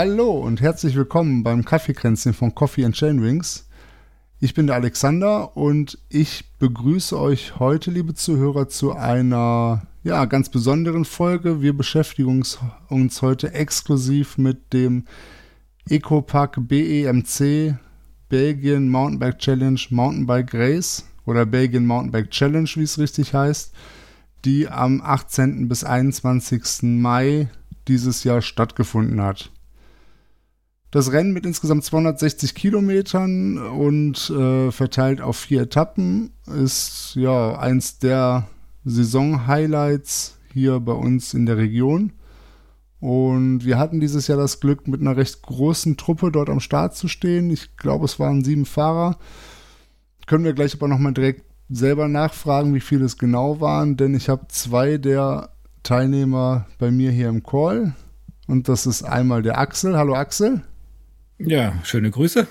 [0.00, 3.68] Hallo und herzlich willkommen beim Kaffeekränzchen von Coffee and Chainwings.
[4.38, 10.50] Ich bin der Alexander und ich begrüße euch heute, liebe Zuhörer, zu einer ja, ganz
[10.50, 11.62] besonderen Folge.
[11.62, 12.44] Wir beschäftigen
[12.88, 15.04] uns, heute exklusiv mit dem
[15.88, 17.76] Ecopark BEMC
[18.28, 23.72] Belgien Mountainbike Challenge Mountainbike Race oder Belgien Mountainbike Challenge, wie es richtig heißt,
[24.44, 25.66] die am 18.
[25.66, 26.84] bis 21.
[26.84, 27.48] Mai
[27.88, 29.50] dieses Jahr stattgefunden hat.
[30.90, 37.98] Das Rennen mit insgesamt 260 Kilometern und äh, verteilt auf vier Etappen ist ja eins
[37.98, 38.48] der
[38.86, 42.12] Saison-Highlights hier bei uns in der Region.
[43.00, 46.96] Und wir hatten dieses Jahr das Glück, mit einer recht großen Truppe dort am Start
[46.96, 47.50] zu stehen.
[47.50, 49.18] Ich glaube, es waren sieben Fahrer.
[50.26, 54.30] Können wir gleich aber nochmal direkt selber nachfragen, wie viele es genau waren, denn ich
[54.30, 55.50] habe zwei der
[55.82, 57.94] Teilnehmer bei mir hier im Call.
[58.46, 59.96] Und das ist einmal der Axel.
[59.98, 60.62] Hallo Axel.
[61.38, 62.48] Ja, schöne Grüße.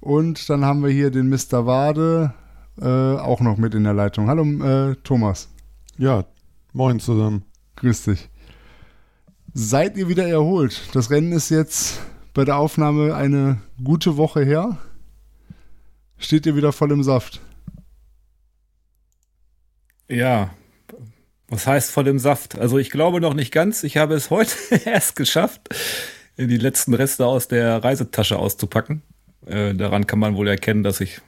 [0.00, 1.64] Und dann haben wir hier den Mr.
[1.64, 2.34] Wade
[2.80, 4.28] äh, auch noch mit in der Leitung.
[4.28, 5.48] Hallo äh, Thomas.
[5.96, 6.24] Ja,
[6.72, 7.44] moin zusammen.
[7.76, 8.28] Grüß dich.
[9.54, 10.82] Seid ihr wieder erholt?
[10.92, 12.00] Das Rennen ist jetzt
[12.34, 14.78] bei der Aufnahme eine gute Woche her.
[16.18, 17.40] Steht ihr wieder voll im Saft?
[20.08, 20.50] Ja,
[21.48, 22.58] was heißt voll im Saft?
[22.58, 23.84] Also ich glaube noch nicht ganz.
[23.84, 25.60] Ich habe es heute erst geschafft,
[26.36, 29.02] die letzten Reste aus der Reisetasche auszupacken.
[29.46, 31.20] Äh, daran kann man wohl erkennen, dass ich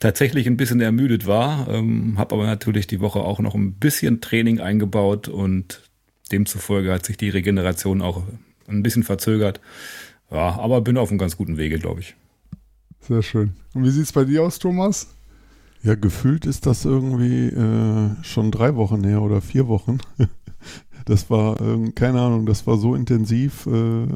[0.00, 4.20] tatsächlich ein bisschen ermüdet war, ähm, habe aber natürlich die Woche auch noch ein bisschen
[4.20, 5.82] Training eingebaut und
[6.32, 8.24] demzufolge hat sich die Regeneration auch
[8.66, 9.60] ein bisschen verzögert.
[10.30, 12.14] Ja, aber bin auf einem ganz guten Wege, glaube ich.
[13.00, 13.54] Sehr schön.
[13.74, 15.08] Und wie sieht es bei dir aus, Thomas?
[15.82, 19.98] Ja, gefühlt ist das irgendwie äh, schon drei Wochen her oder vier Wochen.
[21.08, 23.66] Das war, äh, keine Ahnung, das war so intensiv.
[23.66, 24.06] Äh,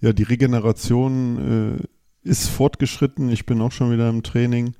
[0.00, 3.28] ja, die Regeneration äh, ist fortgeschritten.
[3.28, 4.74] Ich bin auch schon wieder im Training.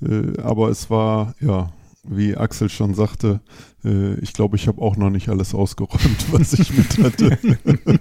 [0.00, 1.72] Äh, aber es war, ja,
[2.04, 3.40] wie Axel schon sagte,
[3.84, 7.38] äh, ich glaube, ich habe auch noch nicht alles ausgeräumt, was ich mit hatte.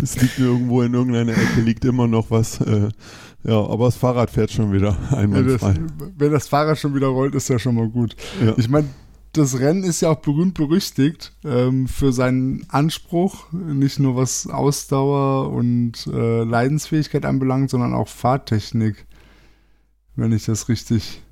[0.00, 2.60] es liegt irgendwo in irgendeiner Ecke, liegt immer noch was.
[3.42, 4.96] Ja, aber das Fahrrad fährt schon wieder.
[5.10, 5.62] Wenn das,
[6.16, 8.14] wenn das Fahrrad schon wieder rollt, ist ja schon mal gut.
[8.44, 8.52] Ja.
[8.56, 8.86] Ich meine,
[9.32, 15.52] das Rennen ist ja auch berühmt berüchtigt ähm, für seinen Anspruch, nicht nur was Ausdauer
[15.52, 19.06] und äh, Leidensfähigkeit anbelangt, sondern auch Fahrtechnik,
[20.16, 21.22] wenn ich das richtig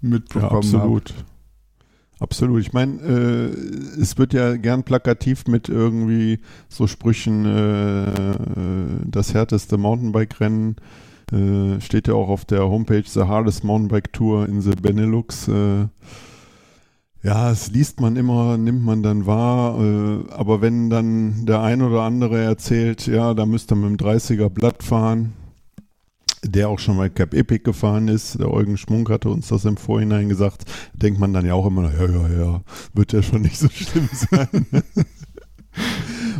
[0.00, 0.54] mitbekommen habe.
[0.54, 1.14] Ja, absolut.
[1.16, 1.24] Hab.
[2.18, 2.60] Absolut.
[2.62, 9.76] Ich meine, äh, es wird ja gern plakativ mit irgendwie so Sprüchen, äh, das härteste
[9.76, 10.76] Mountainbike-Rennen
[11.32, 15.48] äh, steht ja auch auf der Homepage The Hardest Mountainbike Tour in the Benelux.
[15.48, 15.88] Äh,
[17.26, 21.82] ja, es liest man immer, nimmt man dann wahr, äh, aber wenn dann der ein
[21.82, 25.32] oder andere erzählt, ja, da müsste man mit dem 30er Blatt fahren,
[26.44, 29.76] der auch schon mal Cap Epic gefahren ist, der Eugen Schmunk hatte uns das im
[29.76, 32.62] Vorhinein gesagt, denkt man dann ja auch immer, ja, ja, ja,
[32.94, 34.66] wird ja schon nicht so schlimm sein.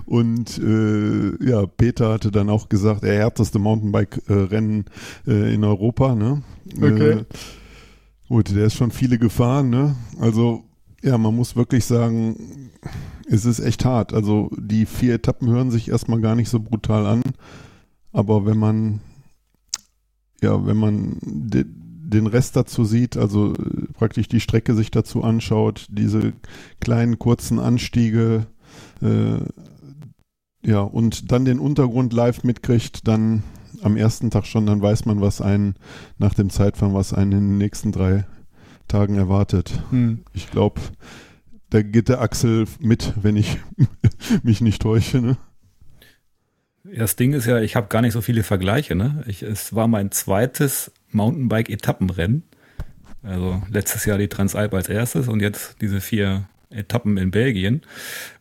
[0.05, 4.85] Und äh, ja, Peter hatte dann auch gesagt, er härteste Mountainbike-Rennen
[5.27, 6.45] äh, in Europa, ne?
[6.77, 7.11] Okay.
[7.11, 7.25] Äh,
[8.29, 9.97] gut, der ist schon viele gefahren, ne?
[10.21, 10.63] Also
[11.03, 12.71] ja, man muss wirklich sagen,
[13.29, 14.13] es ist echt hart.
[14.13, 17.23] Also die vier Etappen hören sich erstmal gar nicht so brutal an.
[18.13, 19.01] Aber wenn man,
[20.41, 25.23] ja, wenn man de, den Rest dazu sieht, also äh, praktisch die Strecke sich dazu
[25.23, 26.33] anschaut, diese
[26.81, 28.47] kleinen kurzen Anstiege,
[29.03, 29.39] äh,
[30.65, 33.43] ja, und dann den Untergrund live mitkriegt, dann
[33.83, 35.75] am ersten Tag schon, dann weiß man, was einen
[36.19, 38.27] nach dem Zeitfahren, was einen in den nächsten drei
[38.89, 39.73] Tagen erwartet.
[39.91, 40.25] Hm.
[40.33, 40.81] Ich glaube,
[41.71, 43.59] da geht der Axel mit, wenn ich
[44.43, 45.21] mich nicht täusche.
[45.21, 45.37] Ne?
[46.85, 48.95] Das Ding ist ja, ich habe gar nicht so viele Vergleiche.
[48.95, 49.25] Ne?
[49.27, 52.45] Ich, es war mein zweites Mountainbike-Etappenrennen.
[53.23, 57.83] Also letztes Jahr die Transalp als erstes und jetzt diese vier Etappen in Belgien.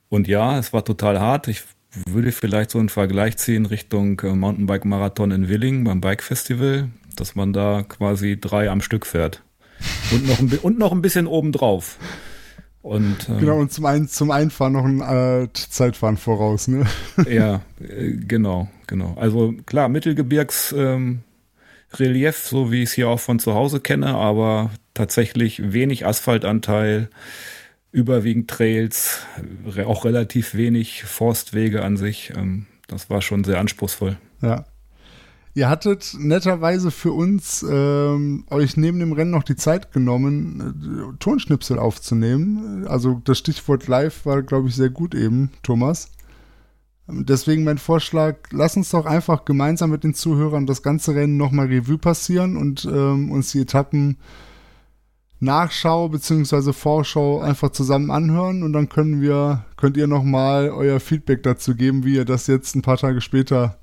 [0.10, 1.48] Und ja, es war total hart.
[1.48, 1.64] Ich
[2.06, 7.36] würde vielleicht so einen Vergleich ziehen Richtung äh, Mountainbike-Marathon in Willing beim Bike Festival, dass
[7.36, 9.45] man da quasi drei am Stück fährt.
[10.12, 11.98] Und noch ein, und noch ein bisschen obendrauf.
[12.82, 16.86] Und, ähm, genau, und zum, ein, zum Einfahren noch ein äh, Zeitfahren voraus, ne?
[17.28, 19.16] ja, äh, genau, genau.
[19.20, 21.22] Also klar, Mittelgebirgs ähm,
[21.96, 27.10] Relief, so wie ich es hier auch von zu Hause kenne, aber tatsächlich wenig Asphaltanteil,
[27.92, 29.22] überwiegend Trails,
[29.84, 32.34] auch relativ wenig Forstwege an sich.
[32.36, 34.18] Ähm, das war schon sehr anspruchsvoll.
[34.42, 34.66] Ja.
[35.56, 41.18] Ihr hattet netterweise für uns ähm, euch neben dem Rennen noch die Zeit genommen, äh,
[41.20, 42.86] Tonschnipsel aufzunehmen.
[42.88, 46.12] Also das Stichwort live war, glaube ich, sehr gut eben, Thomas.
[47.08, 51.68] Deswegen mein Vorschlag, lass uns doch einfach gemeinsam mit den Zuhörern das ganze Rennen nochmal
[51.68, 54.18] Revue passieren und ähm, uns die Etappen
[55.40, 56.74] Nachschau bzw.
[56.74, 62.04] Vorschau einfach zusammen anhören und dann können wir, könnt ihr nochmal euer Feedback dazu geben,
[62.04, 63.78] wie ihr das jetzt ein paar Tage später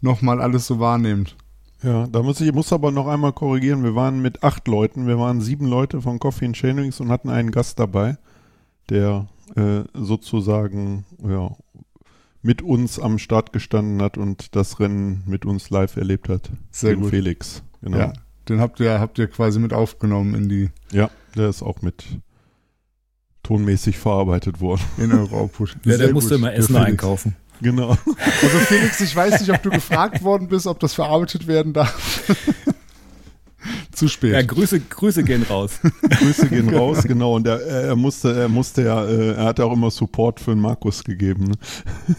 [0.00, 1.36] nochmal alles so wahrnehmt.
[1.82, 3.84] Ja, da muss ich, muss aber noch einmal korrigieren.
[3.84, 7.28] Wir waren mit acht Leuten, wir waren sieben Leute von Coffee and Chainwings und hatten
[7.30, 8.18] einen Gast dabei,
[8.90, 11.50] der äh, sozusagen ja,
[12.42, 16.50] mit uns am Start gestanden hat und das Rennen mit uns live erlebt hat.
[16.70, 17.10] Sehr den gut.
[17.10, 17.98] Felix, genau.
[17.98, 18.12] Ja,
[18.48, 22.04] den habt ihr, habt ihr quasi mit aufgenommen in die Ja, der ist auch mit
[23.44, 24.82] tonmäßig verarbeitet worden.
[24.98, 25.76] in eure Output.
[25.84, 26.38] Ja, der musste gut.
[26.38, 27.36] immer Essen einkaufen.
[27.60, 27.90] Genau.
[27.90, 32.22] Also Felix, ich weiß nicht, ob du gefragt worden bist, ob das verarbeitet werden darf.
[33.92, 34.32] Zu spät.
[34.32, 35.80] Ja, Grüße, Grüße gehen raus.
[36.08, 37.34] Grüße gehen raus, genau.
[37.34, 40.52] Und er, er musste, er musste ja, äh, er hat ja auch immer Support für
[40.52, 41.52] den Markus gegeben.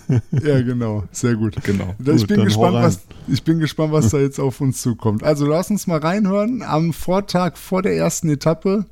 [0.10, 0.22] Ne?
[0.44, 1.06] Ja, genau.
[1.12, 1.56] Sehr gut.
[1.64, 1.96] Genau.
[2.00, 3.00] ich, Gut, bin dann gespannt, was,
[3.30, 5.24] ich bin gespannt, was da jetzt auf uns zukommt.
[5.24, 6.64] Also lass uns mal reinhören.
[6.64, 8.86] Am Vortag vor der ersten Etappe.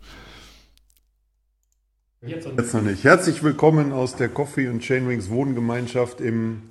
[2.25, 3.03] Jetzt noch nicht.
[3.03, 6.63] Herzlich willkommen aus der Coffee und Chainwings Wohngemeinschaft im,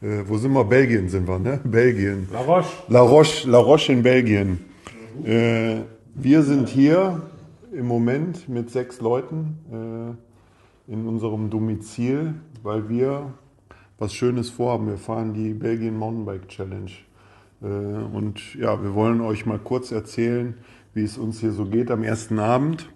[0.00, 0.64] äh, wo sind wir?
[0.64, 1.60] Belgien sind wir, ne?
[1.62, 2.26] Belgien.
[2.32, 2.68] La Roche.
[2.88, 4.60] La Roche, La Roche in Belgien.
[5.22, 5.82] Äh,
[6.14, 7.20] wir sind hier
[7.70, 10.16] im Moment mit sechs Leuten
[10.88, 13.34] äh, in unserem Domizil, weil wir
[13.98, 14.86] was Schönes vorhaben.
[14.86, 16.92] Wir fahren die Belgien Mountainbike Challenge.
[17.60, 20.54] Äh, und ja, wir wollen euch mal kurz erzählen,
[20.94, 22.88] wie es uns hier so geht am ersten Abend.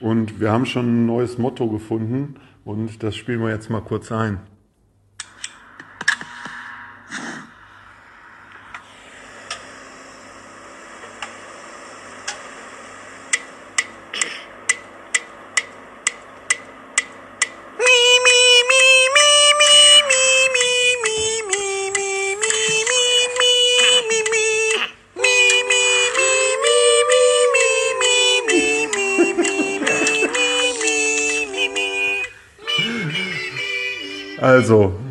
[0.00, 4.12] Und wir haben schon ein neues Motto gefunden und das spielen wir jetzt mal kurz
[4.12, 4.40] ein.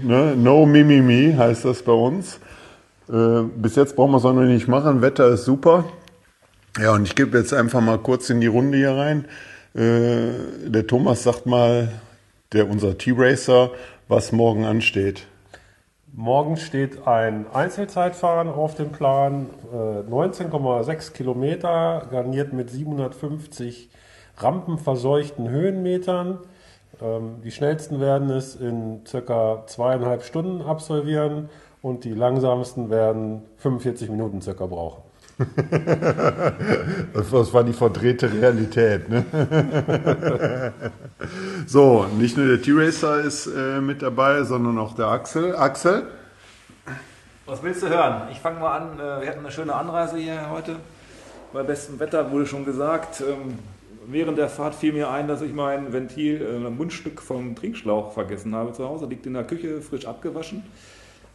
[0.08, 2.40] Ne, no Mimimi heißt das bei uns.
[3.10, 5.02] Äh, bis jetzt brauchen wir es auch noch nicht machen.
[5.02, 5.86] Wetter ist super.
[6.80, 9.26] Ja, und ich gebe jetzt einfach mal kurz in die Runde hier rein.
[9.76, 11.90] Äh, der Thomas sagt mal,
[12.54, 13.72] der unser T-Racer,
[14.08, 15.28] was morgen ansteht.
[16.14, 19.48] Morgen steht ein Einzelzeitfahren auf dem Plan.
[19.72, 23.90] Äh, 19,6 Kilometer, garniert mit 750
[24.38, 26.40] rampenverseuchten Höhenmetern.
[27.02, 31.50] Ähm, die schnellsten werden es in circa zweieinhalb Stunden absolvieren
[31.82, 35.04] und die langsamsten werden 45 Minuten circa brauchen.
[37.14, 39.10] Das, war die verdrehte Realität.
[39.10, 39.26] Ne?
[41.68, 45.56] so, nicht nur der T-Racer ist äh, mit dabei, sondern auch der Axel.
[45.56, 46.08] Axel?
[47.46, 48.28] Was willst du hören?
[48.32, 49.00] Ich fange mal an.
[49.00, 50.76] äh, Wir hatten eine schöne Anreise hier heute.
[51.54, 53.22] Bei bestem Wetter wurde schon gesagt.
[53.22, 53.60] ähm,
[54.10, 58.56] Während der Fahrt fiel mir ein, dass ich mein Ventil, äh, Mundstück vom Trinkschlauch vergessen
[58.56, 59.06] habe zu Hause.
[59.06, 60.64] Liegt in der Küche, frisch abgewaschen.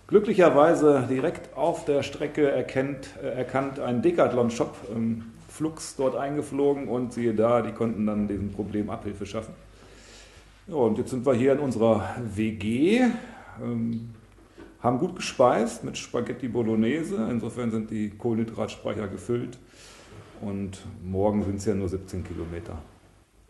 [0.07, 7.13] Glücklicherweise direkt auf der Strecke erkennt, äh, erkannt ein Decathlon-Shop, ähm, Flux dort eingeflogen und
[7.13, 9.53] siehe da, die konnten dann diesem Problem Abhilfe schaffen.
[10.67, 13.03] Ja, und jetzt sind wir hier in unserer WG.
[13.63, 14.15] Ähm,
[14.81, 17.29] haben gut gespeist mit Spaghetti Bolognese.
[17.31, 19.59] Insofern sind die Kohlenhydratspeicher gefüllt.
[20.43, 22.77] Und morgen sind es ja nur 17 Kilometer.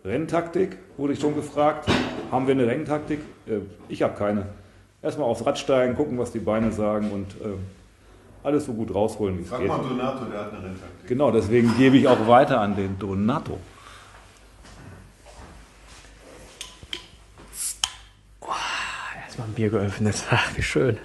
[0.04, 1.88] Renntaktik, wurde ich schon gefragt.
[2.30, 3.20] Haben wir eine Renntaktik?
[3.46, 4.46] Äh, Ich habe keine.
[5.00, 7.54] Erstmal aufs Rad steigen, gucken, was die Beine sagen und äh,
[8.44, 9.68] alles so gut rausholen, wie es geht.
[9.68, 11.06] Donato, der hat eine Renntaktik.
[11.08, 13.58] Genau, deswegen gebe ich auch weiter an den Donato.
[19.24, 20.24] Erstmal ein Bier geöffnet.
[20.30, 20.98] Ach, wie schön.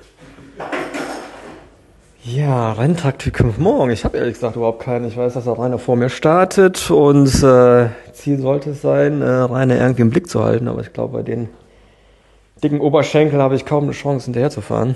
[2.29, 3.89] Ja, Renntaktik morgen.
[3.89, 5.07] Ich habe ehrlich gesagt überhaupt keinen.
[5.07, 9.25] Ich weiß, dass der Rainer vor mir startet und äh, Ziel sollte es sein, äh,
[9.25, 10.67] Rainer irgendwie im Blick zu halten.
[10.67, 11.47] Aber ich glaube, bei den
[12.61, 14.95] dicken Oberschenkel habe ich kaum eine Chance, hinterher zu fahren.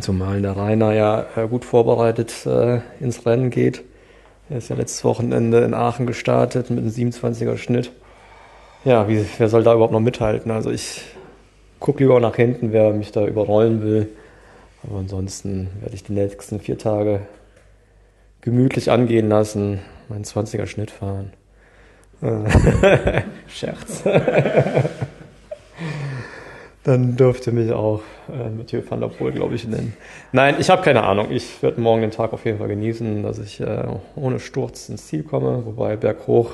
[0.00, 3.82] Zumal der Rainer ja äh, gut vorbereitet äh, ins Rennen geht.
[4.48, 7.92] Er ist ja letztes Wochenende in Aachen gestartet mit einem 27er Schnitt.
[8.86, 10.50] Ja, wie, wer soll da überhaupt noch mithalten?
[10.50, 11.02] Also ich
[11.80, 14.08] gucke lieber nach hinten, wer mich da überrollen will.
[14.82, 17.22] Aber ansonsten werde ich die nächsten vier Tage
[18.40, 21.32] gemütlich angehen lassen, meinen 20er Schnitt fahren.
[22.22, 24.02] Äh, Scherz.
[26.82, 28.00] Dann dürfte mich auch
[28.32, 29.94] äh, Mathieu van der Poel, glaube ich, nennen.
[30.32, 31.30] Nein, ich habe keine Ahnung.
[31.30, 33.84] Ich werde morgen den Tag auf jeden Fall genießen, dass ich äh,
[34.16, 35.66] ohne Sturz ins Ziel komme.
[35.66, 36.52] Wobei berghoch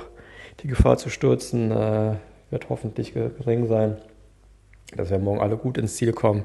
[0.61, 2.15] die Gefahr zu stürzen äh,
[2.51, 3.99] wird hoffentlich gering sein.
[4.97, 6.45] dass wir morgen alle gut ins Ziel kommen,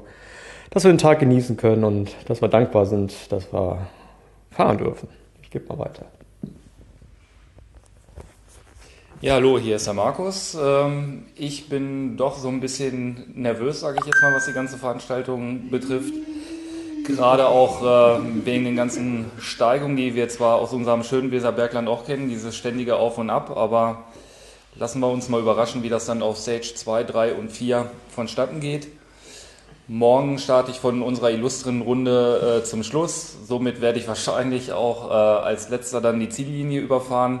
[0.72, 3.86] dass wir den Tag genießen können und dass wir dankbar sind, dass wir
[4.50, 5.08] fahren dürfen.
[5.42, 6.06] Ich gebe mal weiter.
[9.20, 10.56] Ja, hallo, hier ist der Markus.
[10.60, 14.78] Ähm, ich bin doch so ein bisschen nervös, sage ich jetzt mal, was die ganze
[14.78, 16.14] Veranstaltung betrifft.
[17.06, 22.06] Gerade auch äh, wegen den ganzen Steigungen, die wir zwar aus unserem schönen Weserbergland auch
[22.06, 24.04] kennen, dieses ständige Auf und Ab, aber
[24.76, 28.58] lassen wir uns mal überraschen, wie das dann auf Stage 2, 3 und 4 vonstatten
[28.60, 28.88] geht.
[29.88, 33.36] Morgen starte ich von unserer illustren Runde äh, zum Schluss.
[33.44, 37.40] Somit werde ich wahrscheinlich auch äh, als letzter dann die Ziellinie überfahren.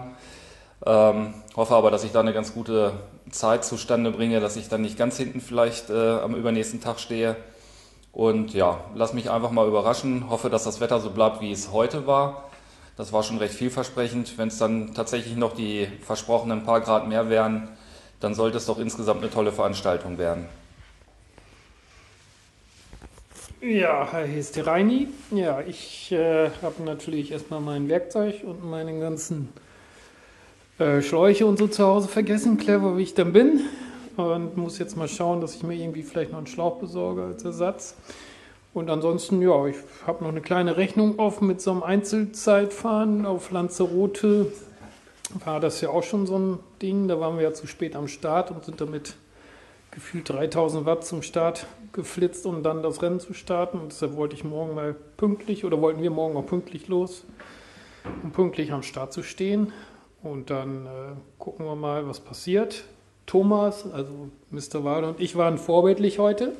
[0.84, 2.94] Ähm, hoffe aber, dass ich da eine ganz gute
[3.30, 7.36] Zeit zustande bringe, dass ich dann nicht ganz hinten vielleicht äh, am übernächsten Tag stehe.
[8.10, 10.28] Und ja, lass mich einfach mal überraschen.
[10.28, 12.50] Hoffe, dass das Wetter so bleibt, wie es heute war.
[12.96, 14.36] Das war schon recht vielversprechend.
[14.36, 17.68] Wenn es dann tatsächlich noch die versprochenen paar Grad mehr wären,
[18.18, 20.48] dann sollte es doch insgesamt eine tolle Veranstaltung werden.
[23.64, 25.06] Ja, hier ist der Reini.
[25.30, 29.50] Ja, ich äh, habe natürlich erstmal mein Werkzeug und meinen ganzen
[30.80, 33.60] äh, Schläuche und so zu Hause vergessen, clever wie ich dann bin.
[34.16, 37.44] Und muss jetzt mal schauen, dass ich mir irgendwie vielleicht noch einen Schlauch besorge als
[37.44, 37.94] Ersatz.
[38.74, 39.76] Und ansonsten, ja, ich
[40.08, 44.50] habe noch eine kleine Rechnung offen mit so einem Einzelzeitfahren auf Lanzarote.
[45.44, 47.06] War das ja auch schon so ein Ding.
[47.06, 49.14] Da waren wir ja zu spät am Start und sind damit
[49.92, 53.78] gefühlt 3000 Watt zum Start geflitzt, um dann das Rennen zu starten.
[53.78, 57.24] Und deshalb wollte ich morgen mal pünktlich oder wollten wir morgen auch pünktlich los,
[58.22, 59.72] um pünktlich am Start zu stehen.
[60.22, 60.88] Und dann äh,
[61.38, 62.84] gucken wir mal, was passiert.
[63.26, 64.84] Thomas, also Mr.
[64.84, 66.52] Wade und ich waren vorbildlich heute,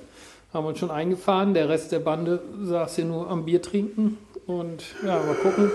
[0.52, 1.54] haben uns schon eingefahren.
[1.54, 4.18] Der Rest der Bande saß hier nur am Bier trinken.
[4.46, 5.70] Und ja, mal gucken,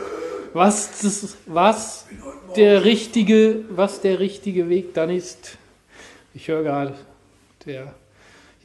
[0.54, 2.08] was, das, was,
[2.56, 5.58] der, richtige, was der richtige Weg dann ist.
[6.34, 6.94] Ich höre gerade,
[7.66, 7.94] der,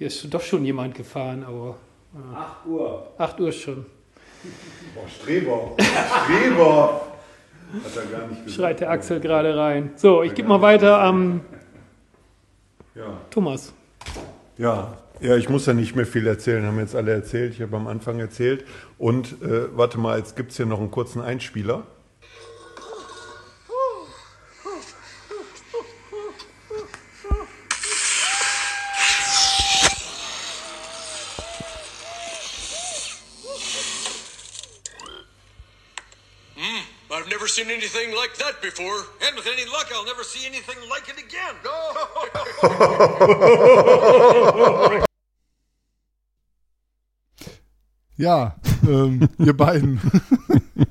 [0.02, 1.76] hier ist doch schon jemand gefahren, aber.
[2.12, 2.56] Ja.
[2.60, 3.06] 8 Uhr.
[3.18, 3.86] 8 Uhr schon.
[4.94, 5.76] Boah, Streber.
[5.78, 7.00] Streber.
[7.84, 9.92] Hat er gar nicht Schreit der Axel gerade rein.
[9.94, 11.42] So, ich gebe mal weiter am
[12.96, 13.16] ja.
[13.30, 13.72] Thomas.
[14.58, 17.54] Ja, ja, ich muss ja nicht mehr viel erzählen, haben jetzt alle erzählt.
[17.54, 18.64] Ich habe am Anfang erzählt.
[18.98, 21.84] Und äh, warte mal, jetzt gibt es hier noch einen kurzen Einspieler.
[37.72, 39.06] Anything like that before.
[39.26, 41.56] And with any luck, I'll never see anything like it again.
[48.18, 49.98] Ja, ähm, ihr beiden.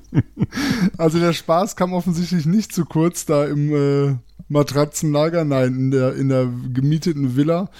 [0.98, 4.16] also der Spaß kam offensichtlich nicht zu kurz da im äh,
[4.48, 7.70] Matratzenlager, nein, in der, in der gemieteten Villa.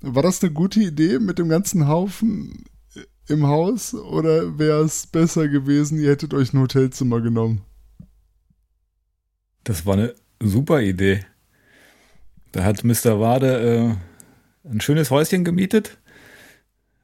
[0.00, 2.64] War das eine gute Idee mit dem ganzen Haufen
[3.28, 7.62] im Haus oder wäre es besser gewesen, ihr hättet euch ein Hotelzimmer genommen?
[9.64, 11.20] Das war eine super Idee.
[12.52, 13.18] Da hat Mr.
[13.18, 13.96] Wade
[14.66, 15.98] äh, ein schönes Häuschen gemietet.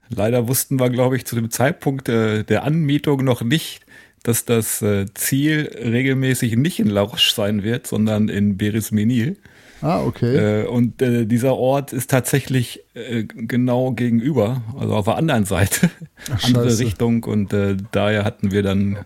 [0.08, 3.80] Leider wussten wir, glaube ich, zu dem Zeitpunkt äh, der Anmietung noch nicht,
[4.22, 9.36] dass das äh, Ziel regelmäßig nicht in La Roche sein wird, sondern in Berismenil.
[9.82, 10.62] Ah, okay.
[10.62, 15.90] Äh, und äh, dieser Ort ist tatsächlich äh, genau gegenüber, also auf der anderen Seite,
[16.30, 16.78] Ach, andere.
[16.78, 17.24] Richtung.
[17.24, 17.54] Und
[17.92, 18.98] daher hatten wir dann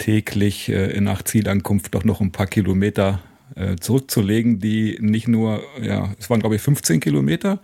[0.00, 3.20] täglich äh, nach Zielankunft doch noch ein paar Kilometer
[3.54, 7.60] äh, zurückzulegen, die nicht nur, ja, es waren glaube ich 15 Kilometer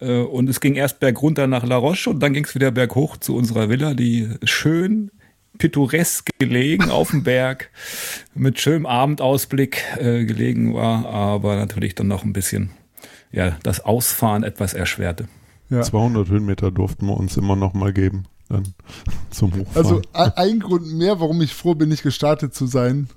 [0.00, 3.16] äh, und es ging erst bergunter nach La Roche und dann ging es wieder berghoch
[3.18, 5.10] zu unserer Villa, die schön
[5.58, 7.70] pittoresk gelegen auf dem Berg
[8.34, 12.70] mit schönem Abendausblick äh, gelegen war, aber natürlich dann noch ein bisschen
[13.30, 15.28] ja, das Ausfahren etwas erschwerte.
[15.68, 15.82] Ja.
[15.82, 18.74] 200 Höhenmeter durften wir uns immer noch mal geben dann
[19.30, 19.76] zum Hochfahren.
[19.76, 23.08] Also ein Grund mehr, warum ich froh bin, nicht gestartet zu sein.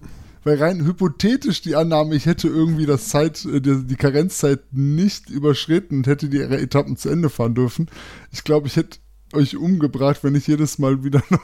[0.43, 5.97] Weil rein hypothetisch die Annahme, ich hätte irgendwie das Zeit, äh, die, Karenzzeit nicht überschritten
[5.97, 7.89] und hätte die Etappen zu Ende fahren dürfen.
[8.31, 8.97] Ich glaube, ich hätte
[9.33, 11.41] euch umgebracht, wenn ich jedes Mal wieder noch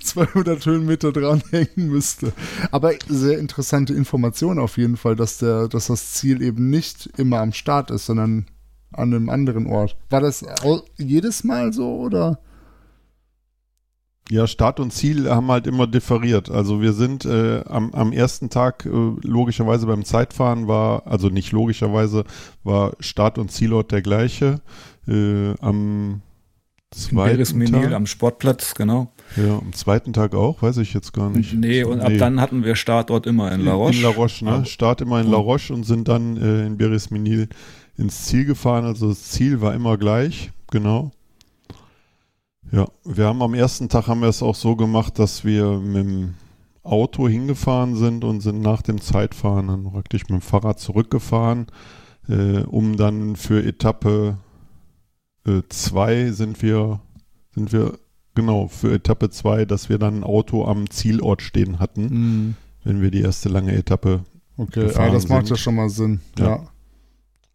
[0.00, 2.32] 200 Höhenmeter dranhängen müsste.
[2.72, 7.38] Aber sehr interessante Information auf jeden Fall, dass, der, dass das Ziel eben nicht immer
[7.38, 8.46] am Start ist, sondern
[8.92, 9.96] an einem anderen Ort.
[10.10, 10.44] War das
[10.96, 12.40] jedes Mal so oder?
[14.30, 16.50] Ja, Start und Ziel haben halt immer differiert.
[16.50, 18.90] Also wir sind äh, am, am ersten Tag äh,
[19.22, 22.24] logischerweise beim Zeitfahren war, also nicht logischerweise,
[22.62, 24.60] war Start und Zielort der gleiche.
[25.06, 26.20] Äh, am
[26.90, 29.12] zweiten Tag, am Sportplatz, genau.
[29.36, 31.54] Ja, am zweiten Tag auch, weiß ich jetzt gar nicht.
[31.54, 32.04] Nee, und nee.
[32.04, 33.96] ab dann hatten wir Startort immer in La Roche.
[33.96, 34.52] In La Roche, ne?
[34.52, 34.64] Ah.
[34.64, 37.48] Start immer in La Roche und sind dann äh, in Beresmenil
[37.96, 38.84] ins Ziel gefahren.
[38.84, 41.12] Also das Ziel war immer gleich, genau.
[42.70, 45.96] Ja, wir haben am ersten Tag haben wir es auch so gemacht, dass wir mit
[46.06, 46.34] dem
[46.82, 51.66] Auto hingefahren sind und sind nach dem Zeitfahren dann praktisch mit dem Fahrrad zurückgefahren,
[52.28, 54.38] äh, um dann für Etappe
[55.68, 57.00] 2 äh, sind wir,
[57.54, 57.98] sind wir,
[58.34, 62.54] genau, für Etappe 2, dass wir dann ein Auto am Zielort stehen hatten, Mhm.
[62.84, 64.24] wenn wir die erste lange Etappe
[64.58, 65.50] Okay, ja, das macht sind.
[65.50, 66.20] ja schon mal Sinn.
[66.38, 66.46] Ja.
[66.48, 66.68] Ja.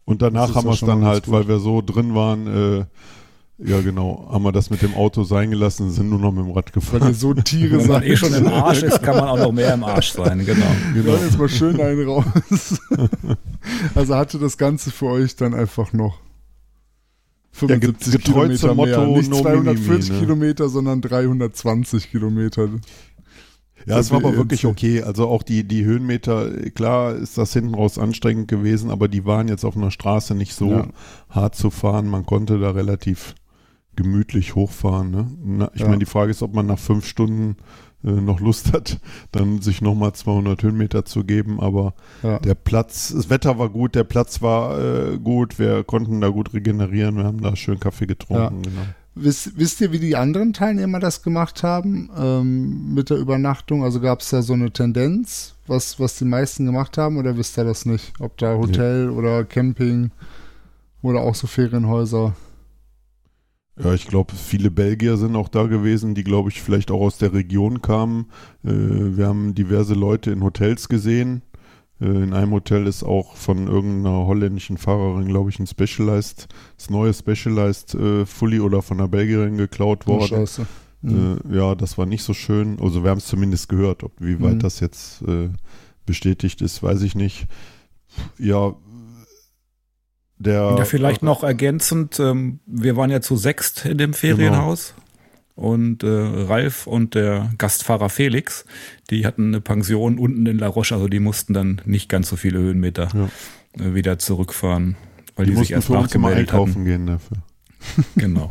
[0.05, 1.49] Und danach haben wir es dann halt, ganz weil gut.
[1.49, 2.85] wir so drin waren, äh,
[3.59, 6.51] ja genau, haben wir das mit dem Auto sein gelassen, sind nur noch mit dem
[6.51, 7.13] Rad Weil ihr gefahren.
[7.13, 8.09] so Tiere Wenn man seid.
[8.09, 10.65] eh schon im Arsch ist, kann man auch noch mehr im Arsch sein, genau.
[10.93, 12.25] Wir wollen jetzt mal schön einen raus.
[13.95, 16.17] also hatte das Ganze für euch dann einfach noch
[17.51, 18.97] 75 getreu Kilometer mehr.
[18.99, 20.19] Motto Nicht no 240 Mimimi, ne?
[20.19, 22.69] Kilometer, sondern 320 Kilometer.
[23.85, 24.37] Ja, es war aber WLC.
[24.37, 25.03] wirklich okay.
[25.03, 29.47] Also auch die, die Höhenmeter, klar ist das hinten raus anstrengend gewesen, aber die waren
[29.49, 30.87] jetzt auf einer Straße nicht so Ja.
[31.29, 32.07] hart zu fahren.
[32.07, 33.35] Man konnte da relativ
[33.95, 35.11] gemütlich hochfahren.
[35.11, 35.27] Ne?
[35.43, 35.87] Na, ich Ja.
[35.87, 37.57] meine, die Frage ist, ob man nach fünf Stunden
[38.05, 38.99] äh, noch Lust hat,
[39.31, 41.59] dann sich nochmal 200 Höhenmeter zu geben.
[41.59, 42.39] Aber Ja.
[42.39, 46.53] der Platz, das Wetter war gut, der Platz war äh, gut, wir konnten da gut
[46.53, 48.61] regenerieren, wir haben da schön Kaffee getrunken.
[48.63, 48.81] Genau.
[49.15, 53.83] Wisst, wisst ihr, wie die anderen Teilnehmer das gemacht haben ähm, mit der Übernachtung?
[53.83, 57.55] Also gab es da so eine Tendenz, was, was die meisten gemacht haben, oder wisst
[57.59, 58.11] ihr das nicht?
[58.19, 60.09] Ob da Hotel oder Camping
[61.03, 62.33] oder auch so Ferienhäuser?
[63.81, 67.17] Ja, ich glaube, viele Belgier sind auch da gewesen, die, glaube ich, vielleicht auch aus
[67.17, 68.27] der Region kamen.
[68.63, 68.69] Äh,
[69.17, 71.41] wir haben diverse Leute in Hotels gesehen.
[71.99, 76.91] Äh, in einem Hotel ist auch von irgendeiner holländischen Fahrerin, glaube ich, ein Specialized, das
[76.91, 80.27] neue Specialized äh, Fully oder von einer Belgierin geklaut Oh, worden.
[80.27, 80.67] scheiße.
[81.01, 81.39] Mhm.
[81.51, 82.77] Äh, ja, das war nicht so schön.
[82.79, 84.03] Also wir haben es zumindest gehört.
[84.03, 84.59] Ob wie weit Mhm.
[84.59, 85.49] das jetzt äh,
[86.05, 87.47] bestätigt ist, weiß ich nicht.
[88.37, 88.75] Ja,
[90.43, 94.93] der Ja, vielleicht noch ergänzend, ähm, wir waren ja zu sechst in dem Ferienhaus
[95.55, 98.65] und äh, Ralf und der Gastfahrer Felix,
[99.09, 102.35] die hatten eine Pension unten in La Roche, also die mussten dann nicht ganz so
[102.35, 103.09] viele Höhenmeter
[103.79, 104.95] äh, wieder zurückfahren,
[105.35, 106.85] weil die, die, sich erst nachgemeldet einkaufen hatten.
[106.85, 107.37] gehen dafür.
[108.15, 108.49] Genau.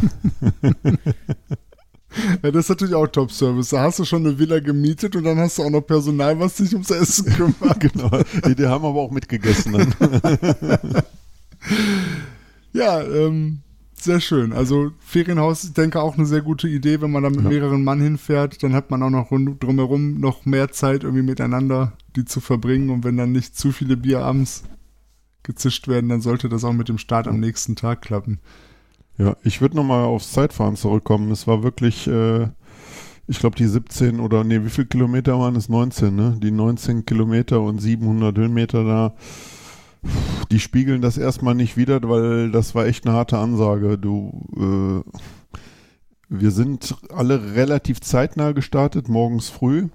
[2.43, 3.71] Ja, das ist natürlich auch Top-Service.
[3.71, 6.57] Da hast du schon eine Villa gemietet und dann hast du auch noch Personal, was
[6.57, 7.81] sich ums Essen kümmert.
[7.81, 8.11] genau.
[8.47, 9.73] Die, die haben aber auch mitgegessen.
[9.73, 11.03] Dann.
[12.73, 13.59] Ja, ähm,
[13.95, 14.53] sehr schön.
[14.53, 17.49] Also Ferienhaus, ich denke auch eine sehr gute Idee, wenn man da mit Ja.
[17.49, 21.93] mehreren Mann hinfährt, dann hat man auch noch rund, drumherum noch mehr Zeit irgendwie miteinander,
[22.17, 24.65] die zu verbringen und wenn dann nicht zu viele Bier abends
[25.43, 28.39] gezischt werden, dann sollte das auch mit dem Start am nächsten Tag klappen.
[29.19, 31.31] Ja, ich würde nochmal aufs Zeitfahren zurückkommen.
[31.31, 32.49] Es war wirklich, äh,
[33.27, 35.69] ich glaube, die 17 oder, nee, wie viel Kilometer waren es?
[35.69, 36.39] 19, ne?
[36.43, 39.15] Die 19 Kilometer und 700 Höhenmeter da,
[40.51, 43.99] die spiegeln das erstmal nicht wieder, weil das war echt eine harte Ansage.
[43.99, 45.57] Du, äh,
[46.29, 49.89] wir sind alle relativ zeitnah gestartet, morgens früh.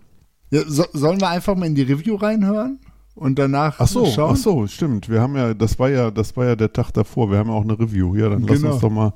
[0.52, 2.80] Ja, so, sollen wir einfach mal in die Review reinhören
[3.16, 4.32] und danach Ach so, schauen?
[4.34, 5.10] ach so, stimmt.
[5.10, 7.30] Wir haben ja, das war ja, das war ja der Tag davor.
[7.32, 8.16] Wir haben ja auch eine Review.
[8.16, 8.74] Ja, dann lass Genau.
[8.74, 9.14] uns doch mal,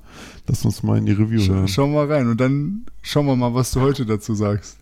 [0.48, 1.68] lass uns mal in die Review Sch hören.
[1.68, 4.78] schauen wir rein und dann schauen wir mal, was du heute dazu sagst.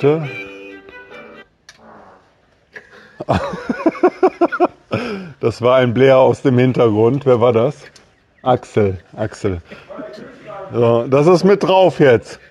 [0.00, 0.26] Heute.
[5.40, 7.24] Das war ein Blair aus dem Hintergrund.
[7.24, 7.76] Wer war das?
[8.42, 8.98] Axel.
[9.16, 9.62] Axel.
[10.72, 12.40] So, das ist mit drauf jetzt.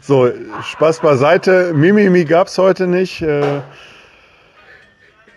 [0.00, 0.30] So,
[0.62, 1.72] Spaß beiseite.
[1.74, 3.20] Mimimi gab es heute nicht.
[3.20, 3.60] Äh,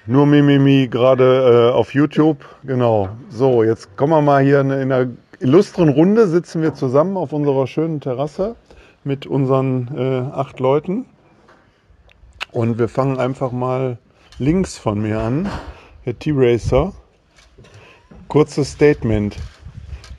[0.05, 2.45] nur Mimimi gerade äh, auf YouTube.
[2.63, 3.09] Genau.
[3.29, 5.07] So, jetzt kommen wir mal hier in einer
[5.39, 6.27] illustren Runde.
[6.27, 8.55] Sitzen wir zusammen auf unserer schönen Terrasse
[9.07, 11.05] mit unseren äh, acht Leuten.
[12.51, 13.97] Und wir fangen einfach mal
[14.37, 15.49] links von mir an.
[16.03, 16.93] Herr T-Racer.
[18.27, 19.37] Kurzes Statement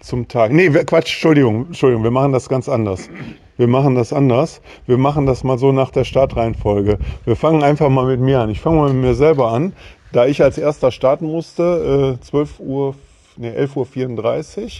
[0.00, 0.52] zum Tag.
[0.52, 3.10] Nee, Quatsch, Entschuldigung, Entschuldigung, wir machen das ganz anders.
[3.58, 4.62] Wir machen das anders.
[4.86, 6.98] Wir machen das mal so nach der Startreihenfolge.
[7.24, 8.50] Wir fangen einfach mal mit mir an.
[8.50, 9.74] Ich fange mal mit mir selber an.
[10.12, 12.94] Da ich als erster starten musste, äh, 12 Uhr,
[13.36, 14.70] nee, 11.34 Uhr,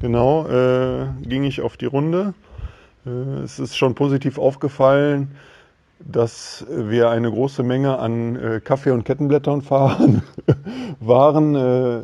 [0.00, 2.32] genau, äh, ging ich auf die Runde.
[3.06, 5.30] Äh, es ist schon positiv aufgefallen,
[6.00, 10.22] dass wir eine große Menge an äh, Kaffee- und Kettenblättern fahren
[11.00, 11.54] waren.
[11.54, 12.00] Äh,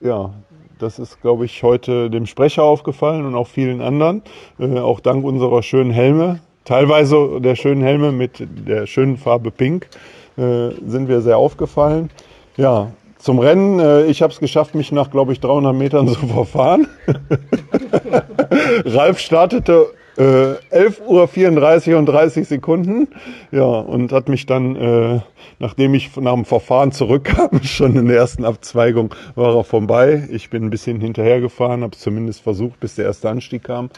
[0.00, 0.30] ja,
[0.78, 4.22] das ist, glaube ich, heute dem Sprecher aufgefallen und auch vielen anderen.
[4.58, 9.86] Auch dank unserer schönen Helme, teilweise der schönen Helme mit der schönen Farbe Pink,
[10.34, 12.10] sind wir sehr aufgefallen.
[12.56, 16.88] Ja, zum Rennen, ich habe es geschafft, mich nach, glaube ich, 300 Metern zu verfahren.
[18.84, 23.08] Ralf startete äh, 11.34 Uhr und 30 Sekunden.
[23.50, 25.20] Ja, und hat mich dann, äh,
[25.58, 30.28] nachdem ich nach dem Verfahren zurückkam, schon in der ersten Abzweigung war er vorbei.
[30.30, 33.90] Ich bin ein bisschen hinterhergefahren, habe es zumindest versucht, bis der erste Anstieg kam.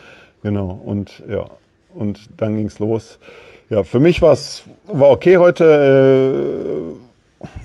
[0.43, 1.47] Genau, und ja,
[1.95, 3.19] und dann ging's los.
[3.71, 6.95] Ja, für mich war's war okay heute.
[6.95, 7.05] Äh,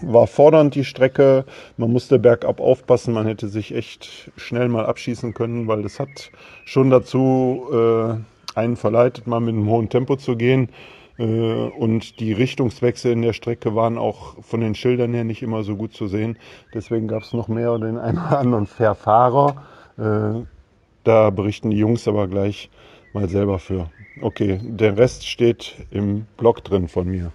[0.01, 1.45] war fordernd die Strecke.
[1.77, 3.13] Man musste bergab aufpassen.
[3.13, 6.31] Man hätte sich echt schnell mal abschießen können, weil das hat
[6.65, 10.69] schon dazu äh, einen verleitet, mal mit einem hohen Tempo zu gehen.
[11.17, 15.63] Äh, und die Richtungswechsel in der Strecke waren auch von den Schildern her nicht immer
[15.63, 16.37] so gut zu sehen.
[16.73, 19.63] Deswegen gab es noch mehr den einen oder anderen Verfahrer.
[19.97, 20.45] Äh,
[21.03, 22.69] da berichten die Jungs aber gleich
[23.13, 23.89] mal selber für.
[24.21, 27.31] Okay, der Rest steht im Blog drin von mir.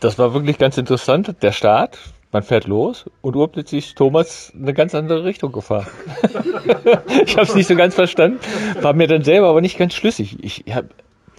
[0.00, 1.34] Das war wirklich ganz interessant.
[1.42, 1.98] Der Start
[2.32, 5.86] man fährt los und urplötzlich ist Thomas eine ganz andere Richtung gefahren.
[7.24, 8.38] ich habe es nicht so ganz verstanden,
[8.80, 10.38] war mir dann selber aber nicht ganz schlüssig.
[10.42, 10.88] Ich habe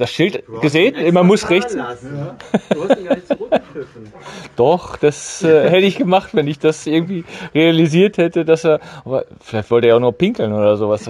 [0.02, 1.74] das Schild gesehen, man muss rechts.
[1.76, 4.12] Du hast ihn gar nicht zurückgepfiffen.
[4.56, 8.80] Doch, das äh, hätte ich gemacht, wenn ich das irgendwie realisiert hätte, dass er.
[9.06, 11.04] Aber vielleicht wollte er auch nur pinkeln oder sowas.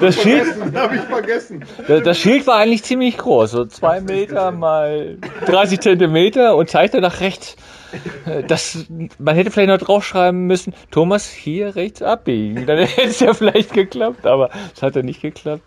[0.00, 0.46] das Schild.
[0.74, 1.64] habe ich vergessen.
[1.86, 7.20] Das Schild war eigentlich ziemlich groß, so zwei Meter mal 30 Zentimeter und zeigte nach
[7.20, 7.56] rechts.
[8.48, 8.86] Das,
[9.18, 12.66] man hätte vielleicht noch draufschreiben müssen, Thomas, hier rechts abbiegen.
[12.66, 15.62] Dann hätte es ja vielleicht geklappt, aber es hat ja nicht geklappt.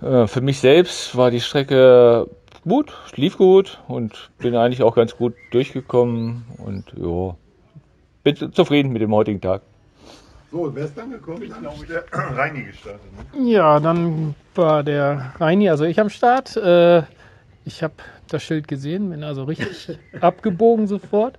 [0.00, 2.28] Äh, für mich selbst war die Strecke
[2.66, 7.36] gut, lief gut und bin eigentlich auch ganz gut durchgekommen und ja,
[8.22, 9.62] bin zufrieden mit dem heutigen Tag.
[10.50, 11.42] So, wer ist dann gekommen?
[11.42, 13.00] Ich glaube, der Reini gestartet.
[13.34, 13.50] Ne?
[13.50, 16.56] Ja, dann war der Reini, also ich am Start.
[16.56, 17.02] Äh,
[17.64, 17.94] ich habe
[18.32, 21.38] das Schild gesehen, bin also richtig abgebogen sofort.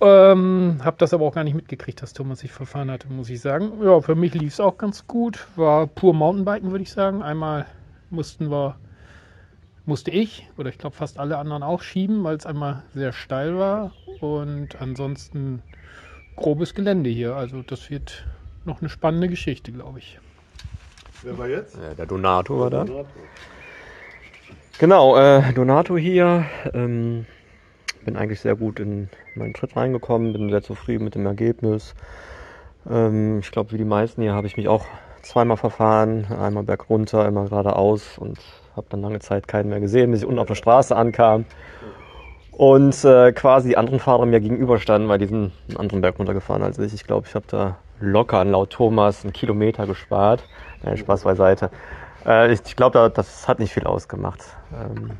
[0.00, 3.40] Ähm, habe das aber auch gar nicht mitgekriegt, dass Thomas sich verfahren hatte, muss ich
[3.40, 3.72] sagen.
[3.82, 5.46] Ja, für mich lief es auch ganz gut.
[5.56, 7.22] War pur Mountainbiken, würde ich sagen.
[7.22, 7.66] Einmal
[8.10, 8.76] mussten wir,
[9.86, 13.56] musste ich oder ich glaube fast alle anderen auch schieben, weil es einmal sehr steil
[13.56, 13.92] war.
[14.20, 15.62] Und ansonsten
[16.36, 17.34] grobes Gelände hier.
[17.34, 18.26] Also das wird
[18.64, 20.18] noch eine spannende Geschichte, glaube ich.
[21.22, 21.76] Wer war jetzt?
[21.76, 22.84] Ja, der Donato war da.
[22.84, 23.08] Donato.
[24.78, 26.44] Genau, äh, Donato hier.
[26.72, 27.26] Ähm,
[28.04, 31.96] bin eigentlich sehr gut in meinen Tritt reingekommen, bin sehr zufrieden mit dem Ergebnis.
[32.88, 34.86] Ähm, ich glaube, wie die meisten hier habe ich mich auch
[35.22, 38.38] zweimal verfahren, einmal bergunter, einmal geradeaus und
[38.76, 41.44] habe dann lange Zeit keinen mehr gesehen, bis ich unten auf der Straße ankam
[42.52, 46.62] und äh, quasi die anderen Fahrer mir gegenüberstanden, weil die sind einen anderen Berg runtergefahren
[46.62, 46.94] als ich.
[46.94, 50.44] Ich glaube, ich habe da locker laut Thomas einen Kilometer gespart.
[50.84, 51.70] Nein, Spaß beiseite.
[52.28, 54.44] Äh, ich, ich glaube, das hat nicht viel ausgemacht.
[54.72, 55.12] Ähm,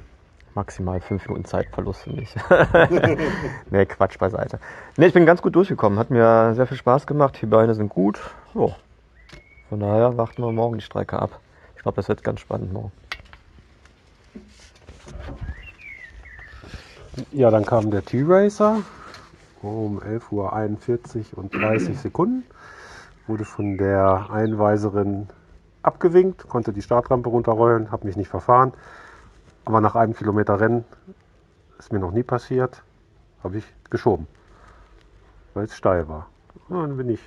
[0.54, 2.34] maximal fünf Minuten Zeitverlust für mich.
[3.70, 4.60] nee, Quatsch beiseite.
[4.96, 5.98] Nee, ich bin ganz gut durchgekommen.
[5.98, 7.38] Hat mir sehr viel Spaß gemacht.
[7.40, 8.20] Die Beine sind gut.
[8.54, 8.72] Oh.
[9.70, 11.40] Von daher warten wir morgen die Strecke ab.
[11.76, 12.92] Ich glaube, das wird ganz spannend morgen.
[17.32, 18.82] Ja, dann kam der T-Racer
[19.62, 22.44] um 11.41 Uhr und 30 Sekunden.
[23.26, 25.28] Wurde von der Einweiserin
[25.88, 28.72] abgewinkt, konnte die Startrampe runterrollen, habe mich nicht verfahren.
[29.64, 30.84] Aber nach einem Kilometer Rennen,
[31.78, 32.82] ist mir noch nie passiert,
[33.42, 34.26] habe ich geschoben,
[35.54, 36.26] weil es steil war.
[36.68, 37.20] Und dann bin ich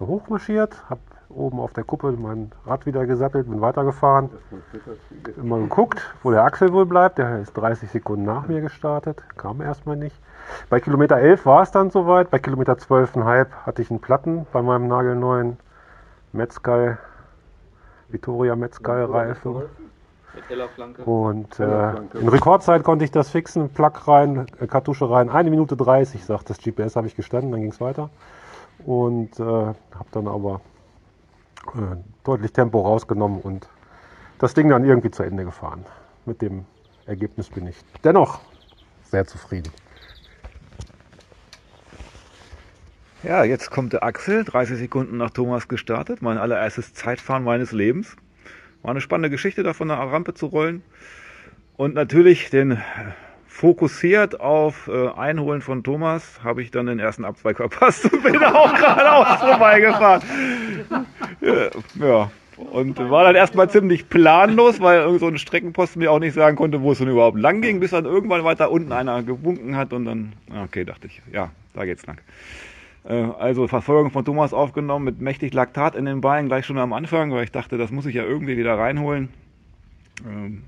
[0.00, 4.30] hochmarschiert, habe oben auf der Kuppe mein Rad wieder gesattelt, bin weitergefahren.
[5.36, 7.18] Immer geguckt, wo der Axel wohl bleibt.
[7.18, 10.16] Der ist 30 Sekunden nach mir gestartet, kam erstmal nicht.
[10.68, 12.30] Bei Kilometer 11 war es dann soweit.
[12.30, 15.58] Bei Kilometer 12,5 hatte ich einen Platten bei meinem nagelneuen
[16.32, 16.98] Metzger
[18.08, 19.62] Vittoria Metzger-Reifen.
[21.06, 25.76] Und äh, in Rekordzeit konnte ich das fixen, Plug rein, äh, Kartusche rein, eine Minute
[25.76, 28.10] 30, sagt das GPS, habe ich gestanden, dann ging es weiter.
[28.84, 30.60] Und äh, habe dann aber
[31.74, 33.66] äh, deutlich Tempo rausgenommen und
[34.38, 35.86] das Ding dann irgendwie zu Ende gefahren.
[36.26, 36.66] Mit dem
[37.06, 38.40] Ergebnis bin ich dennoch
[39.04, 39.72] sehr zufrieden.
[43.26, 48.14] Ja, jetzt kommt der Axel, 30 Sekunden nach Thomas gestartet, mein allererstes Zeitfahren meines Lebens.
[48.82, 50.84] War eine spannende Geschichte, da von der Rampe zu rollen.
[51.76, 52.80] Und natürlich den
[53.48, 58.36] fokussiert auf äh, Einholen von Thomas, habe ich dann den ersten Abzweig verpasst und bin
[58.44, 60.22] auch geradeaus vorbeigefahren.
[61.96, 66.34] ja, und war dann erstmal ziemlich planlos, weil irgend so ein Streckenposten mir auch nicht
[66.34, 69.76] sagen konnte, wo es denn überhaupt lang ging, bis dann irgendwann weiter unten einer gewunken
[69.76, 72.20] hat und dann, okay, dachte ich, ja, da geht's lang.
[73.06, 76.92] Äh, also Verfolgung von Thomas aufgenommen mit mächtig Laktat in den Beinen gleich schon am
[76.92, 79.28] Anfang, weil ich dachte, das muss ich ja irgendwie wieder reinholen.
[80.26, 80.64] Ähm,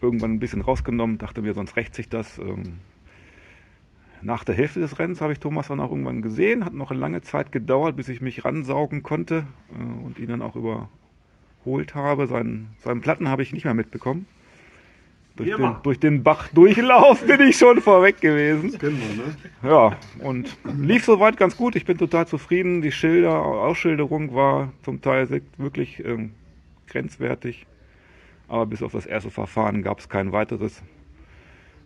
[0.00, 2.38] irgendwann ein bisschen rausgenommen, dachte mir, sonst rächt sich das.
[2.38, 2.78] Ähm,
[4.22, 6.64] nach der Hälfte des Rennens habe ich Thomas dann auch irgendwann gesehen.
[6.64, 10.42] Hat noch eine lange Zeit gedauert, bis ich mich ransaugen konnte äh, und ihn dann
[10.42, 12.26] auch überholt habe.
[12.26, 14.26] Seinen, seinen Platten habe ich nicht mehr mitbekommen.
[15.36, 18.72] Durch den, durch den, Bach-Durchlauf bin ich schon vorweg gewesen.
[18.72, 19.36] Das kennen wir, ne?
[19.62, 21.76] Ja, und lief soweit ganz gut.
[21.76, 22.82] Ich bin total zufrieden.
[22.82, 26.32] Die Schilder, Ausschilderung war zum Teil wirklich ähm,
[26.88, 27.66] grenzwertig.
[28.48, 30.82] Aber bis auf das erste Verfahren gab es kein weiteres.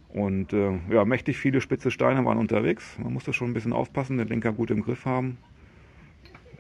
[0.09, 2.97] Und äh, ja, mächtig viele spitze Steine waren unterwegs.
[3.03, 5.39] Man musste schon ein bisschen aufpassen, den Lenker gut im Griff haben.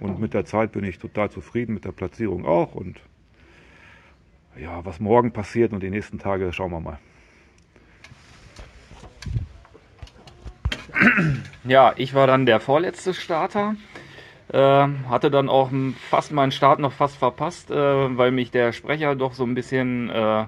[0.00, 2.74] Und mit der Zeit bin ich total zufrieden, mit der Platzierung auch.
[2.74, 3.00] Und
[4.56, 6.98] ja, was morgen passiert und die nächsten Tage, schauen wir mal.
[11.64, 13.76] Ja, ich war dann der vorletzte Starter.
[14.52, 14.58] Äh,
[15.08, 15.70] hatte dann auch
[16.10, 20.10] fast meinen Start noch fast verpasst, äh, weil mich der Sprecher doch so ein bisschen
[20.10, 20.44] äh,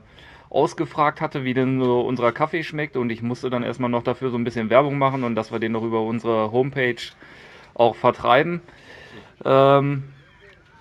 [0.51, 4.31] ausgefragt hatte, wie denn so unser Kaffee schmeckt und ich musste dann erstmal noch dafür
[4.31, 7.01] so ein bisschen Werbung machen und dass wir den noch über unsere Homepage
[7.75, 8.61] auch vertreiben.
[9.45, 10.05] Ähm,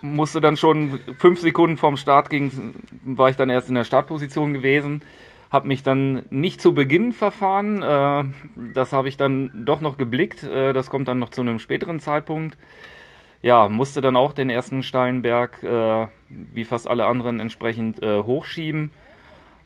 [0.01, 4.53] musste dann schon fünf Sekunden vorm Start ging, war ich dann erst in der Startposition
[4.53, 5.01] gewesen,
[5.51, 8.23] habe mich dann nicht zu Beginn verfahren, äh,
[8.73, 11.99] das habe ich dann doch noch geblickt, äh, das kommt dann noch zu einem späteren
[11.99, 12.57] Zeitpunkt.
[13.41, 18.91] Ja, musste dann auch den ersten Steinberg, äh, wie fast alle anderen, entsprechend äh, hochschieben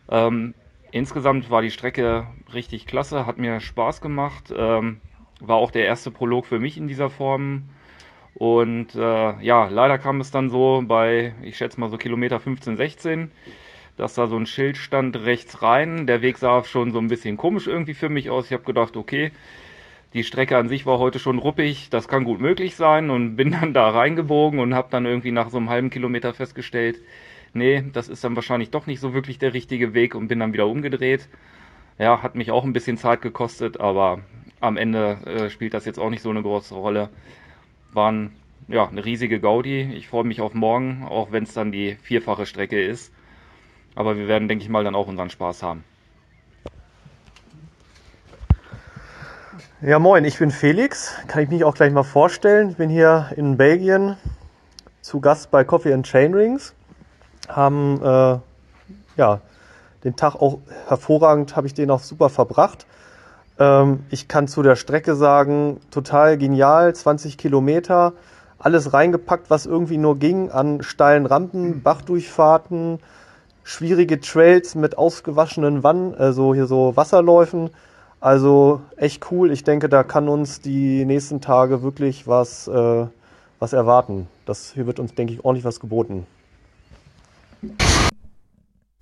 [0.10, 0.54] ähm,
[0.92, 4.54] insgesamt war die Strecke richtig klasse, hat mir Spaß gemacht.
[4.56, 5.02] Ähm,
[5.40, 7.70] war auch der erste Prolog für mich in dieser Form.
[8.36, 12.78] Und äh, ja, leider kam es dann so bei, ich schätze mal so Kilometer 15,
[12.78, 13.32] 16,
[13.98, 16.08] dass da so ein Schild stand rechts rein.
[16.08, 18.46] Der Weg sah schon so ein bisschen komisch irgendwie für mich aus.
[18.46, 19.32] Ich habe gedacht, okay,
[20.14, 23.52] die Strecke an sich war heute schon ruppig, das kann gut möglich sein und bin
[23.52, 27.00] dann da reingebogen und habe dann irgendwie nach so einem halben Kilometer festgestellt,
[27.54, 30.54] nee, das ist dann wahrscheinlich doch nicht so wirklich der richtige Weg und bin dann
[30.54, 31.28] wieder umgedreht.
[31.98, 34.22] Ja, hat mich auch ein bisschen Zeit gekostet, aber
[34.62, 37.10] am Ende äh, spielt das jetzt auch nicht so eine große Rolle.
[37.94, 38.32] Waren
[38.68, 39.82] ja eine riesige Gaudi.
[39.94, 43.12] Ich freue mich auf morgen, auch wenn es dann die vierfache Strecke ist.
[43.96, 45.84] Aber wir werden, denke ich mal, dann auch unseren Spaß haben.
[49.82, 51.16] Ja, moin, ich bin Felix.
[51.28, 52.70] Kann ich mich auch gleich mal vorstellen.
[52.70, 54.18] Ich bin hier in Belgien
[55.02, 56.76] zu Gast bei Coffee and Chain Rings
[57.50, 58.40] haben äh,
[59.18, 59.42] ja
[60.04, 62.86] den Tag auch hervorragend, habe ich den auch super verbracht.
[63.60, 68.14] Ähm, ich kann zu der Strecke sagen, total genial, 20 Kilometer,
[68.58, 73.00] alles reingepackt, was irgendwie nur ging an steilen Rampen, Bachdurchfahrten,
[73.64, 77.70] schwierige Trails mit ausgewaschenen Wannen, also hier so Wasserläufen.
[78.22, 79.52] Also echt cool.
[79.52, 83.06] Ich denke, da kann uns die nächsten Tage wirklich was, äh,
[83.60, 84.28] was erwarten.
[84.46, 86.26] Das hier wird uns, denke ich, ordentlich was geboten.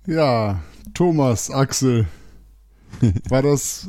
[0.06, 0.60] Ja,
[0.94, 2.06] Thomas, Axel.
[3.28, 3.88] War das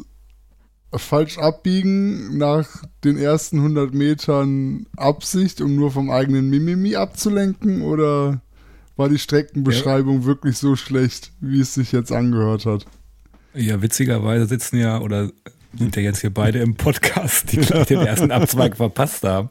[0.94, 7.82] falsch abbiegen nach den ersten 100 Metern Absicht, um nur vom eigenen Mimimi abzulenken?
[7.82, 8.42] Oder
[8.96, 10.26] war die Streckenbeschreibung ja.
[10.26, 12.86] wirklich so schlecht, wie es sich jetzt angehört hat?
[13.54, 15.32] Ja, witzigerweise sitzen ja oder
[15.78, 19.50] sind ja jetzt hier beide im Podcast, die den ersten Abzweig verpasst haben.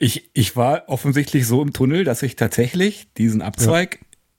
[0.00, 3.98] Ich, ich war offensichtlich so im Tunnel, dass ich tatsächlich diesen Abzweig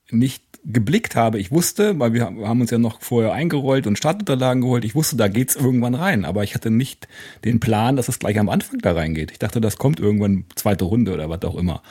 [0.10, 0.18] ja.
[0.18, 1.40] nicht geblickt habe.
[1.40, 5.16] Ich wusste, weil wir haben uns ja noch vorher eingerollt und Startunterlagen geholt, ich wusste,
[5.16, 7.08] da geht's irgendwann rein, aber ich hatte nicht
[7.46, 9.32] den Plan, dass es gleich am Anfang da reingeht.
[9.32, 11.82] Ich dachte, das kommt irgendwann zweite Runde oder was auch immer.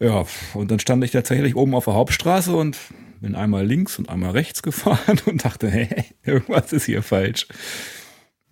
[0.00, 2.76] Ja, und dann stand ich tatsächlich oben auf der Hauptstraße und
[3.20, 7.48] bin einmal links und einmal rechts gefahren und dachte, hey, irgendwas ist hier falsch.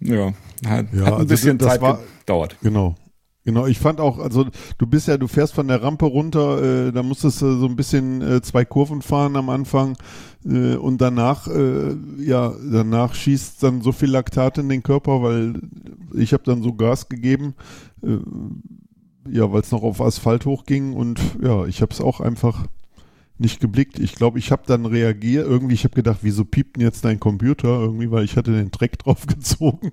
[0.01, 0.35] Ja,
[0.67, 2.57] hat, ja, hat ein also bisschen das Zeit war, gedauert.
[2.63, 2.97] Genau.
[3.47, 6.93] Genau, ich fand auch, also du bist ja, du fährst von der Rampe runter, äh,
[6.93, 9.97] da musstest du so ein bisschen äh, zwei Kurven fahren am Anfang
[10.45, 15.61] äh, und danach, äh, ja, danach schießt dann so viel Laktat in den Körper, weil
[16.17, 17.55] ich habe dann so Gas gegeben,
[18.03, 18.19] äh,
[19.31, 22.67] ja, weil es noch auf Asphalt hochging und ja, ich habe es auch einfach
[23.39, 24.01] nicht geblickt.
[24.01, 27.21] Ich glaube, ich habe dann reagiert, irgendwie, ich habe gedacht, wieso piept denn jetzt dein
[27.21, 29.93] Computer irgendwie, weil ich hatte den Dreck drauf gezogen.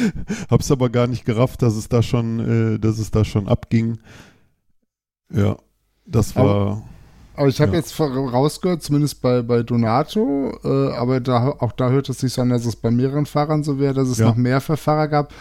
[0.50, 3.98] Hab's aber gar nicht gerafft, dass es da schon, äh, dass es da schon abging.
[5.32, 5.56] Ja,
[6.06, 6.82] das war.
[7.34, 7.78] Aber ich habe ja.
[7.78, 12.42] jetzt rausgehört, zumindest bei, bei Donato, äh, aber da, auch da hört es sich so
[12.42, 14.26] an, dass es bei mehreren Fahrern so wäre, dass es ja.
[14.26, 15.32] noch mehr für Fahrer gab.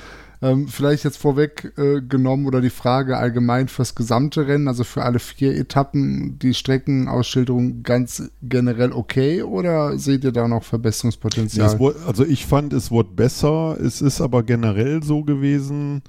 [0.44, 5.04] Ähm, vielleicht jetzt vorweg äh, genommen oder die Frage allgemein fürs gesamte Rennen, also für
[5.04, 11.78] alle vier Etappen, die Streckenausschilderung ganz generell okay oder seht ihr da noch Verbesserungspotenzial?
[11.80, 13.78] Ja, also ich fand, es wurde besser.
[13.80, 16.02] Es ist aber generell so gewesen,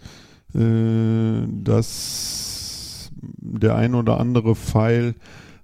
[0.54, 5.14] äh, dass der ein oder andere Pfeil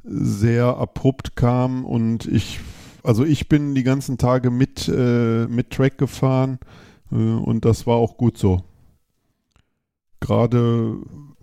[0.04, 2.60] sehr abrupt kam und ich,
[3.02, 6.58] also ich bin die ganzen Tage mit, äh, mit Track gefahren
[7.16, 8.62] und das war auch gut so.
[10.20, 10.96] Gerade,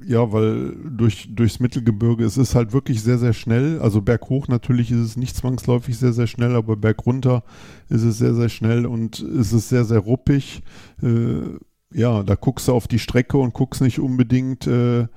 [0.05, 3.79] ja, weil durch, durchs Mittelgebirge es ist halt wirklich sehr, sehr schnell.
[3.79, 7.43] Also berghoch natürlich ist es nicht zwangsläufig sehr, sehr schnell, aber bergunter
[7.89, 10.61] ist es sehr, sehr schnell und es ist sehr, sehr ruppig.
[11.01, 11.57] Äh,
[11.93, 15.07] ja, da guckst du auf die Strecke und guckst nicht unbedingt, äh,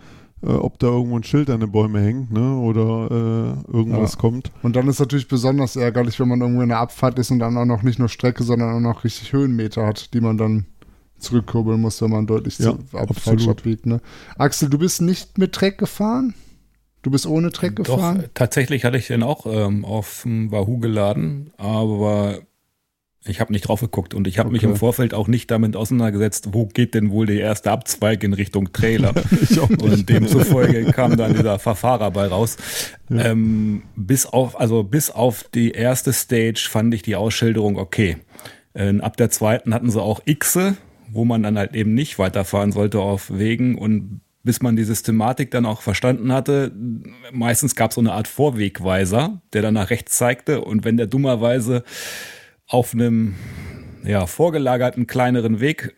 [0.43, 2.57] äh, ob da irgendwo ein Schild an den Bäume hängt, ne?
[2.57, 4.21] Oder äh, irgendwas ja.
[4.21, 4.53] kommt.
[4.63, 7.57] Und dann ist natürlich besonders ärgerlich, wenn man irgendwo in der Abfahrt ist und dann
[7.57, 10.67] auch noch nicht nur Strecke, sondern auch noch richtig Höhenmeter hat, die man dann
[11.19, 13.87] zurückkurbeln muss, wenn man deutlich ja, zu, ab, falsch abbiegt.
[13.87, 14.01] Ne?
[14.37, 16.35] Axel, du bist nicht mit Treck gefahren?
[17.03, 18.25] Du bist ohne Treck Doch, gefahren?
[18.35, 22.41] Tatsächlich hatte ich den auch ähm, auf dem Wahoo geladen, aber
[23.29, 24.55] ich habe nicht drauf geguckt und ich habe okay.
[24.55, 28.33] mich im Vorfeld auch nicht damit auseinandergesetzt, wo geht denn wohl der erste Abzweig in
[28.33, 29.15] Richtung Trailer.
[29.81, 32.57] und demzufolge kam dann dieser Verfahrer bei raus.
[33.09, 33.27] Ja.
[33.27, 38.17] Ähm, bis auf, also bis auf die erste Stage fand ich die Ausschilderung okay.
[38.75, 40.77] Äh, ab der zweiten hatten sie auch Xe,
[41.11, 45.51] wo man dann halt eben nicht weiterfahren sollte auf Wegen und bis man die Systematik
[45.51, 46.73] dann auch verstanden hatte,
[47.33, 51.07] meistens gab es so eine Art Vorwegweiser, der dann nach rechts zeigte und wenn der
[51.07, 51.85] dummerweise
[52.69, 53.35] auf einem
[54.05, 55.97] ja, vorgelagerten kleineren Weg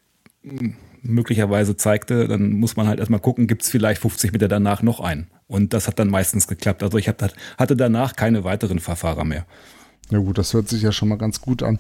[1.03, 5.01] möglicherweise zeigte, dann muss man halt erstmal gucken, gibt es vielleicht 50 Meter danach noch
[5.01, 5.29] einen.
[5.47, 6.83] Und das hat dann meistens geklappt.
[6.83, 7.23] Also ich hab,
[7.59, 9.47] hatte danach keine weiteren Verfahrer mehr.
[10.11, 11.79] Ja gut, das hört sich ja schon mal ganz gut an.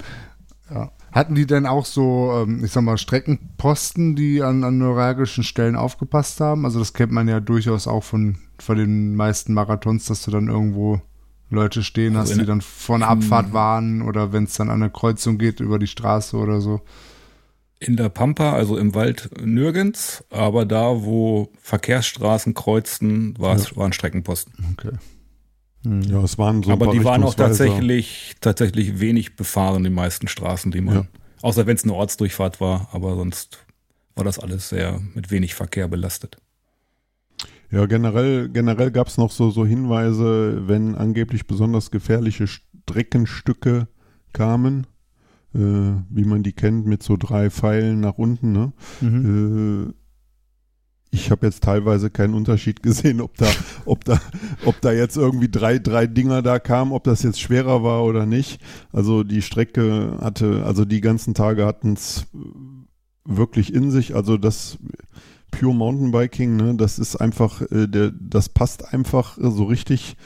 [0.70, 0.92] Ja.
[1.12, 5.74] Hatten die denn auch so, ähm, ich sag mal, Streckenposten, die an, an neuralgischen Stellen
[5.74, 6.64] aufgepasst haben?
[6.64, 10.48] Also das kennt man ja durchaus auch von, von den meisten Marathons, dass du dann
[10.48, 11.03] irgendwo
[11.50, 14.82] Leute stehen hast, also die dann vor einer Abfahrt warnen oder wenn es dann an
[14.82, 16.80] eine Kreuzung geht über die Straße oder so.
[17.80, 23.76] In der Pampa, also im Wald nirgends, aber da, wo Verkehrsstraßen kreuzten, war es, ja.
[23.76, 24.52] waren Streckenposten.
[24.72, 24.92] Okay.
[25.84, 26.02] Hm.
[26.02, 30.70] Ja, es waren so Aber die waren auch tatsächlich, tatsächlich wenig befahren, die meisten Straßen,
[30.70, 31.06] die man, ja.
[31.40, 33.58] außer wenn es eine Ortsdurchfahrt war, aber sonst
[34.14, 36.36] war das alles sehr mit wenig Verkehr belastet.
[37.70, 43.87] Ja, generell, generell gab es noch so, so Hinweise, wenn angeblich besonders gefährliche Streckenstücke
[44.33, 44.87] kamen,
[45.54, 45.59] äh,
[46.09, 48.52] wie man die kennt, mit so drei Pfeilen nach unten.
[48.52, 48.72] Ne?
[49.00, 49.88] Mhm.
[49.88, 49.94] Äh,
[51.12, 53.46] ich habe jetzt teilweise keinen Unterschied gesehen, ob da,
[53.85, 54.20] ob da,
[54.64, 58.26] ob da jetzt irgendwie drei, drei Dinger da kamen, ob das jetzt schwerer war oder
[58.26, 58.61] nicht.
[58.92, 62.26] Also die Strecke hatte, also die ganzen Tage hatten es
[63.24, 64.14] wirklich in sich.
[64.14, 64.78] Also das
[65.50, 70.16] Pure Mountainbiking, ne, das ist einfach, äh, der, das passt einfach so richtig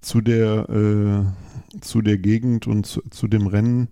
[0.00, 3.88] zu der, äh, zu der Gegend und zu, zu dem Rennen.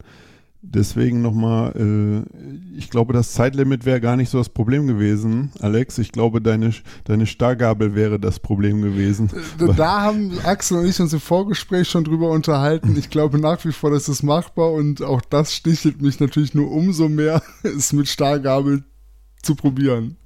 [0.63, 5.97] Deswegen nochmal, äh, ich glaube, das Zeitlimit wäre gar nicht so das Problem gewesen, Alex.
[5.97, 9.31] Ich glaube, deine, deine Stargabel wäre das Problem gewesen.
[9.59, 12.95] Da, da haben Axel und ich uns im Vorgespräch schon drüber unterhalten.
[12.99, 16.71] Ich glaube nach wie vor, das ist machbar und auch das stichelt mich natürlich nur
[16.71, 18.85] umso mehr, es mit Stargabel
[19.43, 20.19] zu probieren.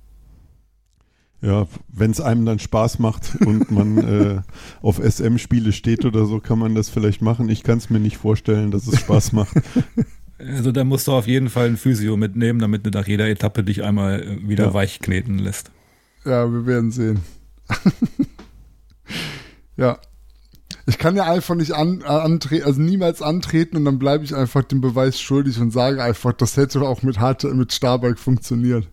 [1.44, 4.40] Ja, wenn es einem dann Spaß macht und man äh,
[4.80, 7.50] auf SM-Spiele steht oder so, kann man das vielleicht machen.
[7.50, 9.54] Ich kann es mir nicht vorstellen, dass es Spaß macht.
[10.36, 13.62] Also da musst du auf jeden Fall ein Physio mitnehmen, damit du nach jeder Etappe
[13.62, 14.74] dich einmal äh, wieder ja.
[14.74, 15.70] weich kneten lässt.
[16.24, 17.20] Ja, wir werden sehen.
[19.76, 19.96] ja.
[20.86, 24.64] Ich kann ja einfach nicht an, antreten, also niemals antreten und dann bleibe ich einfach
[24.64, 28.88] dem Beweis schuldig und sage einfach, das hätte auch mit, Hart mit Starbuck funktioniert.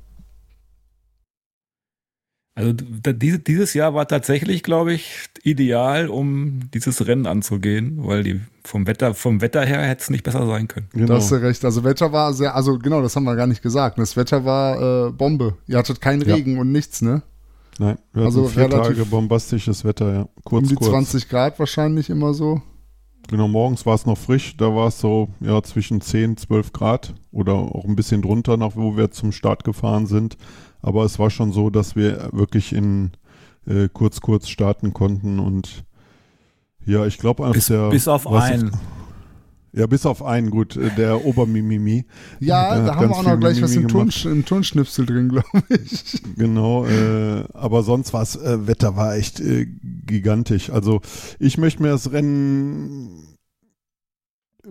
[2.54, 8.88] Also dieses Jahr war tatsächlich, glaube ich, ideal, um dieses Rennen anzugehen, weil die vom
[8.88, 10.88] Wetter, vom Wetter her hätte es nicht besser sein können.
[10.92, 11.08] Genau.
[11.08, 11.64] Da hast du recht.
[11.64, 13.98] Also Wetter war sehr, also genau, das haben wir gar nicht gesagt.
[14.00, 15.58] Das Wetter war äh, Bombe.
[15.68, 16.62] Ihr hattet keinen Regen ja.
[16.62, 17.24] und nichts, ne?
[17.80, 20.30] Nein, wir also vier Tage bombastisches Wetter, ja.
[20.44, 20.90] Kurz, um die kurz.
[20.90, 22.62] 20 Grad wahrscheinlich immer so.
[23.30, 27.14] Genau, morgens war es noch frisch, da war es so ja zwischen 10, 12 Grad
[27.32, 30.38] oder auch ein bisschen drunter, nach wo wir zum Start gefahren sind.
[30.82, 33.12] Aber es war schon so, dass wir wirklich in
[33.68, 35.84] äh, kurz, kurz starten konnten und
[36.86, 37.90] ja, ich glaube, bis, der.
[37.90, 38.72] Bis auf einen.
[39.74, 42.06] Ja, bis auf einen, gut, äh, der Obermimimi.
[42.42, 44.26] Ja, Der da haben wir auch noch gleich was im, Mimimi Ton, gemacht.
[44.26, 46.22] im Tonschnipsel drin, glaube ich.
[46.36, 49.68] Genau, äh, aber sonst war äh, Wetter war echt äh,
[50.06, 50.72] gigantisch.
[50.72, 51.00] Also
[51.40, 53.31] ich möchte mir das Rennen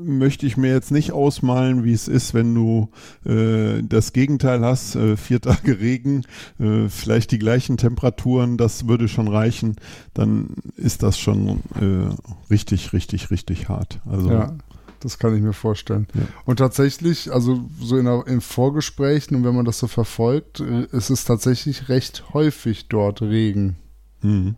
[0.03, 2.91] möchte ich mir jetzt nicht ausmalen, wie es ist, wenn du
[3.25, 6.25] äh, das Gegenteil hast, äh, vier Tage Regen,
[6.59, 9.77] äh, vielleicht die gleichen Temperaturen, das würde schon reichen,
[10.15, 12.15] dann ist das schon äh,
[12.51, 14.01] richtig, richtig, richtig hart.
[14.07, 14.55] Also Ja,
[15.01, 16.07] das kann ich mir vorstellen.
[16.15, 16.23] Ja.
[16.45, 21.11] Und tatsächlich, also so in, in Vorgesprächen und wenn man das so verfolgt, äh, ist
[21.11, 23.77] es tatsächlich recht häufig dort Regen
[24.23, 24.57] mhm.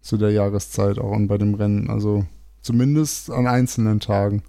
[0.00, 1.90] zu der Jahreszeit auch und bei dem Rennen.
[1.90, 2.26] Also
[2.60, 4.42] zumindest an einzelnen Tagen.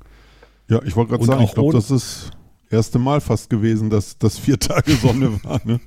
[0.70, 2.32] Ja, ich wollte gerade sagen, ich glaube, das ist
[2.70, 5.60] das erste Mal fast gewesen, dass das vier Tage Sonne war.
[5.66, 5.80] Ne?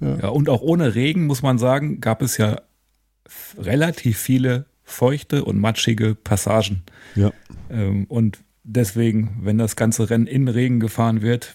[0.00, 2.60] Ja, und auch ohne Regen, muss man sagen, gab es ja
[3.58, 6.82] relativ viele feuchte und matschige Passagen.
[7.14, 7.32] Ja.
[7.70, 11.54] Ähm, und deswegen, wenn das ganze Rennen in Regen gefahren wird,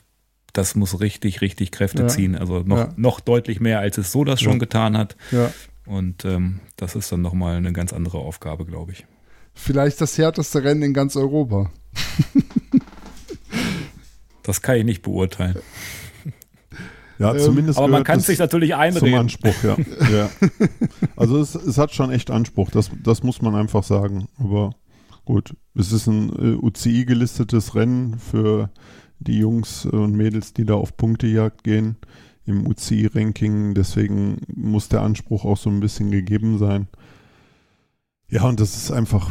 [0.54, 2.08] das muss richtig, richtig Kräfte Ja.
[2.08, 2.36] ziehen.
[2.36, 2.94] Also noch, Ja.
[2.96, 4.60] noch deutlich mehr, als es so das schon Ja.
[4.60, 5.18] getan hat.
[5.32, 5.52] Ja.
[5.86, 9.06] Und ähm, das ist dann nochmal eine ganz andere Aufgabe, glaube ich.
[9.56, 11.72] Vielleicht das härteste Rennen in ganz Europa.
[14.44, 15.58] Das kann ich nicht beurteilen.
[17.18, 19.16] Ja, Ähm, zumindest Aber man kann es sich natürlich zum einreden.
[19.16, 19.78] Anspruch, ja.
[20.12, 20.30] ja.
[21.16, 24.28] Also es, es hat schon echt Anspruch, das, das muss man einfach sagen.
[24.38, 24.76] Aber
[25.24, 28.70] gut, es ist ein äh, UCI gelistetes Rennen für
[29.20, 31.96] die Jungs und Mädels, die da auf Punktejagd gehen
[32.46, 33.74] im UCI-Ranking.
[33.74, 36.88] Deswegen muss der Anspruch auch so ein bisschen gegeben sein.
[38.28, 39.30] Ja, und das ist einfach,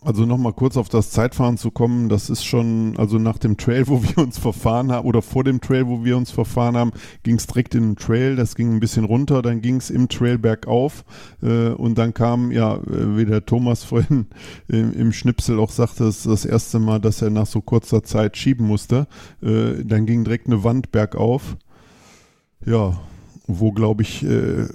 [0.00, 3.86] also nochmal kurz auf das Zeitfahren zu kommen, das ist schon, also nach dem Trail,
[3.86, 7.36] wo wir uns verfahren haben, oder vor dem Trail, wo wir uns verfahren haben, ging
[7.36, 10.38] es direkt in den Trail, das ging ein bisschen runter, dann ging es im Trail
[10.38, 11.04] bergauf
[11.42, 14.26] äh, und dann kam, ja, äh, wie der Thomas vorhin
[14.68, 18.38] im, im Schnipsel auch sagte, das das erste Mal, dass er nach so kurzer Zeit
[18.38, 19.06] schieben musste.
[19.42, 21.58] Äh, dann ging direkt eine Wand bergauf.
[22.64, 22.98] Ja,
[23.46, 24.66] wo glaube ich, äh,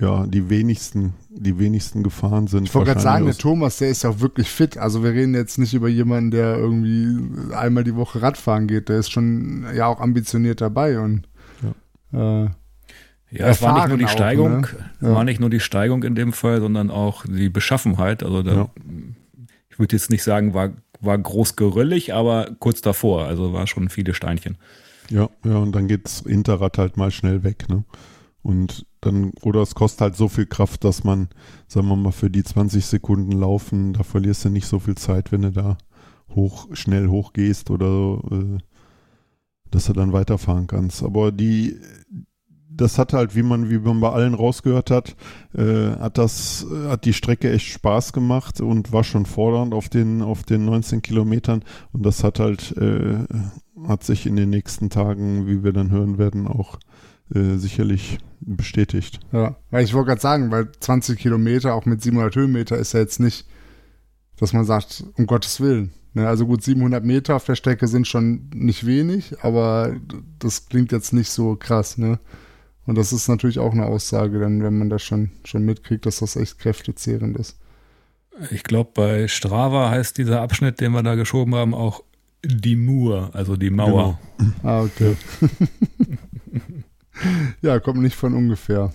[0.00, 2.64] ja, die wenigsten, die wenigsten gefahren sind.
[2.64, 4.76] Ich wollte gerade sagen, der Thomas, der ist ja auch wirklich fit.
[4.76, 8.88] Also wir reden jetzt nicht über jemanden, der irgendwie einmal die Woche Radfahren geht.
[8.88, 11.28] Der ist schon ja auch ambitioniert dabei und
[12.12, 12.50] äh, Ja,
[13.30, 14.68] es war nicht nur die auch, Steigung, ne?
[15.00, 18.22] es war nicht nur die Steigung in dem Fall, sondern auch die Beschaffenheit.
[18.22, 18.70] Also da, Ja.
[19.70, 20.70] ich würde jetzt nicht sagen, war,
[21.00, 23.26] war groß geröllig, aber kurz davor.
[23.26, 24.56] Also war schon viele Steinchen.
[25.10, 27.84] Ja, ja, und dann geht's Hinterrad halt mal schnell weg, ne?
[28.44, 31.28] Und dann, oder es kostet halt so viel Kraft, dass man,
[31.66, 35.32] sagen wir mal, für die 20 Sekunden laufen, da verlierst du nicht so viel Zeit,
[35.32, 35.78] wenn du da
[36.28, 38.58] hoch, schnell hochgehst oder äh,
[39.70, 41.02] dass du dann weiterfahren kannst.
[41.02, 41.80] Aber die,
[42.68, 45.16] das hat halt, wie man, wie man bei allen rausgehört hat,
[45.54, 49.88] äh, hat das, äh, hat die Strecke echt Spaß gemacht und war schon fordernd auf
[49.88, 51.64] den, auf den 19 Kilometern.
[51.92, 53.24] Und das hat halt, äh,
[53.88, 56.78] hat sich in den nächsten Tagen, wie wir dann hören werden, auch
[57.34, 59.20] äh, sicherlich bestätigt.
[59.32, 63.00] ja, weil ich wollte gerade sagen, weil 20 Kilometer auch mit 700 Höhenmeter ist ja
[63.00, 63.46] jetzt nicht,
[64.36, 65.92] dass man sagt, um Gottes Willen.
[66.12, 69.96] Ne, also gut, 700 Meter auf der Strecke sind schon nicht wenig, aber
[70.38, 72.20] das klingt jetzt nicht so krass, ne?
[72.86, 76.18] Und das ist natürlich auch eine Aussage, dann, wenn man das schon, schon mitkriegt, dass
[76.18, 77.58] das echt kräftezehrend ist.
[78.50, 82.04] Ich glaube, bei Strava heißt dieser Abschnitt, den wir da geschoben haben, auch
[82.44, 84.18] die Mur, also die Mauer.
[84.62, 85.16] Ah, okay.
[87.62, 88.92] ja, kommt nicht von ungefähr.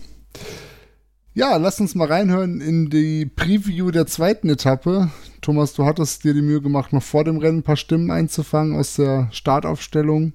[1.33, 5.09] Ja, lass uns mal reinhören in die Preview der zweiten Etappe.
[5.41, 8.77] Thomas, du hattest dir die Mühe gemacht, noch vor dem Rennen ein paar Stimmen einzufangen
[8.77, 10.33] aus der Startaufstellung.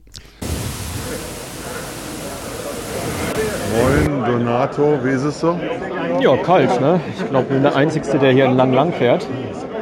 [3.77, 5.59] Moin, Donato, wie ist es so?
[6.21, 7.01] Ja, kalt, ne?
[7.19, 9.27] Ich glaube, ich bin der Einzige, der hier lang lang fährt.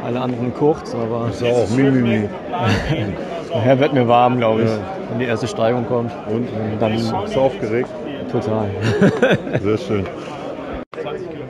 [0.03, 2.27] Alle anderen kurz, aber Ist ja auch Mimimi.
[3.55, 4.69] nachher wird mir warm, glaube ich,
[5.09, 6.11] wenn die erste Steigung kommt.
[6.29, 6.47] Und?
[6.79, 7.89] dann Bist du aufgeregt?
[8.31, 8.65] total.
[9.61, 10.05] Sehr schön.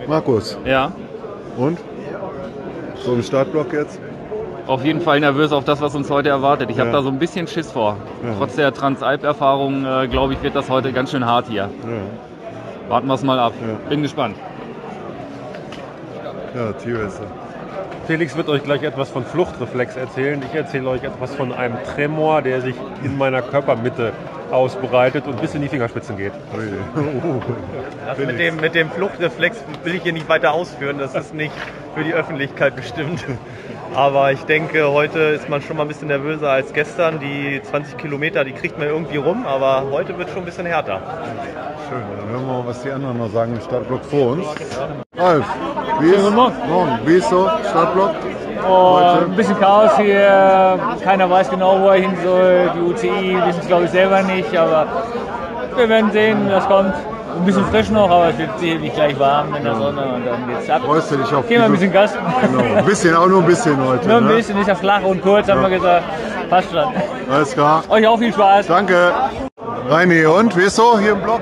[0.07, 0.91] Markus, Ja,
[1.57, 1.77] und?
[3.03, 3.99] So im Startblock jetzt?
[4.65, 6.69] auf jeden Fall nervös auf das, was uns heute erwartet.
[6.69, 6.95] Ich habe Ja.
[6.95, 7.97] da so ein bisschen Schiss vor.
[8.23, 8.29] Ja.
[8.37, 11.63] Trotz der Transalp-Erfahrung, äh, glaube ich, wird das heute ganz schön hart hier.
[11.63, 11.69] Ja,
[12.89, 13.51] Warten wir es mal ab.
[13.61, 13.89] Ja.
[13.89, 14.35] Bin gespannt.
[16.55, 17.23] ja T-Racer.
[18.07, 20.41] Felix wird euch gleich etwas von Fluchtreflex erzählen.
[20.49, 24.11] Ich erzähle euch etwas von einem Tremor, der sich in meiner Körpermitte
[24.51, 26.33] ausbreitet und bis in die Fingerspitzen geht.
[28.05, 30.97] Das mit dem, mit dem Fluchtreflex will ich hier nicht weiter ausführen.
[30.97, 31.53] Das ist nicht
[31.95, 33.23] für die Öffentlichkeit bestimmt.
[33.95, 37.19] Aber ich denke, heute ist man schon mal ein bisschen nervöser als gestern.
[37.19, 40.99] Die 20 Kilometer, die kriegt man irgendwie rum, aber heute wird schon ein bisschen härter.
[41.89, 44.47] Schön, dann hören wir mal, was die anderen noch sagen im Startblock vor uns.
[45.15, 45.45] Ralf,
[45.99, 46.99] wie ist, morgen.
[47.05, 48.11] Wie ist so Startblock?
[48.67, 50.79] Oh, ein bisschen Chaos hier.
[51.03, 52.71] Keiner weiß genau, wo er hin soll.
[52.75, 54.57] Die UCI wissen es, glaube ich, selber nicht.
[54.57, 54.87] Aber
[55.75, 56.95] wir werden sehen, was kommt.
[57.35, 60.47] Ein bisschen frisch noch, aber es wird sicherlich gleich warm in der Sonne und dann
[60.47, 60.81] geht's ab.
[60.85, 62.13] Freust du dich auf Gehen wir ein bisschen Gas.
[62.41, 64.07] Genau, ein bisschen, auch nur ein bisschen heute.
[64.07, 64.35] Nur ein ne?
[64.35, 66.05] bisschen, ist ja flach und kurz, haben wir gesagt.
[66.49, 66.93] Passt schon.
[67.31, 67.83] Alles klar.
[67.89, 68.67] Euch auch viel Spaß.
[68.67, 69.11] Danke.
[69.89, 71.41] Reini, und wie ist so hier im Block?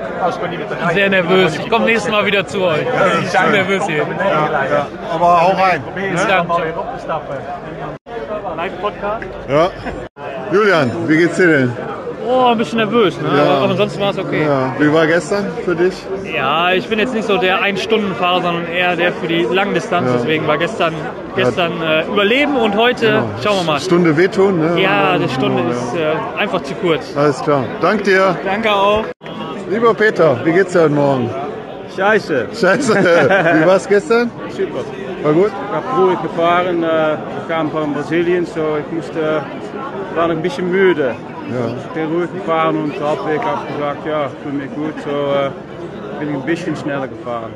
[0.94, 1.56] Sehr nervös.
[1.56, 2.86] Ich komme nächstes Mal wieder zu euch.
[3.22, 4.06] Ich bin nervös hier.
[5.12, 5.82] Aber hau rein.
[5.94, 6.48] Bis dann.
[8.56, 9.26] Live-Podcast?
[9.48, 9.70] Ja.
[10.52, 11.76] Julian, wie geht's dir denn?
[12.28, 13.28] Oh, ein bisschen nervös, ne?
[13.36, 13.44] Ja.
[13.56, 14.42] aber ansonsten war es okay.
[14.44, 14.74] Ja.
[14.78, 15.94] Wie war gestern für dich?
[16.34, 20.08] Ja, ich bin jetzt nicht so der Ein-Stunden-Fahrer, sondern eher der für die Langdistanz.
[20.08, 20.16] Ja.
[20.18, 20.94] Deswegen war gestern,
[21.36, 23.24] gestern äh, Überleben und heute Genau.
[23.42, 23.80] schauen wir mal.
[23.80, 24.80] Stunde wehtun, ne?
[24.80, 25.70] Ja, die Stunde Ja.
[25.70, 27.16] ist äh, einfach zu kurz.
[27.16, 27.64] Alles klar.
[27.80, 28.36] Dank dir.
[28.44, 29.04] Danke auch.
[29.70, 31.30] Lieber Peter, wie geht's dir heute Morgen?
[31.96, 32.46] Scheiße.
[32.58, 32.94] Scheiße.
[33.62, 34.30] Wie war's gestern?
[34.48, 34.80] Super.
[35.22, 35.48] War gut?
[35.48, 36.82] Ich habe ruhig gefahren.
[36.82, 39.42] Äh, ich kam von Brasilien, so ich musste,
[40.14, 41.14] war noch ein bisschen müde.
[41.50, 41.74] Ja.
[41.76, 44.94] Ich bin ruhig gefahren und halbweg habe ich gesagt, ja, tut mir gut.
[45.04, 45.50] So äh,
[46.18, 47.52] bin ich ein bisschen schneller gefahren.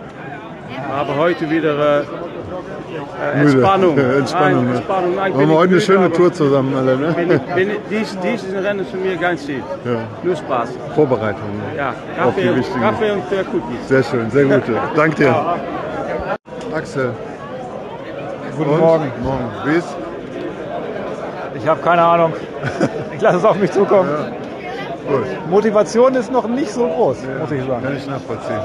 [0.93, 3.41] Aber heute wieder äh, äh.
[3.41, 3.97] Entspannung.
[4.19, 4.77] Entspannung, Nein, ne?
[4.77, 5.15] Entspannung.
[5.17, 7.13] Nein, bin wir heute eine schöne Tour zusammen alle, ne?
[7.13, 9.63] Bin, bin, dies, dies ist ein Rennen für mich ganz Ziel.
[9.85, 10.01] Ja.
[10.23, 10.71] Nur Spaß.
[10.95, 11.49] Vorbereitung.
[11.57, 11.77] ne?
[11.77, 11.91] Ja,
[12.25, 12.81] Auf die Kaffee, wichtigen.
[12.81, 13.89] Kaffee und äh, Cookies.
[13.89, 14.63] Sehr schön, sehr gut.
[14.95, 15.35] Dank dir.
[16.75, 17.13] Axel.
[18.57, 18.81] Guten Und?
[18.81, 19.13] Morgen.
[19.23, 19.51] Morgen.
[19.65, 19.97] Wie ist?
[21.55, 22.33] Ich habe keine Ahnung.
[23.17, 24.11] Ich lasse es auf mich zukommen.
[25.09, 25.49] Gut.
[25.49, 27.83] Motivation ist noch nicht so groß, muss ich sagen.
[27.83, 28.61] Kann ich nachvollziehen.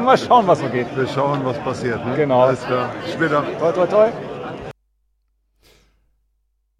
[0.04, 0.86] Mal schauen, was so geht.
[0.96, 2.04] Wir schauen, was passiert.
[2.06, 2.16] Ne?
[2.16, 2.44] Genau.
[2.44, 2.90] Alles klar.
[3.12, 3.44] Später.
[3.58, 4.08] Toi, toi, toi.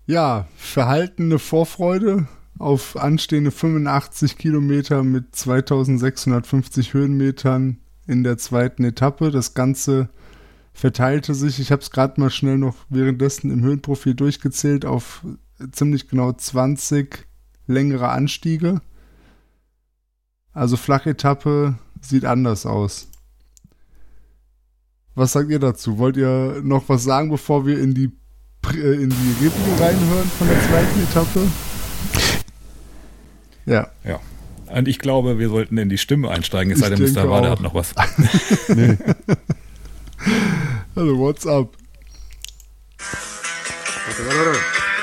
[0.06, 2.26] Ja, verhaltene Vorfreude
[2.58, 9.30] auf anstehende 85 Kilometer mit 2650 Höhenmetern in der zweiten Etappe.
[9.30, 10.08] Das Ganze
[10.72, 15.22] verteilte sich, ich habe es gerade mal schnell noch währenddessen im Höhenprofil durchgezählt, auf
[15.72, 17.26] ziemlich genau 20
[17.66, 18.80] längere Anstiege.
[20.52, 23.08] Also Flachetappe sieht anders aus.
[25.14, 25.98] Was sagt ihr dazu?
[25.98, 28.10] Wollt ihr noch was sagen, bevor wir in die,
[28.72, 31.48] äh, in die Ergebnisse reinhören von der zweiten Etappe?
[33.66, 33.88] Ja.
[34.04, 34.20] Ja.
[34.66, 37.30] Und ich glaube, wir sollten in die Stimme einsteigen, es Ich sei denn, denke Mr.
[37.30, 37.52] Wade auch.
[37.52, 37.94] hat noch was.
[38.68, 38.96] nee.
[40.96, 41.76] Also, what's up?
[44.16, 44.93] Zieh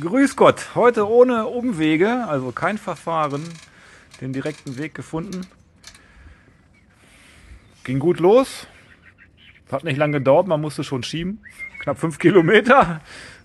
[0.00, 0.74] Grüß Gott.
[0.74, 3.42] Heute ohne Umwege, also kein Verfahren,
[4.20, 5.46] den direkten Weg gefunden.
[7.84, 8.66] Ging gut los.
[9.70, 11.40] Hat nicht lange gedauert, man musste schon schieben.
[11.80, 13.00] Knapp fünf Kilometer.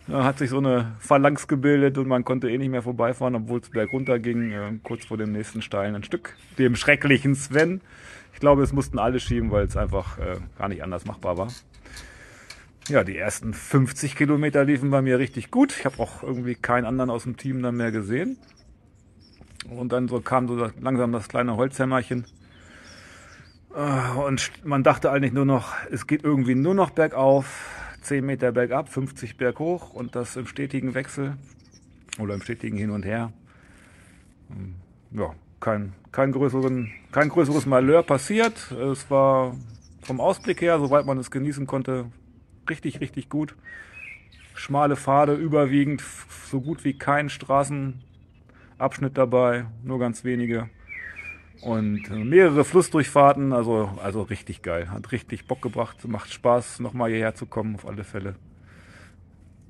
[0.08, 3.60] Da hat sich so eine Phalanx gebildet und man konnte eh nicht mehr vorbeifahren, obwohl
[3.60, 6.36] es bergunter ging, äh, kurz vor dem nächsten steilen Stück.
[6.60, 7.82] Dem schrecklichen Sven.
[8.34, 11.48] Ich glaube, es mussten alle schieben, weil es einfach äh, gar nicht anders machbar war.
[12.88, 15.76] Ja, die ersten 50 Kilometer liefen bei mir richtig gut.
[15.76, 18.38] Ich habe auch irgendwie keinen anderen aus dem Team dann mehr gesehen.
[19.70, 22.26] Und dann so kam so langsam das kleine Holzhämmerchen.
[23.76, 27.72] Äh, Und man dachte eigentlich nur noch, es geht irgendwie nur noch bergauf.
[28.02, 31.38] 10 Meter bergab, 50 berghoch und das im stetigen Wechsel
[32.20, 33.34] oder im stetigen Hin und Her.
[34.52, 34.76] Ähm,
[35.12, 38.72] Ja, kein, kein, größeren, kein größeres Malheur passiert.
[38.72, 39.56] Es war
[40.04, 42.12] vom Ausblick her, soweit man es genießen konnte,
[42.70, 43.56] richtig, richtig gut.
[44.56, 46.04] schmale Pfade überwiegend,
[46.52, 48.04] so gut wie kein Straßenabschnitt
[49.18, 50.70] dabei, nur ganz wenige.
[51.62, 54.90] Und äh, mehrere Flussdurchfahrten, also, also richtig geil.
[54.90, 58.36] Hat richtig Bock gebracht, macht Spaß, nochmal hierher zu kommen, auf alle Fälle.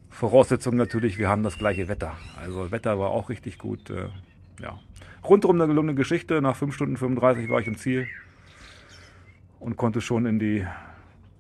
[0.10, 2.14] Voraussetzung natürlich, wir haben das gleiche Wetter.
[2.42, 3.90] Also Wetter war auch richtig gut.
[3.90, 4.08] Äh,
[4.62, 4.80] ja.
[5.24, 6.42] Rundum eine gelungene Geschichte.
[6.42, 8.08] Nach 5 Stunden 35 war ich im Ziel
[9.60, 10.66] und konnte schon in die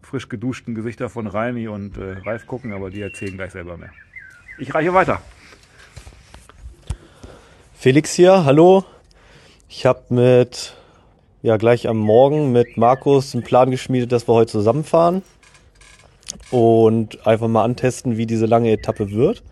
[0.02, 3.92] frisch geduschten Gesichter von Reini und äh, Ralf gucken, aber die erzählen gleich selber mehr.
[4.58, 5.22] Ich reiche weiter.
[7.74, 8.86] Felix hier, hallo.
[9.78, 10.74] Ich habe mit,
[11.42, 15.22] ja, gleich am Morgen mit Markus einen Plan geschmiedet, dass wir heute zusammenfahren
[16.50, 19.44] und einfach mal antesten, wie diese lange Etappe wird.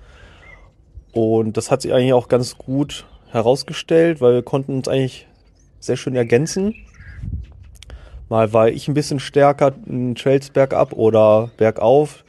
[1.12, 5.28] Und das hat sich eigentlich auch ganz gut herausgestellt, weil wir konnten uns eigentlich
[5.82, 6.74] sehr schön ergänzen.
[8.30, 12.24] Mal war ich ein bisschen stärker in Trails bergab oder bergauf.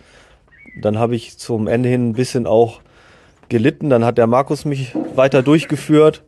[0.83, 2.81] Dann habe ich zum Ende hin ein bisschen auch
[3.49, 3.89] gelitten.
[3.89, 6.25] Dann hat der Markus mich weiter durchgeführt.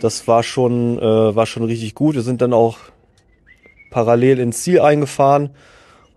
[0.00, 2.14] Das war schon, äh, war schon richtig gut.
[2.14, 2.78] Wir sind dann auch
[3.90, 5.50] parallel ins Ziel eingefahren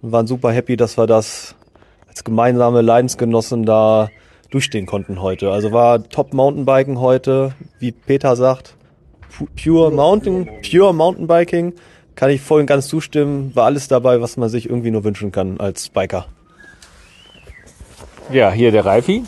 [0.02, 1.56] und waren super happy, dass wir das
[2.08, 4.10] als gemeinsame Leidensgenossen da
[4.50, 5.52] durchstehen konnten heute.
[5.52, 8.76] Also war Top Mountainbiken heute, wie Peter sagt,
[9.62, 11.74] Pure Mountain, Pure Mountainbiking.
[12.16, 13.56] Kann ich voll und ganz zustimmen.
[13.56, 16.26] War alles dabei, was man sich irgendwie nur wünschen kann als Biker.
[18.32, 19.24] Ja, hier der Reifi.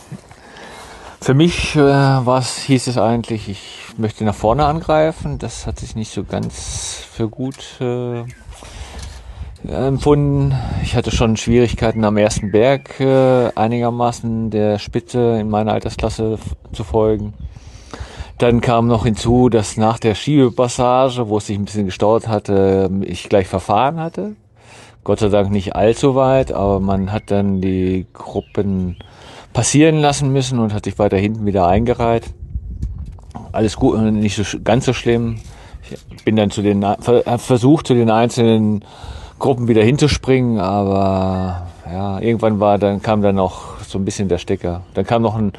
[1.22, 5.38] Für mich äh, was hieß es eigentlich, ich möchte nach vorne angreifen.
[5.38, 8.24] Das hat sich nicht so ganz für gut äh,
[9.68, 10.56] empfunden.
[10.84, 16.39] Ich hatte schon Schwierigkeiten am ersten Berg äh, einigermaßen der Spitze in meiner Altersklasse
[16.74, 17.34] zu folgen.
[18.39, 22.89] Dann kam noch hinzu, dass nach der Schiebepassage, wo es sich ein bisschen gestaut hatte,
[23.04, 24.36] ich gleich verfahren hatte.
[25.04, 28.97] Gott sei Dank nicht allzu weit, aber man hat dann die Gruppen
[29.54, 32.34] passieren lassen müssen und hat sich weiter hinten wieder eingereiht.
[33.52, 35.39] Alles gut, nicht so ganz so schlimm.
[35.89, 36.86] Ich bin dann zu den
[37.38, 38.86] versucht zu den einzelnen
[39.39, 44.38] Gruppen wieder hinzuspringen, aber ja, irgendwann war dann kam dann noch so ein bisschen der
[44.38, 44.82] Stecker.
[44.93, 45.54] Dann kam noch ein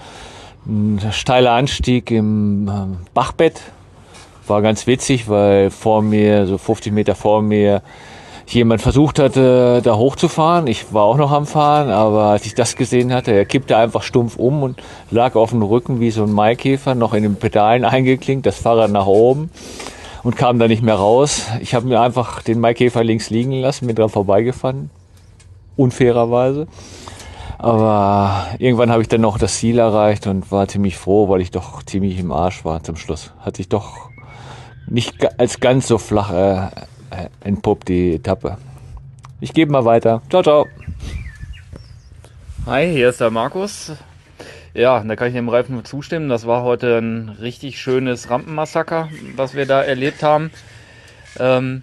[0.66, 3.60] ein steiler Anstieg im ähm, Bachbett.
[4.46, 7.82] War ganz witzig, weil vor mir, so 50 Meter vor mir,
[8.46, 10.66] jemand versucht hatte, da hochzufahren.
[10.66, 14.02] Ich war auch noch am Fahren, aber als ich das gesehen hatte, er kippte einfach
[14.02, 17.84] stumpf um und lag auf dem Rücken wie so ein Maikäfer, noch in den Pedalen
[17.84, 19.50] eingeklinkt, das Fahrrad nach oben
[20.22, 21.46] und kam da nicht mehr raus.
[21.60, 24.90] Ich habe mir einfach den Maikäfer links liegen lassen, bin dran vorbeigefahren,
[25.76, 26.66] unfairerweise.
[27.58, 31.52] Aber irgendwann habe ich dann noch das Ziel erreicht und war ziemlich froh, weil ich
[31.52, 33.32] doch ziemlich im Arsch war zum Schluss.
[33.38, 34.10] Hat sich doch
[34.88, 36.68] nicht als ganz so flach äh,
[37.40, 38.58] entpuppt, die Etappe.
[39.40, 40.22] Ich gebe mal weiter.
[40.30, 40.66] Ciao, ciao.
[42.66, 43.92] Hi, hier ist der Markus.
[44.74, 46.28] Ja, da kann ich dem Reifen nur zustimmen.
[46.28, 50.50] Das war heute ein richtig schönes Rampenmassaker, was wir da erlebt haben.
[51.38, 51.82] Ähm,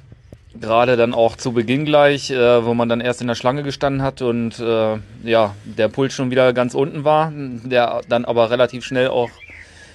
[0.59, 4.01] Gerade dann auch zu Beginn gleich, äh, wo man dann erst in der Schlange gestanden
[4.01, 8.83] hat und äh, ja, der Puls schon wieder ganz unten war, der dann aber relativ
[8.83, 9.29] schnell auch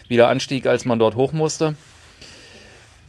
[0.06, 1.74] wieder anstieg, als man dort hoch musste.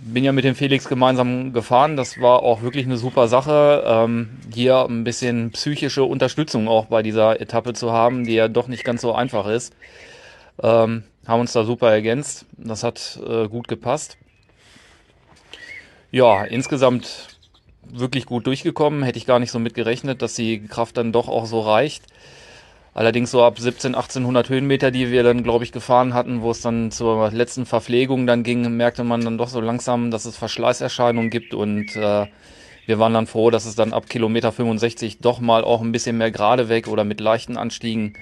[0.08, 4.30] Bin ja mit dem Felix gemeinsam gefahren, das war auch wirklich eine super Sache, ähm,
[4.54, 8.84] hier ein bisschen psychische Unterstützung auch bei dieser Etappe zu haben, die ja doch nicht
[8.84, 9.74] ganz so einfach ist.
[10.62, 14.18] Ähm, haben uns da super ergänzt, das hat äh, gut gepasst.
[16.12, 17.28] Ja, insgesamt
[17.92, 19.04] wirklich gut durchgekommen.
[19.04, 22.04] Hätte ich gar nicht so mit gerechnet, dass die Kraft dann doch auch so reicht.
[22.96, 26.62] Allerdings so ab 17, 1800 Höhenmeter, die wir dann, glaube ich, gefahren hatten, wo es
[26.62, 31.30] dann zur letzten Verpflegung dann ging, merkte man dann doch so langsam, dass es Verschleißerscheinungen
[31.30, 32.28] gibt und äh,
[32.86, 36.18] wir waren dann froh, dass es dann ab Kilometer 65 doch mal auch ein bisschen
[36.18, 38.14] mehr gerade weg oder mit leichten Anstiegen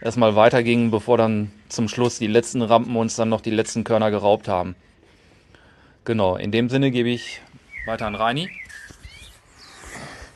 [0.00, 4.12] erstmal weiterging, bevor dann zum Schluss die letzten Rampen uns dann noch die letzten Körner
[4.12, 4.76] geraubt haben.
[6.04, 7.40] Genau, in dem Sinne gebe ich
[7.86, 8.48] weiter an Reini.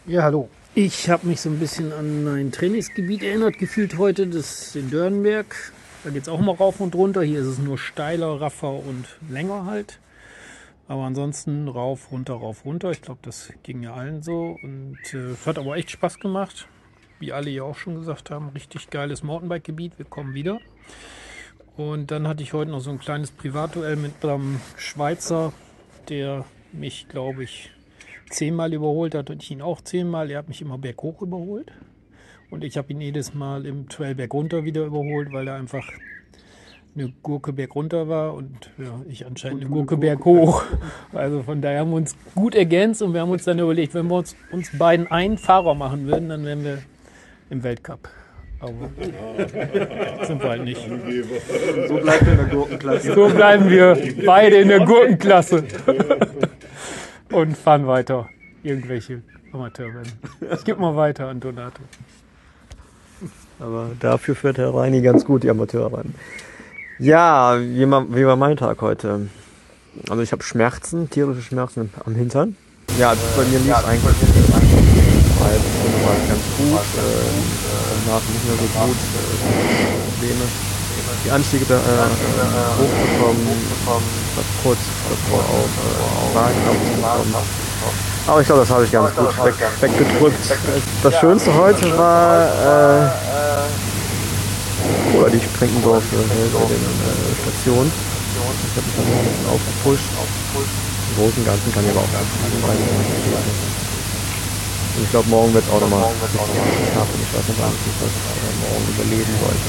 [0.07, 0.49] Ja, hallo.
[0.79, 4.91] Ich habe mich so ein bisschen an mein Trainingsgebiet erinnert gefühlt heute, das ist in
[4.91, 5.73] Dörnberg.
[6.05, 7.23] Da geht es auch mal rauf und runter.
[7.23, 10.01] Hier ist es nur steiler, raffer und länger halt.
[10.87, 12.91] Aber ansonsten rauf, runter, rauf, runter.
[12.91, 14.59] Ich glaube, das ging ja allen so.
[14.63, 16.69] Und äh, es hat aber echt Spaß gemacht.
[17.21, 19.97] Wie alle ja auch schon gesagt haben, richtig geiles Mountainbike-Gebiet.
[19.97, 20.61] Wir kommen wieder.
[21.79, 25.55] Und dann hatte ich heute noch so ein kleines Privatduell mit einem Schweizer,
[26.11, 27.71] der mich, glaube ich,
[28.31, 30.31] zehnmal überholt hat und ich ihn auch zehnmal.
[30.31, 31.73] Er hat mich immer berghoch überholt.
[32.51, 35.89] Und ich habe ihn jedes Mal im Trail bergunter wieder überholt, weil er einfach
[36.95, 40.65] eine Gurke bergunter war und ja, ich anscheinend eine Gurke berghoch.
[41.13, 44.07] Also von daher haben wir uns gut ergänzt und wir haben uns dann überlegt, wenn
[44.07, 46.79] wir uns, uns beiden einen Fahrer machen würden, dann wären wir
[47.51, 48.09] im Weltcup.
[48.61, 48.73] Aber
[50.27, 50.81] sind wir halt nicht.
[51.89, 53.15] So bleibt ihr in der Gurkenklasse.
[53.15, 55.65] So bleiben wir beide in der Gurkenklasse.
[57.31, 58.29] Und fahren weiter.
[58.63, 59.23] Irgendwelche
[59.53, 60.13] Amateurrennen.
[60.53, 61.83] Ich gebe mal weiter an Donato.
[63.59, 66.15] Aber dafür führt Herr Reini ganz gut die Amateurrennen.
[66.99, 69.29] Ja, wie, ma- wie war mein Tag heute?
[70.11, 72.57] Also ich habe Schmerzen, tierische Schmerzen am Hintern.
[72.99, 76.81] Ja, also bei mir lief eigentlich war jetzt nochmal ganz gut.
[76.81, 78.97] Äh, danach nicht mehr so gut.
[78.97, 80.45] Äh, Probleme.
[81.27, 81.79] Die Anstiege da, äh,
[82.79, 83.43] hochbekommen.
[84.37, 84.79] Das kurz
[85.11, 87.35] davor auch äh, Wagen abzubekommen.
[88.29, 90.55] Aber ich glaube, das habe ich ganz gut weg, weggedrückt.
[91.03, 93.11] Das Schönste heute war äh,
[95.13, 95.99] Cola, die ich trinken äh, bei den äh,
[97.43, 97.91] Stationen.
[97.91, 100.07] Das hat mich dann ein bisschen aufgepusht.
[100.55, 103.86] Im Großen und Ganzen kann ich aber auch einfach
[104.97, 107.21] Und ich glaube, morgen wird es auch nochmal schaffen.
[107.21, 109.69] Ich weiß nicht, was ich äh, morgen überleben sollte.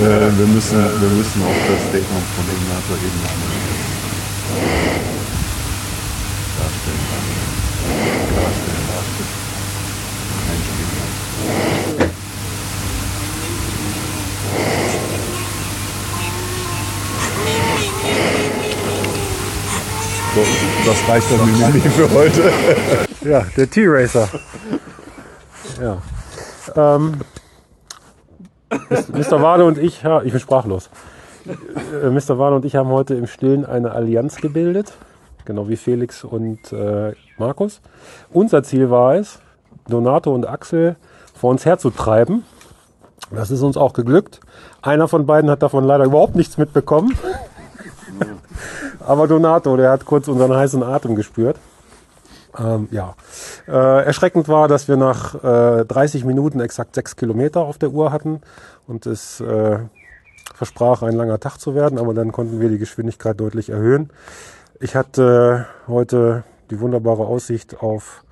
[0.00, 3.52] Äh, wir, müssen, wir müssen auch das Statement von Ignator eben nochmal
[6.56, 7.04] darstellen.
[8.32, 8.88] Klarstellen.
[10.48, 11.04] Einspielen.
[20.34, 20.42] So,
[20.90, 22.42] das reicht dann mir nicht für heute.
[23.24, 24.28] Ja, der T-Racer.
[25.80, 25.96] Ja.
[26.76, 27.20] Ähm,
[28.90, 29.40] Mr.
[29.40, 30.90] Wade und ich, ja, ich bin sprachlos.
[31.46, 32.38] Äh, Mr.
[32.38, 34.92] Wade und ich haben heute im Stillen eine Allianz gebildet,
[35.46, 37.80] genau wie Felix und äh, Markus.
[38.30, 39.38] Unser Ziel war es,
[39.88, 40.96] Donato und Axel
[41.34, 42.44] vor uns herzutreiben.
[43.30, 44.40] Das ist uns auch geglückt.
[44.82, 47.16] Einer von beiden hat davon leider überhaupt nichts mitbekommen.
[49.00, 51.56] Aber Donato, der hat kurz unseren heißen Atem gespürt.
[52.58, 53.14] Ähm, ja.
[53.66, 58.12] Äh, erschreckend war, dass wir nach äh, 30 Minuten exakt sechs Kilometer auf der Uhr
[58.12, 58.40] hatten
[58.86, 59.78] und es äh,
[60.54, 64.10] versprach, ein langer Tag zu werden, aber dann konnten wir die Geschwindigkeit deutlich erhöhen.
[64.80, 68.24] Ich hatte heute die wunderbare Aussicht auf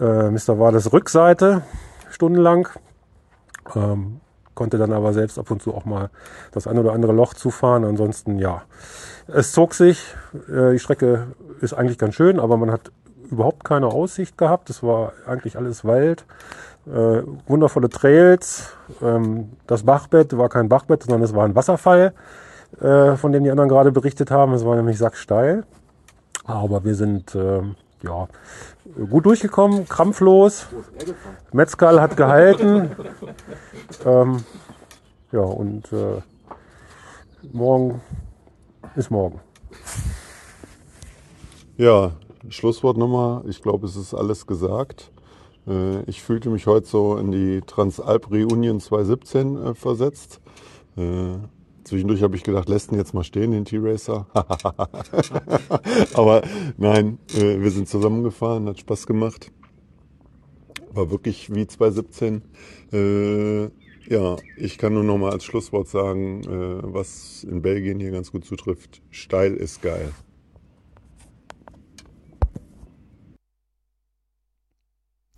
[0.00, 0.58] äh, Mr.
[0.58, 1.62] Wades Rückseite
[2.10, 2.68] stundenlang.
[3.74, 4.20] Ähm,
[4.54, 6.10] konnte dann aber selbst ab und zu auch mal
[6.50, 7.84] das ein oder andere Loch zufahren.
[7.84, 8.62] Ansonsten ja,
[9.28, 10.14] es zog sich.
[10.48, 11.28] Äh, die Strecke
[11.60, 12.90] ist eigentlich ganz schön, aber man hat
[13.30, 14.70] überhaupt keine Aussicht gehabt.
[14.70, 16.24] Es war eigentlich alles Wald.
[16.86, 18.72] Äh, wundervolle Trails.
[19.02, 22.14] Ähm, das Bachbett war kein Bachbett, sondern es war ein Wasserfall,
[22.80, 24.52] äh, von dem die anderen gerade berichtet haben.
[24.54, 25.64] Es war nämlich sacksteil.
[26.44, 28.28] Aber wir sind ähm, ja,
[29.10, 30.66] gut durchgekommen, krampflos.
[31.52, 32.90] Metzgal hat gehalten.
[34.06, 34.44] ähm,
[35.30, 36.22] ja, und äh,
[37.52, 38.00] morgen
[38.96, 39.40] ist morgen.
[41.76, 42.12] Ja,
[42.50, 43.42] Schlusswort nochmal.
[43.48, 45.10] Ich glaube, es ist alles gesagt.
[45.66, 50.40] Äh, Ich fühlte mich heute so in die Transalp Reunion 2017 äh, versetzt.
[50.96, 51.34] Äh,
[51.84, 54.26] Zwischendurch habe ich gedacht, lässt ihn jetzt mal stehen, den T-Racer.
[56.12, 56.42] Aber
[56.76, 59.50] nein, wir sind zusammengefahren, hat Spaß gemacht.
[60.92, 62.42] War wirklich wie 2017.
[62.92, 63.62] Äh,
[64.06, 66.42] ja, ich kann nur noch mal als Schlusswort sagen,
[66.82, 69.00] was in Belgien hier ganz gut zutrifft.
[69.10, 70.12] Steil ist geil.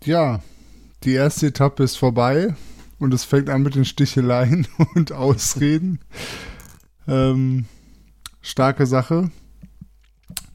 [0.05, 0.43] Ja,
[1.05, 2.55] die erste Etappe ist vorbei
[2.99, 6.01] und es fängt an mit den Sticheleien und Ausreden.
[7.07, 7.67] Ähm,
[8.41, 9.31] starke Sache.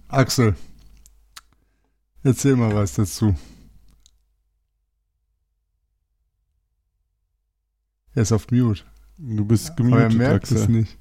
[0.08, 0.56] Axel,
[2.24, 3.36] erzähl mal was dazu.
[8.14, 8.84] Er ist auf Mute.
[9.18, 10.58] Du bist Aber er gemutet, merkt Axel.
[10.58, 10.98] es nicht.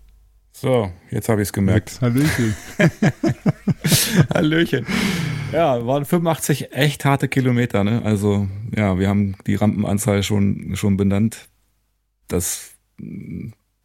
[0.53, 2.01] So, jetzt habe ich es gemerkt.
[2.01, 2.55] Hallöchen.
[4.35, 4.87] Hallöchen.
[5.55, 8.03] Ja, waren 85 echt harte Kilometer, ne?
[8.05, 11.49] Also, ja, wir haben die Rampenanzahl schon, schon benannt.
[12.29, 12.73] Das,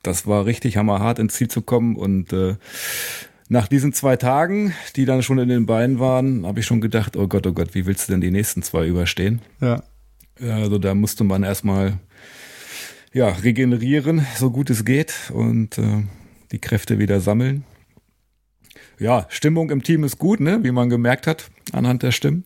[0.04, 2.56] das war richtig hammerhart ins Ziel zu kommen und äh,
[3.50, 7.18] nach diesen zwei Tagen, die dann schon in den Beinen waren, habe ich schon gedacht,
[7.18, 9.42] oh Gott, oh Gott, wie willst du denn die nächsten zwei überstehen?
[9.60, 9.84] Ja.
[10.40, 12.00] Also da musste man erstmal
[13.12, 16.04] ja, regenerieren, so gut es geht und äh,
[16.52, 17.66] die Kräfte wieder sammeln.
[19.00, 20.60] Ja, Stimmung im Team ist gut, ne?
[20.64, 22.44] wie man gemerkt hat anhand der Stimmen.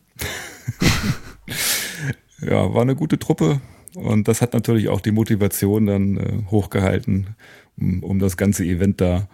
[2.40, 3.60] ja, war eine gute Truppe
[3.94, 7.34] und das hat natürlich auch die Motivation dann äh, hochgehalten,
[7.76, 9.28] um, um das ganze Event da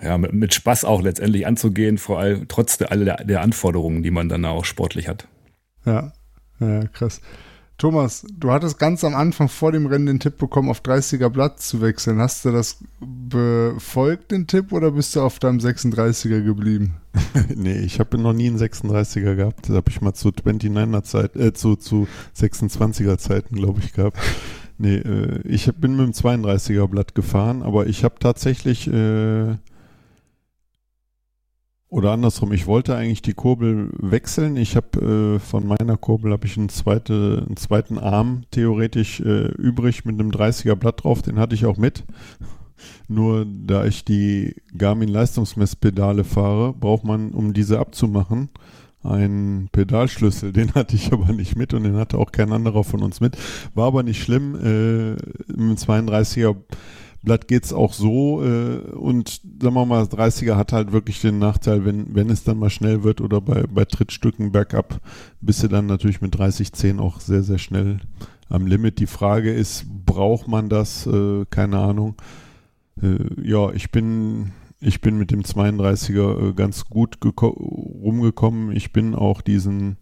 [0.00, 4.10] ja, mit, mit Spaß auch letztendlich anzugehen, vor allem trotz der, aller der Anforderungen, die
[4.12, 5.26] man dann auch sportlich hat.
[5.84, 6.12] Ja,
[6.60, 7.20] ja, krass.
[7.76, 11.60] Thomas, du hattest ganz am Anfang vor dem Rennen den Tipp bekommen, auf 30er Blatt
[11.60, 12.20] zu wechseln.
[12.20, 16.94] Hast du das befolgt, den Tipp, oder bist du auf deinem 36er geblieben?
[17.54, 19.68] nee, ich habe noch nie einen 36er gehabt.
[19.68, 22.06] Das habe ich mal zu 29er Zeit, äh, zu, zu
[22.38, 24.18] 26er Zeiten, glaube ich, gehabt.
[24.78, 29.56] Nee, äh, ich bin mit dem 32er Blatt gefahren, aber ich habe tatsächlich äh,
[31.94, 34.56] oder andersrum, ich wollte eigentlich die Kurbel wechseln.
[34.56, 39.46] Ich habe äh, von meiner Kurbel habe ich einen, zweite, einen zweiten Arm theoretisch äh,
[39.52, 42.02] übrig mit einem 30er Blatt drauf, den hatte ich auch mit.
[43.06, 48.48] Nur da ich die Garmin Leistungsmesspedale fahre, braucht man, um diese abzumachen,
[49.04, 50.52] einen Pedalschlüssel.
[50.52, 53.38] Den hatte ich aber nicht mit und den hatte auch kein anderer von uns mit.
[53.76, 54.56] War aber nicht schlimm.
[54.56, 55.12] Äh,
[55.52, 56.56] Im 32er
[57.24, 61.84] Blatt geht's auch so äh, und sagen wir mal, 30er hat halt wirklich den Nachteil,
[61.84, 65.00] wenn, wenn es dann mal schnell wird oder bei, bei Trittstücken bergab,
[65.40, 67.98] bist du dann natürlich mit 30-10 auch sehr, sehr schnell
[68.48, 68.98] am Limit.
[68.98, 71.06] Die Frage ist, braucht man das?
[71.06, 72.14] Äh, keine Ahnung.
[73.02, 78.70] Äh, ja, ich bin, ich bin mit dem 32er äh, ganz gut geko- rumgekommen.
[78.76, 79.96] Ich bin auch diesen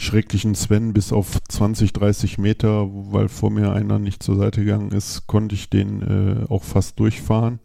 [0.00, 4.92] schrecklichen Sven bis auf 20, 30 Meter, weil vor mir einer nicht zur Seite gegangen
[4.92, 7.58] ist, konnte ich den äh, auch fast durchfahren.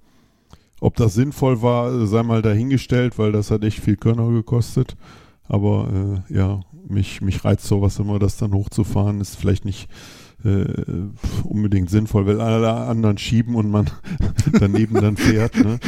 [0.81, 4.97] Ob das sinnvoll war, sei mal dahingestellt, weil das hat echt viel Körner gekostet.
[5.47, 6.59] Aber äh, ja,
[6.89, 9.87] mich, mich reizt sowas immer, das dann hochzufahren, ist vielleicht nicht
[10.43, 10.65] äh,
[11.43, 13.89] unbedingt sinnvoll, weil alle anderen schieben und man
[14.59, 15.55] daneben dann fährt.
[15.55, 15.79] Ne?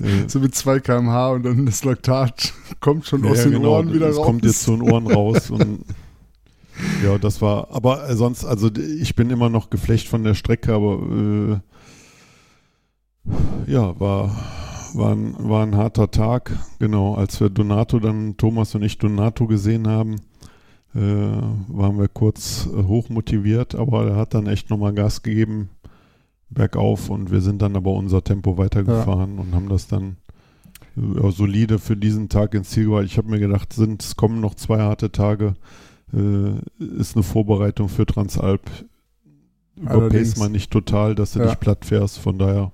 [0.00, 3.76] Äh, So mit 2 km/h und dann das Laktat kommt schon aus ja, den genau,
[3.76, 4.26] Ohren wieder das raus.
[4.26, 5.84] kommt jetzt so in den Ohren raus und
[7.04, 10.74] ja, das war, aber äh, sonst, also ich bin immer noch geflecht von der Strecke,
[10.74, 11.60] aber
[13.26, 14.36] äh, ja, war,
[14.94, 19.46] war, ein, war ein harter Tag, genau, als wir Donato dann, Thomas und ich Donato
[19.46, 20.16] gesehen haben,
[20.94, 25.70] äh, waren wir kurz äh, hochmotiviert, aber er hat dann echt nochmal Gas gegeben,
[26.50, 30.16] bergauf und wir sind dann aber unser Tempo weitergefahren und haben das dann
[30.96, 33.04] ja, solide für diesen Tag ins Ziel gebracht.
[33.06, 35.54] Ich habe mir gedacht, sind, es kommen noch zwei harte Tage,
[36.12, 36.52] äh,
[36.98, 38.62] ist eine Vorbereitung für Transalp.
[39.76, 41.46] Überpace man nicht total, dass du Ja.
[41.46, 42.20] nicht platt fährst.
[42.20, 42.70] Von daher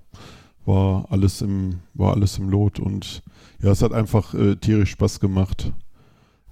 [0.66, 3.22] war alles im, war alles im Lot und
[3.62, 5.72] ja, es hat einfach äh, tierisch Spaß gemacht.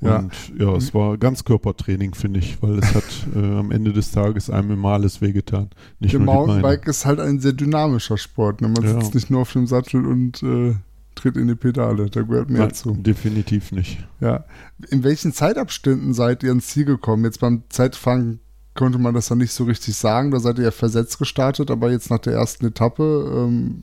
[0.01, 0.19] Ja.
[0.21, 4.49] Und ja, es war Ganzkörpertraining, finde ich, weil es hat äh, am Ende des Tages
[4.49, 5.71] einem immer alles wehgetan.
[5.99, 6.21] Nicht Der.
[6.21, 8.61] Mountainbike ist halt ein sehr dynamischer Sport.
[8.61, 8.69] Ne?
[8.69, 9.01] Man Ja.
[9.01, 10.75] sitzt nicht nur auf dem Sattel und äh,
[11.17, 12.09] tritt in die Pedale.
[12.11, 12.93] Da gehört mehr Nein, zu.
[12.95, 13.99] definitiv nicht.
[14.21, 14.45] Ja.
[14.91, 17.25] In welchen Zeitabständen seid ihr ins Ziel gekommen?
[17.25, 18.39] Jetzt beim Zeitfahren
[18.75, 20.31] konnte man das ja nicht so richtig sagen.
[20.31, 23.83] Da seid ihr ja versetzt gestartet, aber jetzt nach der ersten Etappe, ähm,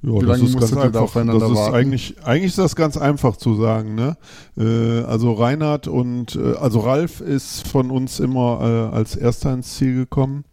[0.00, 1.00] Ja, wie das lange ist ganz einfach.
[1.00, 1.74] aufeinander das ist warten?
[1.74, 3.96] eigentlich, eigentlich ist das ganz einfach zu sagen.
[3.96, 4.16] Ne?
[4.56, 9.76] Äh, also Reinhard und äh, also Ralf ist von uns immer äh, als erster ins
[9.76, 10.44] Ziel gekommen.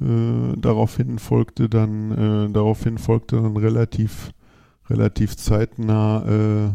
[0.00, 4.32] Äh, daraufhin folgte dann, äh, daraufhin folgte dann relativ,
[4.88, 6.70] relativ zeitnah äh,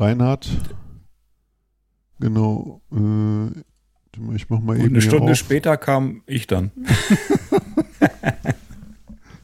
[0.00, 0.50] Reinhard.
[2.20, 2.80] Genau.
[2.92, 5.38] Äh, ich mach mal Und eben eine hier Stunde auf.
[5.38, 6.70] später kam ich dann.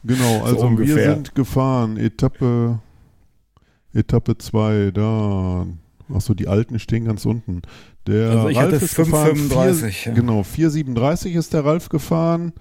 [0.07, 1.14] Genau, So also wir ungefähr.
[1.14, 2.78] sind gefahren, Etappe
[3.92, 5.66] Etappe 2, da.
[6.12, 7.62] Achso, die alten stehen ganz unten.
[8.07, 10.14] Der Also ich Ralf hatte ist gefahren, 5,35, vier- ja.
[10.20, 12.52] Genau, 4,37 ist der Ralf gefahren.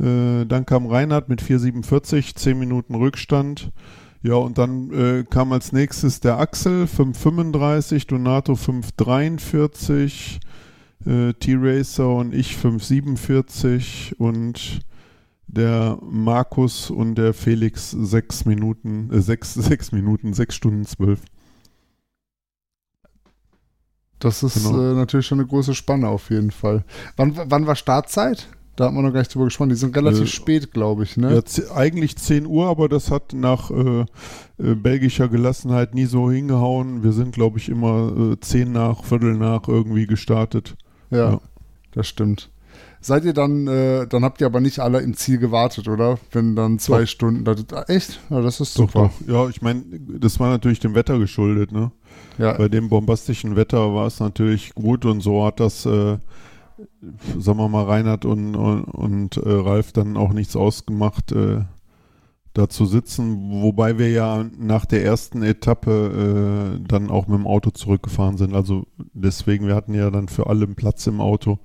[0.00, 3.70] Äh, dann kam Reinhard mit 4,47, 10 Minuten Rückstand.
[4.22, 10.38] Ja, und dann äh, kam als nächstes der Axel, 5,35, Donato 5,43,
[11.06, 14.80] äh, T-Racer und ich 5,47 und
[15.46, 21.20] der Markus und der Felix sechs Minuten, äh, sechs, sechs Minuten, sechs Stunden zwölf.
[24.18, 24.92] das ist Genau.
[24.92, 26.84] äh, natürlich schon eine große Spanne auf jeden Fall.
[27.16, 28.48] Wann, wann war Startzeit?
[28.76, 29.68] Da hat man noch gar nicht drüber gesprochen.
[29.68, 31.16] Die sind relativ Äh, spät, glaube ich.
[31.16, 31.34] Ne?
[31.34, 34.00] Ja, eigentlich 10 Uhr, aber das hat nach äh,
[34.58, 37.04] äh, belgischer Gelassenheit nie so hingehauen.
[37.04, 40.74] Wir sind, glaube ich, immer äh, 10 nach, Viertel nach irgendwie gestartet.
[41.10, 41.40] Ja, Ja.
[41.92, 42.50] das stimmt.
[43.04, 46.18] Seid ihr dann, äh, dann habt ihr aber nicht alle im Ziel gewartet, oder?
[46.32, 47.08] Wenn dann zwei Doch.
[47.08, 47.44] Stunden.
[47.44, 48.18] Das, ah, echt?
[48.30, 49.10] Ja, das ist Doch, super.
[49.26, 49.28] doch.
[49.28, 49.84] Ja, ich meine,
[50.18, 51.92] das war natürlich dem Wetter geschuldet, ne?
[52.38, 52.54] Ja.
[52.54, 56.16] Bei dem bombastischen Wetter war es natürlich gut und so hat das, äh,
[57.38, 61.60] sagen wir mal, Reinhard und, und, und äh, Ralf dann auch nichts ausgemacht, äh,
[62.54, 67.46] da zu sitzen, wobei wir ja nach der ersten Etappe äh, dann auch mit dem
[67.46, 68.54] Auto zurückgefahren sind.
[68.54, 71.58] Also deswegen, wir hatten ja dann für alle einen Platz im Auto.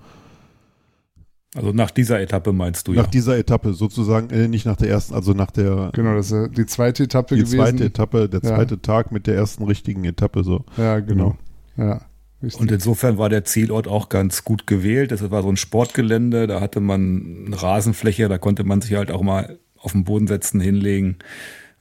[1.56, 3.10] Also nach dieser Etappe meinst du nach ja.
[3.10, 6.48] dieser Etappe sozusagen, äh, nicht nach der ersten, also nach der Genau, das ist ja
[6.48, 7.58] die zweite Etappe die gewesen.
[7.58, 8.56] zweite Etappe, der Ja.
[8.56, 10.64] zweite Tag mit der ersten richtigen Etappe so.
[10.78, 11.38] Ja, genau.
[11.76, 12.02] Ja.
[12.42, 12.62] Richtig.
[12.62, 15.12] Und insofern war der Zielort auch ganz gut gewählt.
[15.12, 19.12] Das war so ein Sportgelände, da hatte man eine Rasenfläche, da konnte man sich halt
[19.12, 21.18] auch mal auf den Boden setzen, hinlegen.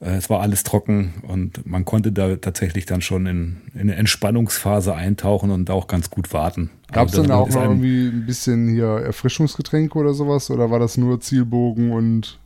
[0.01, 3.95] Äh, es war alles trocken und man konnte da tatsächlich dann schon in, in eine
[3.95, 6.71] Entspannungsphase eintauchen und auch ganz gut warten.
[6.91, 10.49] Gab es Also denn auch noch irgendwie ein bisschen hier Erfrischungsgetränke oder sowas?
[10.49, 12.39] Oder war das nur Zielbogen und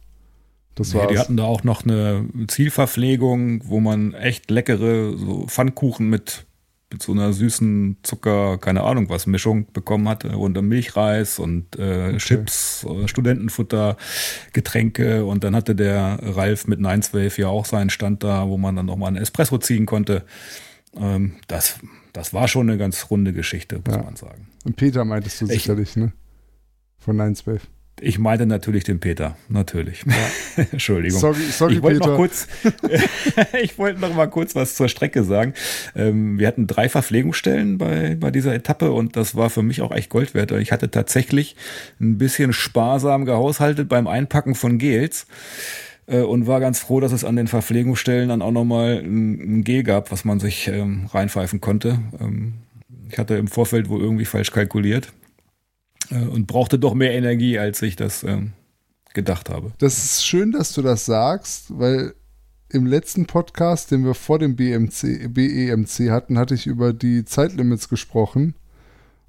[0.75, 1.11] das nee, war's?
[1.11, 6.45] die hatten da auch noch eine Zielverpflegung, wo man echt leckere so Pfannkuchen mit,
[6.91, 12.17] mit so einer süßen Zucker, keine Ahnung was, Mischung bekommen hatte und Milchreis und äh,
[12.17, 13.97] Chips, äh, Studentenfutter,
[14.51, 18.75] Getränke und dann hatte der Ralf mit 912 ja auch seinen Stand da, wo man
[18.75, 20.23] dann noch mal einen Espresso ziehen konnte.
[20.97, 21.79] Ähm, das,
[22.13, 24.47] das war schon eine ganz runde Geschichte, muss man sagen.
[24.65, 26.13] Und Peter meintest du Ich- sicherlich, ne?
[26.99, 27.67] Von 912.
[28.01, 30.03] Ich meinte natürlich den Peter, natürlich.
[30.71, 31.19] Entschuldigung.
[31.19, 32.09] Sorry- sorry, ich wollte Peter.
[32.11, 32.47] noch kurz,
[33.61, 35.53] ich wollte noch mal kurz was zur Strecke sagen.
[35.95, 39.91] Ähm, wir hatten drei Verpflegungsstellen bei, bei dieser Etappe und das war für mich auch
[39.91, 40.51] echt Gold wert.
[40.53, 41.55] Ich hatte tatsächlich
[42.01, 45.27] ein bisschen sparsam gehaushaltet beim Einpacken von Gels
[46.07, 49.63] äh, und war ganz froh, dass es an den Verpflegungsstellen dann auch nochmal ein, ein
[49.63, 51.99] Gel gab, was man sich ähm, reinpfeifen konnte.
[52.19, 52.53] Ähm,
[53.09, 55.13] ich hatte im Vorfeld wohl irgendwie falsch kalkuliert
[56.09, 58.53] äh, und brauchte doch mehr Energie, als ich das ähm,
[59.13, 59.71] gedacht habe.
[59.77, 62.13] Das ist schön, dass du das sagst, weil
[62.69, 67.87] im letzten Podcast, den wir vor dem BMC, BEMC hatten, hatte ich über die Zeitlimits
[67.87, 68.55] gesprochen.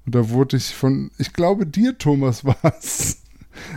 [0.05, 3.21] Und da wurde ich von, ich glaube dir, Thomas, war es,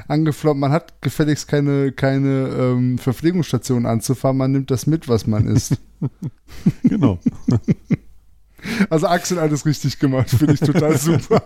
[0.07, 0.59] angefloppt.
[0.59, 5.79] Man hat gefälligst keine, keine ähm, Verpflegungsstation anzufahren, man nimmt das mit, was man isst.
[6.83, 7.18] genau.
[8.91, 11.43] Also Axel alles richtig gemacht, finde ich total super.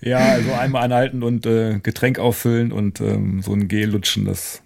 [0.00, 4.62] Ja, also einmal anhalten und äh, Getränk auffüllen und ähm, so ein Gel lutschen, das.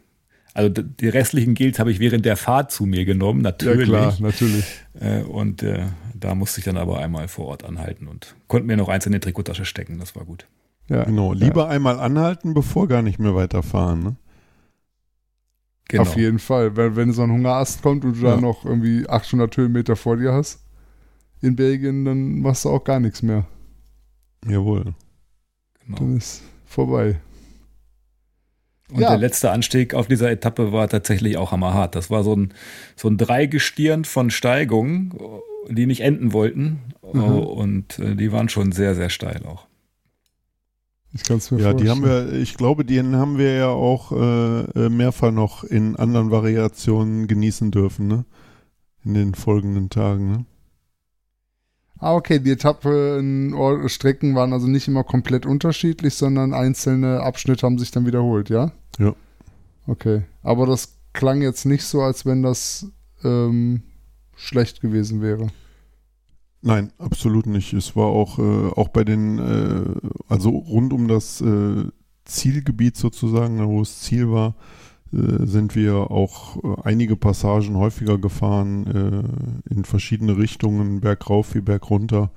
[0.55, 3.89] Also die restlichen Gels habe ich während der Fahrt zu mir genommen, natürlich.
[3.89, 4.65] Ja, klar, natürlich.
[4.99, 5.85] Äh, und äh,
[6.15, 9.13] da musste ich dann aber einmal vor Ort anhalten und konnte mir noch eins in
[9.13, 10.47] die Trikottasche stecken, das war gut.
[10.89, 11.33] Ja, genau.
[11.33, 14.03] Lieber einmal anhalten, bevor gar nicht mehr weiterfahren.
[14.03, 14.17] Ne?
[15.89, 16.03] Genau.
[16.03, 16.77] Auf jeden Fall.
[16.77, 18.35] Weil wenn so ein Hungerast kommt und du Ja.
[18.37, 20.61] da noch irgendwie 800 Höhenmeter vor dir hast,
[21.43, 23.47] in Belgien, dann machst du auch gar nichts mehr.
[24.49, 24.95] Jawohl.
[25.89, 27.21] Dann ist vorbei.
[28.91, 29.11] Und Ja.
[29.11, 31.95] der letzte Anstieg auf dieser Etappe war tatsächlich auch hammerhart.
[31.97, 32.55] Das war so ein,
[32.95, 35.13] so ein Dreigestirn von Steigungen,
[35.69, 36.81] die nicht enden wollten.
[37.13, 37.21] Mhm.
[37.23, 39.67] Und äh, die waren schon sehr, sehr steil auch.
[41.17, 42.13] Ich kann es mir Ja, die vorstellen.
[42.13, 46.31] haben wir, ich glaube, die haben wir ja auch äh, äh, mehrfach noch in anderen
[46.31, 48.25] Variationen genießen dürfen, ne?
[49.05, 50.45] In den folgenden Tagen, ne?
[51.99, 53.55] Ah, okay, die Etappen,
[53.89, 58.73] Strecken waren also nicht immer komplett unterschiedlich, sondern einzelne Abschnitte haben sich dann wiederholt, ja?
[58.99, 59.15] Ja.
[59.87, 60.23] Okay.
[60.43, 62.87] Aber das klang jetzt nicht so, als wenn das
[63.25, 63.83] ähm,
[64.37, 65.47] schlecht gewesen wäre.
[66.63, 67.73] Nein, absolut nicht.
[67.73, 71.85] Es war auch, äh, auch bei den, äh, also rund um das äh,
[72.25, 74.55] Zielgebiet sozusagen, wo das Ziel war,
[75.13, 81.61] äh, sind wir auch äh, einige Passagen häufiger gefahren, äh, in verschiedene Richtungen, bergauf wie
[81.61, 82.31] bergunter.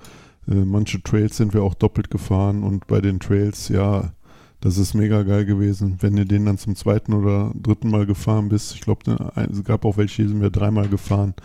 [0.45, 4.13] Manche Trails sind wir auch doppelt gefahren und bei den Trails, ja,
[4.61, 5.97] das ist mega geil gewesen.
[5.99, 9.85] Wenn du den dann zum zweiten oder dritten Mal gefahren bist, ich glaube, es gab
[9.85, 11.35] auch welche, die sind wir dreimal gefahren.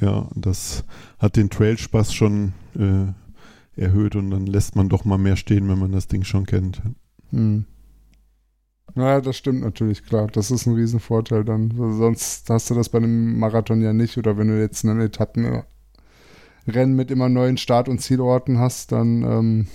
[0.00, 0.84] Ja, das
[1.18, 3.12] hat den Trailspaß schon äh,
[3.80, 6.82] erhöht und dann lässt man doch mal mehr stehen, wenn man das Ding schon kennt.
[7.30, 7.66] Hm.
[8.94, 10.28] Naja, das stimmt natürlich, klar.
[10.28, 11.70] Das ist ein Riesenvorteil dann.
[11.76, 14.16] Sonst hast du das bei einem Marathon ja nicht.
[14.16, 15.66] Oder wenn du jetzt einen Etappenrennen
[16.96, 19.66] mit immer neuen Start- und Zielorten hast, dann ähm,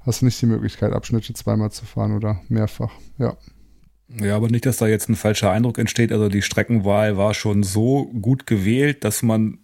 [0.00, 2.92] hast du nicht die Möglichkeit, Abschnitte zweimal zu fahren oder mehrfach.
[3.18, 3.36] Ja.
[4.08, 6.12] Ja, aber nicht, dass da jetzt ein falscher Eindruck entsteht.
[6.12, 9.58] Also die Streckenwahl war schon so gut gewählt, dass man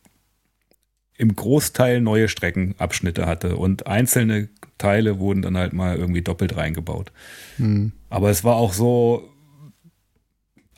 [1.17, 7.13] im Großteil neue Streckenabschnitte hatte und einzelne Teile wurden dann halt mal irgendwie doppelt reingebaut.
[7.57, 7.93] Hm.
[8.09, 9.29] Aber es war auch so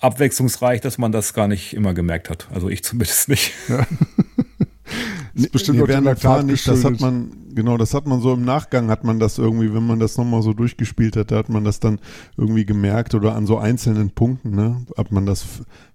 [0.00, 2.48] abwechslungsreich, dass man das gar nicht immer gemerkt hat.
[2.52, 3.52] Also ich zumindest nicht.
[3.68, 3.86] Ja.
[5.42, 8.20] Nee, bestimmt nee, auch dem während Fahrt nicht, das hat man, genau, das hat man
[8.20, 11.36] so im Nachgang, hat man das irgendwie, wenn man das nochmal so durchgespielt hat, da
[11.36, 11.98] hat man das dann
[12.36, 15.44] irgendwie gemerkt oder an so einzelnen Punkten, ne, hat man das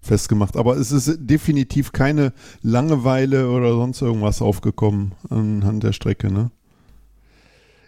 [0.01, 0.57] festgemacht.
[0.57, 6.51] Aber es ist definitiv keine Langeweile oder sonst irgendwas aufgekommen anhand der Strecke, ne?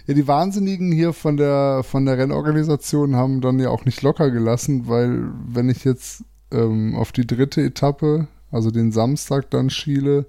[0.08, 4.32] Ja, die Wahnsinnigen hier von der, von der Rennorganisation haben dann ja auch nicht locker
[4.32, 10.26] gelassen, weil wenn ich jetzt ähm, auf die dritte Etappe, also den Samstag dann schiele,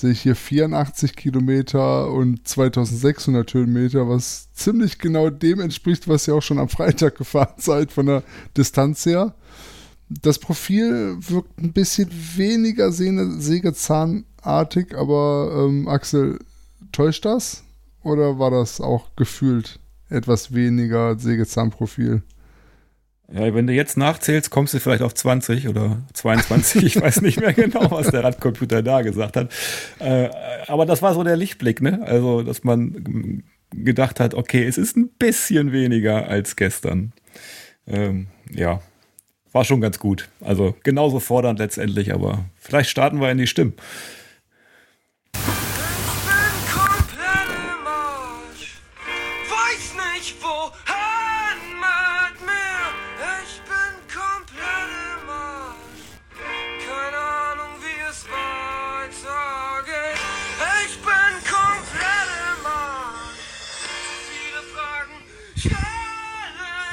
[0.00, 6.34] sehe ich hier 84 Kilometer und 2600 Höhenmeter, was ziemlich genau dem entspricht, was ihr
[6.34, 8.22] auch schon am Freitag gefahren seid von der
[8.56, 9.34] Distanz her.
[10.08, 16.38] Das Profil wirkt ein bisschen weniger sägezahnartig, aber ähm, Axel,
[16.92, 17.62] täuscht das?
[18.02, 22.22] Oder war das auch gefühlt etwas weniger Sägezahnprofil?
[23.30, 26.82] Ja, wenn du jetzt nachzählst, kommst du vielleicht auf 20 oder 22.
[26.84, 29.52] Ich weiß nicht mehr genau, was der Radcomputer da gesagt hat.
[29.98, 30.30] Äh,
[30.66, 32.00] aber das war so der Lichtblick, ne?
[32.06, 37.12] Also, dass man gedacht hat, okay, es ist ein bisschen weniger als gestern.
[37.86, 38.80] Ähm, ja,
[39.52, 40.28] war schon ganz gut.
[40.40, 43.74] Also genauso fordernd letztendlich, aber vielleicht starten wir in die Stimmen.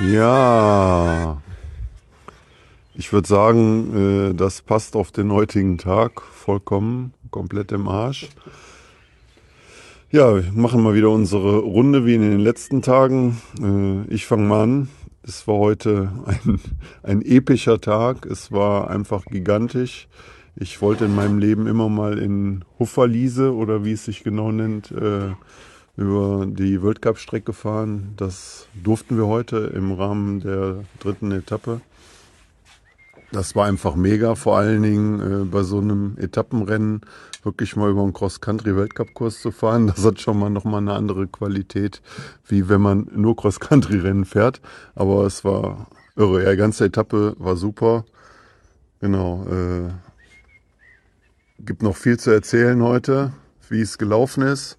[0.02, 1.42] Ja,
[2.96, 8.28] ich würde sagen, äh, das passt auf den heutigen Tag vollkommen, komplett im Arsch.
[10.12, 13.42] Ja, wir machen mal wieder unsere Runde wie in den letzten Tagen.
[13.62, 14.90] Äh, ich fange mal an.
[15.24, 16.60] Es war heute ein,
[17.02, 18.26] ein epischer Tag.
[18.26, 20.10] Es war einfach gigantisch.
[20.58, 24.92] Ich wollte in meinem Leben immer mal in Hufferliese oder wie es sich genau nennt,
[24.92, 25.32] äh,
[25.98, 28.14] über die World Cup Strecke fahren.
[28.18, 31.82] Das durften wir heute im Rahmen der dritten Etappe.
[33.32, 37.02] Das war einfach mega, vor allen Dingen äh, bei so einem Etappenrennen
[37.44, 39.88] wirklich mal über einen Cross-Country-Weltcup-Kurs zu fahren.
[39.96, 42.02] Das hat schon mal nochmal eine andere Qualität,
[42.48, 44.62] wie wenn man nur Cross-Country-Rennen fährt.
[44.96, 46.44] Aber es war irre.
[46.44, 48.06] Ja, die ganze Etappe war super.
[49.00, 49.46] Genau.
[49.50, 49.92] Äh,
[51.60, 53.34] gibt noch viel zu erzählen heute,
[53.70, 54.78] wie es gelaufen ist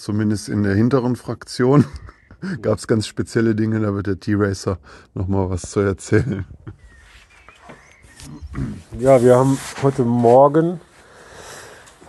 [0.00, 1.84] zumindest in der hinteren Fraktion,
[2.62, 4.78] gab es ganz spezielle Dinge, da wird der T-Racer
[5.14, 6.46] nochmal was zu erzählen.
[8.98, 10.80] Ja, wir haben heute Morgen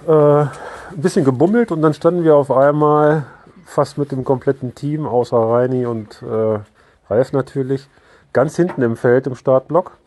[0.08, 0.50] äh, ein
[0.96, 3.26] bisschen gebummelt und dann standen wir auf einmal
[3.66, 6.60] fast mit dem kompletten Team, außer Reini und äh,
[7.10, 7.88] Ralf natürlich,
[8.34, 9.98] ganz hinten im Feld im Startblock.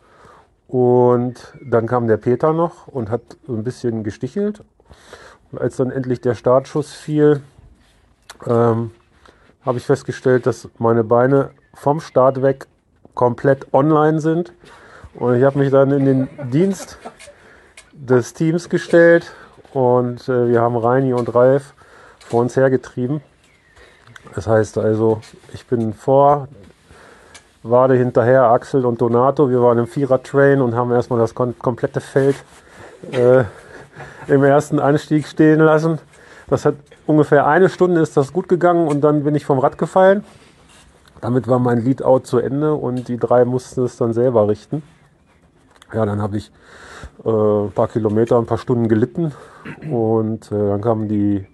[0.69, 4.63] Und dann kam der Peter noch und hat ein bisschen gestichelt.
[5.53, 7.43] Und als dann endlich der Startschuss fiel,
[8.47, 8.91] ähm,
[9.65, 12.67] habe ich festgestellt, dass meine Beine vom Start weg
[13.15, 14.53] komplett online sind.
[15.15, 16.99] Und ich habe mich dann in den Dienst
[17.93, 19.33] des Teams gestellt
[19.73, 21.75] und äh, wir haben Reini und Ralf
[22.19, 23.21] vor uns hergetrieben.
[24.35, 25.21] Das heißt also,
[25.53, 26.49] ich bin vor,
[27.63, 29.49] Wade hinterher, Axel und Donato.
[29.49, 32.37] Wir waren im Vierer-Train und haben erstmal das kom komplette Feld
[33.13, 33.45] äh,
[34.27, 35.99] im ersten Anstieg stehen lassen.
[36.55, 36.77] Das hat
[37.09, 40.23] ungefähr eine Stunde ist das gut gegangen und dann bin ich vom Rad gefallen.
[41.21, 44.85] Damit war mein Leadout zu Ende und die drei mussten es dann selber richten.
[45.93, 46.53] Ja, dann habe ich
[47.25, 49.33] äh, ein paar Kilometer, ein paar Stunden gelitten
[49.91, 51.45] und äh, dann kam die,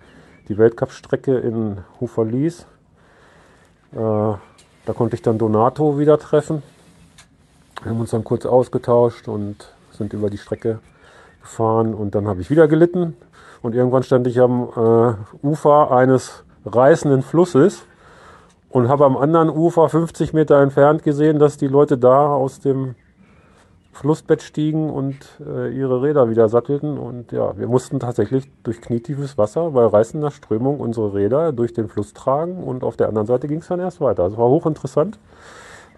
[0.51, 2.66] die Weltcup-Strecke in Huferlies.
[3.92, 6.62] Äh, da konnte ich dann Donato wieder treffen.
[7.82, 10.80] Wir haben uns dann kurz ausgetauscht und sind über die Strecke
[11.40, 13.16] gefahren und dann habe ich wieder gelitten.
[13.62, 17.84] Und irgendwann stand ich am äh, Ufer eines reißenden Flusses
[18.70, 22.94] und habe am anderen Ufer 50 Meter entfernt gesehen, dass die Leute da aus dem
[23.92, 26.96] Flussbett stiegen und äh, ihre Räder wieder sattelten.
[26.96, 31.88] Und ja, wir mussten tatsächlich durch knietiefes Wasser bei reißender Strömung unsere Räder durch den
[31.88, 34.28] Fluss tragen und auf der anderen Seite ging es dann erst weiter.
[34.28, 35.18] Das war hochinteressant.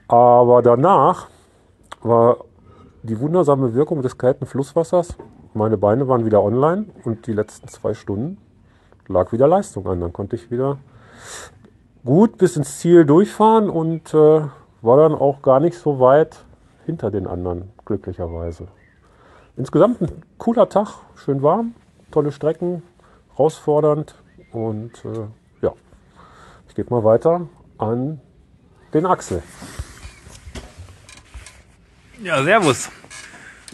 [0.08, 1.28] Aber danach
[2.02, 2.38] war
[3.02, 5.16] die wundersame Wirkung des kalten Flusswassers
[5.54, 8.38] meine Beine waren wieder online und die letzten zwei Stunden
[9.08, 10.00] lag wieder Leistung an.
[10.00, 10.78] Dann konnte ich wieder
[12.04, 14.42] gut bis ins Ziel durchfahren und äh,
[14.82, 16.44] war dann auch gar nicht so weit
[16.86, 18.68] hinter den anderen, glücklicherweise.
[19.56, 21.74] Insgesamt ein cooler Tag, schön warm,
[22.10, 22.82] tolle Strecken,
[23.30, 24.14] herausfordernd
[24.52, 25.26] und äh,
[25.60, 25.72] ja,
[26.68, 27.46] ich gebe mal weiter
[27.78, 28.20] an
[28.94, 29.42] den Axel.
[32.22, 32.90] Ja, servus.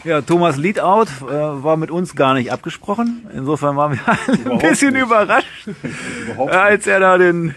[0.05, 3.27] Ja, Thomas Leadout äh, war mit uns gar nicht abgesprochen.
[3.33, 5.03] Insofern waren wir ein bisschen nicht.
[5.03, 5.67] überrascht,
[6.37, 7.53] äh, als er da den,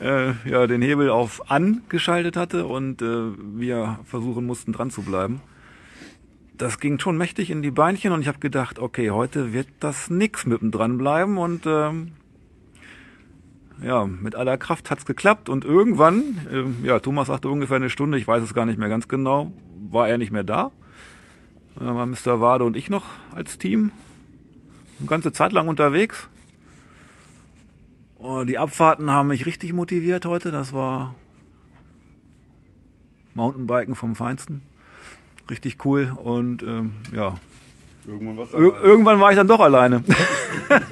[0.00, 5.02] äh, ja, den Hebel auf an geschaltet hatte und äh, wir versuchen mussten dran zu
[5.02, 5.42] bleiben.
[6.56, 10.08] Das ging schon mächtig in die Beinchen und ich habe gedacht, okay, heute wird das
[10.08, 12.12] nix mit dem dranbleiben und ähm,
[13.82, 18.16] ja, mit aller Kraft hat's geklappt und irgendwann, äh, ja, Thomas sagte ungefähr eine Stunde,
[18.16, 19.52] ich weiß es gar nicht mehr ganz genau,
[19.90, 20.72] war er nicht mehr da.
[21.78, 22.40] Da waren Mr.
[22.40, 23.04] Wade und ich noch
[23.34, 23.92] als Team.
[24.98, 26.28] Eine ganze Zeit lang unterwegs.
[28.18, 30.50] Und die Abfahrten haben mich richtig motiviert heute.
[30.50, 31.14] Das war
[33.34, 34.62] Mountainbiken vom Feinsten.
[35.50, 36.16] Richtig cool.
[36.16, 37.34] Und ähm, ja.
[38.06, 40.02] Irgendwann, Ir irgendwann, war ich dann doch alleine.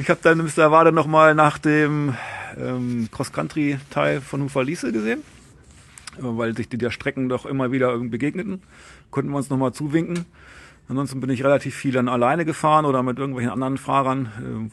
[0.00, 0.70] ich habe dann Mr.
[0.72, 2.14] Wade nochmal nach dem
[2.58, 5.22] ähm, Cross-Country-Teil von Hufalise gesehen.
[6.20, 8.62] Weil sich die der Strecken doch immer wieder begegneten.
[9.10, 10.24] Konnten wir uns nochmal zuwinken.
[10.88, 14.70] Ansonsten bin ich relativ viel dann alleine gefahren oder mit irgendwelchen anderen Fahrern, äh,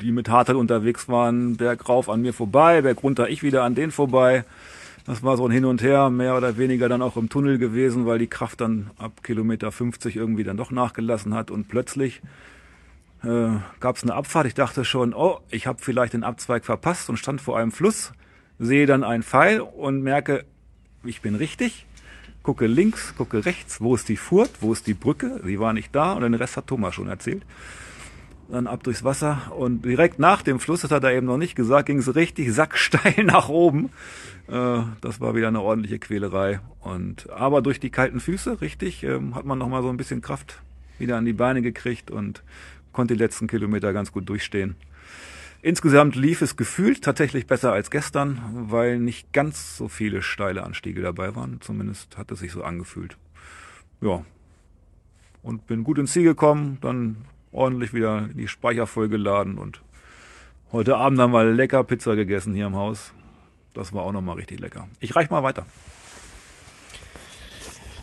[0.00, 3.74] die mit Hardtail unterwegs waren, Berg rauf an mir vorbei, Berg runter ich wieder an
[3.74, 4.44] denen vorbei.
[5.06, 8.06] Das war so ein Hin und Her, mehr oder weniger dann auch im Tunnel gewesen,
[8.06, 12.22] weil die Kraft dann ab Kilometer 50 irgendwie dann doch nachgelassen hat und plötzlich
[13.22, 13.48] äh,
[13.80, 14.46] gab es eine Abfahrt.
[14.46, 18.12] Ich dachte schon, oh, ich habe vielleicht den Abzweig verpasst und stand vor einem Fluss,
[18.58, 20.44] sehe dann einen Pfeil und merke,
[21.04, 21.86] ich bin richtig,
[22.42, 25.94] gucke links, gucke rechts, wo ist die Furt, wo ist die Brücke, sie war nicht
[25.94, 27.42] da und den Rest hat Thomas schon erzählt.
[28.50, 31.54] Dann ab durchs Wasser und direkt nach dem Fluss, das hat er eben noch nicht
[31.54, 33.90] gesagt, ging es richtig sacksteil nach oben.
[34.48, 36.60] Äh, das war wieder eine ordentliche Quälerei.
[36.80, 40.20] Und aber durch die kalten Füße, richtig, ähm, hat man noch mal so ein bisschen
[40.20, 40.60] Kraft
[40.98, 42.42] wieder an die Beine gekriegt und
[42.92, 44.76] konnte die letzten Kilometer ganz gut durchstehen.
[45.64, 48.38] Insgesamt lief es gefühlt tatsächlich besser als gestern,
[48.68, 51.62] weil nicht ganz so viele steile Anstiege dabei waren.
[51.62, 53.16] Zumindest hat es sich so angefühlt.
[54.02, 54.26] Ja.
[55.42, 59.80] Und bin gut ins Ziel gekommen, dann ordentlich wieder die Speicher vollgeladen und
[60.70, 63.14] heute Abend haben wir lecker Pizza gegessen hier im Haus.
[63.72, 64.86] Das war auch nochmal richtig lecker.
[65.00, 65.64] Ich reich mal weiter.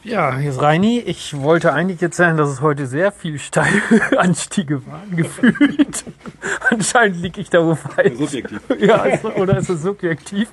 [0.03, 0.97] Ja, hier ist Reini.
[0.99, 3.81] Ich wollte eigentlich erzählen, dass es heute sehr viel steile
[4.17, 6.05] Anstiege waren, gefühlt.
[6.71, 8.17] Anscheinend liege ich da wo falsch.
[8.17, 8.61] Subjektiv.
[8.79, 10.49] Ja, ist, oder ist es subjektiv?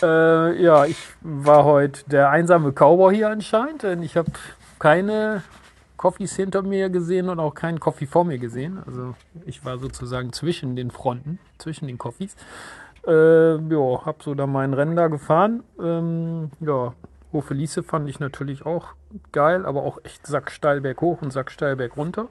[0.00, 4.32] Äh, ja, ich war heute der einsame Cowboy hier anscheinend, denn ich habe
[4.78, 5.42] keine
[5.98, 8.78] Coffees hinter mir gesehen und auch keinen Coffee vor mir gesehen.
[8.86, 12.34] Also ich war sozusagen zwischen den Fronten, zwischen den Coffees.
[13.06, 15.64] Äh, ja, hab so da meinen Rennen da gefahren.
[15.78, 16.94] Ähm, ja,
[17.32, 18.88] Hofe Liese fand ich natürlich auch
[19.32, 22.28] geil, aber auch echt sacksteil berghoch und sacksteil berg runter.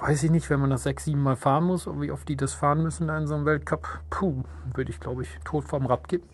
[0.00, 2.52] Weiß ich nicht, wenn man das sechs, sieben Mal fahren muss, wie oft die das
[2.52, 3.88] fahren müssen in so einem Weltcup.
[4.10, 4.42] Puh,
[4.74, 6.28] würde ich glaube ich tot vom Rad geben.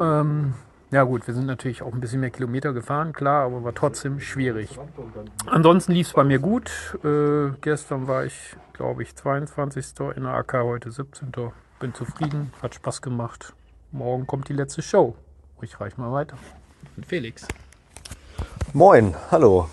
[0.00, 0.54] Ähm,
[0.90, 4.20] ja gut, wir sind natürlich auch ein bisschen mehr Kilometer gefahren, klar, aber war trotzdem
[4.20, 4.78] schwierig.
[5.46, 6.98] Ansonsten lief es bei mir gut.
[7.04, 9.84] Äh, gestern war ich, glaube ich, 22.
[10.16, 11.30] in der AK, heute 17.
[11.78, 13.52] Bin zufrieden, hat Spaß gemacht.
[13.92, 15.14] Morgen kommt die letzte Show.
[15.60, 16.36] Ich reich mal weiter.
[16.94, 17.48] Mit Felix.
[18.72, 19.68] Moin, hallo.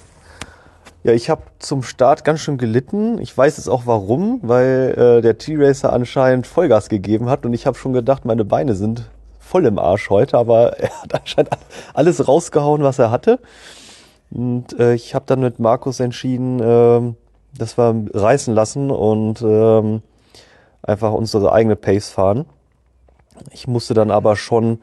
[1.04, 3.20] Ja, ich habe zum Start ganz schön gelitten.
[3.20, 7.68] Ich weiß jetzt auch warum, weil äh, der T-Racer anscheinend Vollgas gegeben hat und ich
[7.68, 11.52] habe schon gedacht, meine Beine sind voll im Arsch heute, aber er hat anscheinend
[11.94, 13.40] alles rausgehauen, was er hatte.
[14.32, 17.14] Und äh, ich habe dann mit Markus entschieden, äh,
[17.60, 20.02] dass wir reißen lassen und äh,
[20.82, 22.46] einfach unsere eigene Pace fahren.
[23.52, 24.80] Ich musste dann aber schon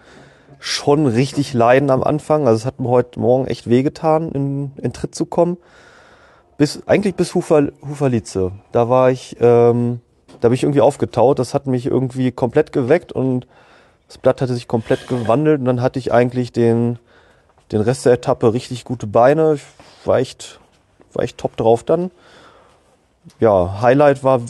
[0.64, 2.46] schon richtig leiden am Anfang.
[2.46, 5.56] Also es hat mir heute Morgen echt wehgetan, in, in Tritt zu kommen.
[6.56, 8.52] Bis, eigentlich bis Hufer, Huferlitze.
[8.70, 10.00] Da war ich, ähm,
[10.40, 11.40] da bin ich irgendwie aufgetaut.
[11.40, 13.48] Das hat mich irgendwie komplett geweckt und
[14.06, 17.00] das Blatt hatte sich komplett gewandelt und dann hatte ich eigentlich den,
[17.72, 19.54] den Rest der Etappe richtig gute Beine.
[19.54, 19.64] Ich
[20.04, 20.60] war echt,
[21.12, 22.12] war echt top drauf dann.
[23.40, 24.42] Ja, Highlight war,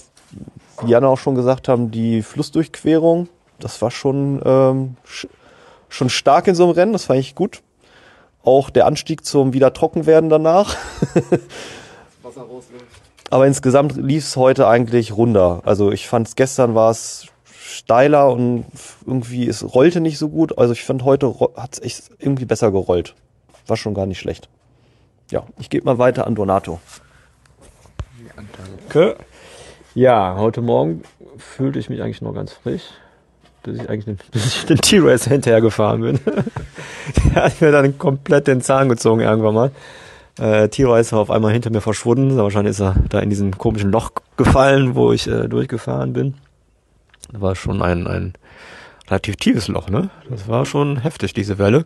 [0.83, 3.31] wie Jana auch schon gesagt haben, die Flussdurchquerung.
[3.61, 4.97] Das war schon, ähm,
[5.93, 7.63] schon stark in so einem Rennen, das fand ich gut.
[8.43, 10.77] Auch der Anstieg zum wieder trocken werden danach.
[12.23, 12.87] Wasser rausläuft.
[13.31, 15.63] Aber insgesamt lief es heute eigentlich runder.
[15.65, 18.67] Also ich fand es gestern war es steiler und
[19.07, 20.59] irgendwie es rollte nicht so gut.
[20.59, 23.15] Also ich fand heute hat es echt irgendwie besser gerollt.
[23.67, 24.49] War schon gar nicht schlecht.
[25.31, 26.81] Ja, ich gebe mal weiter an Donato.
[28.35, 29.17] Danke.
[29.95, 31.03] Ja, heute Morgen
[31.39, 32.83] fühlte ich mich eigentlich noch ganz frisch
[33.63, 36.21] bis ich eigentlich den, bis ich den T-Race hinterher gefahren bin.
[37.35, 39.71] Der hat mir dann komplett den Zahn gezogen irgendwann mal.
[40.39, 42.37] Äh, T-Race war auf einmal hinter mir verschwunden.
[42.37, 46.35] Wahrscheinlich ist er da in diesem komischen Loch gefallen, wo ich äh, durchgefahren bin.
[47.31, 48.33] Das war schon ein, ein
[49.09, 50.11] relativ tiefes Loch, ne?
[50.29, 51.85] Das war schon heftig, diese Welle.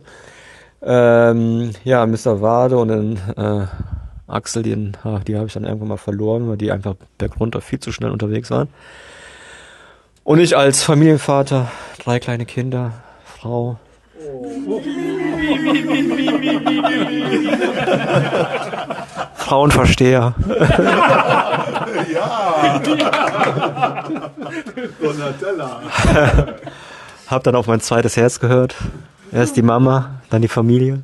[0.81, 2.41] Ähm, ja, Mr.
[2.41, 3.67] Wade und dann äh,
[4.27, 4.75] Axel, die,
[5.27, 8.51] die habe ich dann irgendwann mal verloren, weil die einfach bergunter viel zu schnell unterwegs
[8.51, 8.67] waren.
[10.27, 11.71] Und ich als Familienvater,
[12.03, 12.91] drei kleine Kinder,
[13.39, 13.77] Frau.
[19.35, 20.35] Frauenversteher.
[22.13, 22.81] ja.
[25.01, 25.79] Donatella.
[27.27, 28.75] Hab dann auf mein zweites Herz gehört.
[29.31, 31.03] Erst die Mama, dann die Familie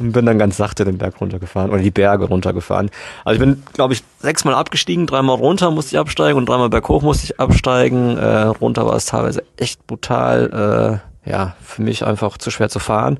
[0.00, 2.90] und bin dann ganz sachte den Berg runtergefahren oder die Berge runtergefahren.
[3.24, 7.02] Also ich bin, glaube ich, sechsmal abgestiegen, dreimal runter musste ich absteigen und dreimal berghoch
[7.02, 8.16] musste ich absteigen.
[8.16, 12.78] Äh, runter war es teilweise echt brutal, äh, ja, für mich einfach zu schwer zu
[12.78, 13.18] fahren.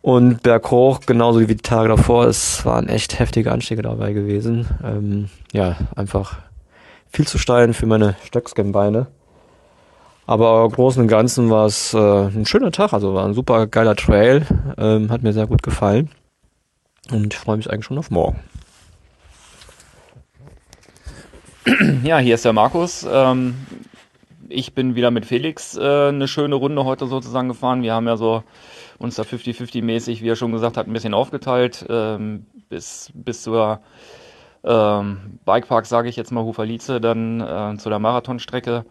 [0.00, 4.66] Und berghoch, genauso wie die Tage davor, es waren echt heftige Anstiege dabei gewesen.
[4.84, 6.36] Ähm, ja, einfach
[7.10, 9.08] viel zu steil für meine Stöckscan-Beine.
[10.28, 13.66] Aber im Großen und Ganzen war es äh, ein schöner Tag, also war ein super
[13.66, 14.44] geiler Trail,
[14.76, 16.10] ähm, hat mir sehr gut gefallen
[17.10, 18.38] und ich freue mich eigentlich schon auf morgen.
[22.04, 23.06] Ja, hier ist der Markus.
[23.10, 23.54] Ähm,
[24.50, 27.80] ich bin wieder mit Felix äh, eine schöne Runde heute sozusagen gefahren.
[27.80, 28.42] Wir haben ja so
[28.98, 33.44] uns da 50-50 mäßig, wie er schon gesagt hat, ein bisschen aufgeteilt ähm, bis, bis
[33.44, 33.80] zur
[34.62, 38.84] ähm, Bikepark, sage ich jetzt mal, Huferlize, dann äh, zu der Marathonstrecke.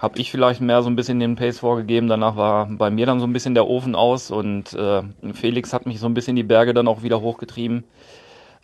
[0.00, 2.08] Habe ich vielleicht mehr so ein bisschen den Pace vorgegeben.
[2.08, 5.02] Danach war bei mir dann so ein bisschen der Ofen aus und äh,
[5.34, 7.84] Felix hat mich so ein bisschen die Berge dann auch wieder hochgetrieben.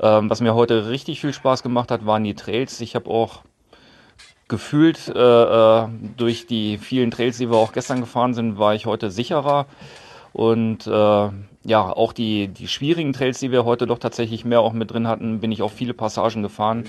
[0.00, 2.80] Ähm, was mir heute richtig viel Spaß gemacht hat, waren die Trails.
[2.80, 3.42] Ich habe auch
[4.48, 5.12] gefühlt äh,
[5.82, 9.66] äh, durch die vielen Trails, die wir auch gestern gefahren sind, war ich heute sicherer.
[10.32, 14.72] Und äh, ja, auch die, die schwierigen Trails, die wir heute doch tatsächlich mehr auch
[14.72, 16.84] mit drin hatten, bin ich auf viele Passagen gefahren,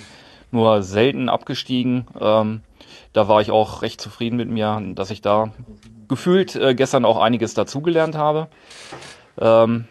[0.51, 2.05] nur selten abgestiegen.
[2.19, 2.61] Ähm,
[3.17, 5.51] da war ich auch recht zufrieden mit mir, dass ich da
[6.07, 8.47] gefühlt äh, gestern auch einiges dazugelernt habe.
[9.39, 9.87] Ähm,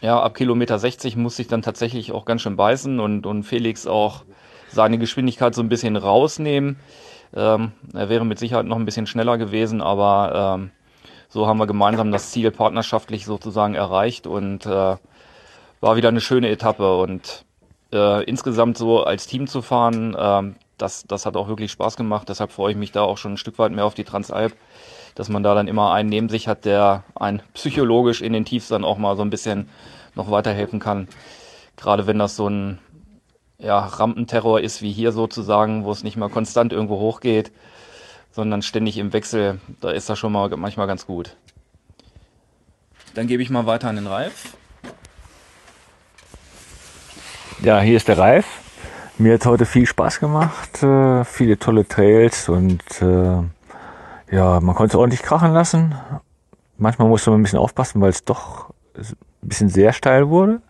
[0.00, 3.88] ja, ab Kilometer 60 musste ich dann tatsächlich auch ganz schön beißen und, und Felix
[3.88, 4.22] auch
[4.68, 6.78] seine Geschwindigkeit so ein bisschen rausnehmen.
[7.34, 10.70] Ähm, er wäre mit Sicherheit noch ein bisschen schneller gewesen, aber ähm,
[11.28, 14.96] so haben wir gemeinsam das Ziel partnerschaftlich sozusagen erreicht und äh,
[15.80, 16.96] war wieder eine schöne Etappe.
[16.96, 17.44] Und
[17.92, 22.28] äh, insgesamt so als Team zu fahren, äh, das, das hat auch wirklich Spaß gemacht.
[22.28, 24.56] Deshalb freue ich mich da auch schon ein Stück weit mehr auf die Transalp,
[25.14, 28.68] dass man da dann immer einen neben sich hat, der einen psychologisch in den Tiefs
[28.68, 29.68] dann auch mal so ein bisschen
[30.14, 31.08] noch weiterhelfen kann.
[31.76, 32.78] Gerade wenn das so ein
[33.58, 37.52] ja, Rampenterror ist wie hier sozusagen, wo es nicht mal konstant irgendwo hochgeht,
[38.30, 41.36] sondern ständig im Wechsel, da ist das schon mal manchmal ganz gut.
[43.14, 44.56] Dann gebe ich mal weiter an den Ralf.
[47.60, 48.46] Ja, hier ist der Ralf.
[49.20, 53.42] Mir hat heute viel Spaß gemacht, äh, viele tolle Trails und äh,
[54.30, 55.96] ja, man konnte es ordentlich krachen lassen.
[56.76, 60.60] Manchmal musste man ein bisschen aufpassen, weil es doch ein bisschen sehr steil wurde.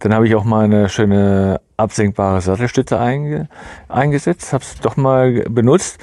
[0.00, 3.48] Dann habe ich auch mal eine schöne absenkbare Sattelstütze einge
[3.88, 5.98] eingesetzt, habe es doch mal benutzt,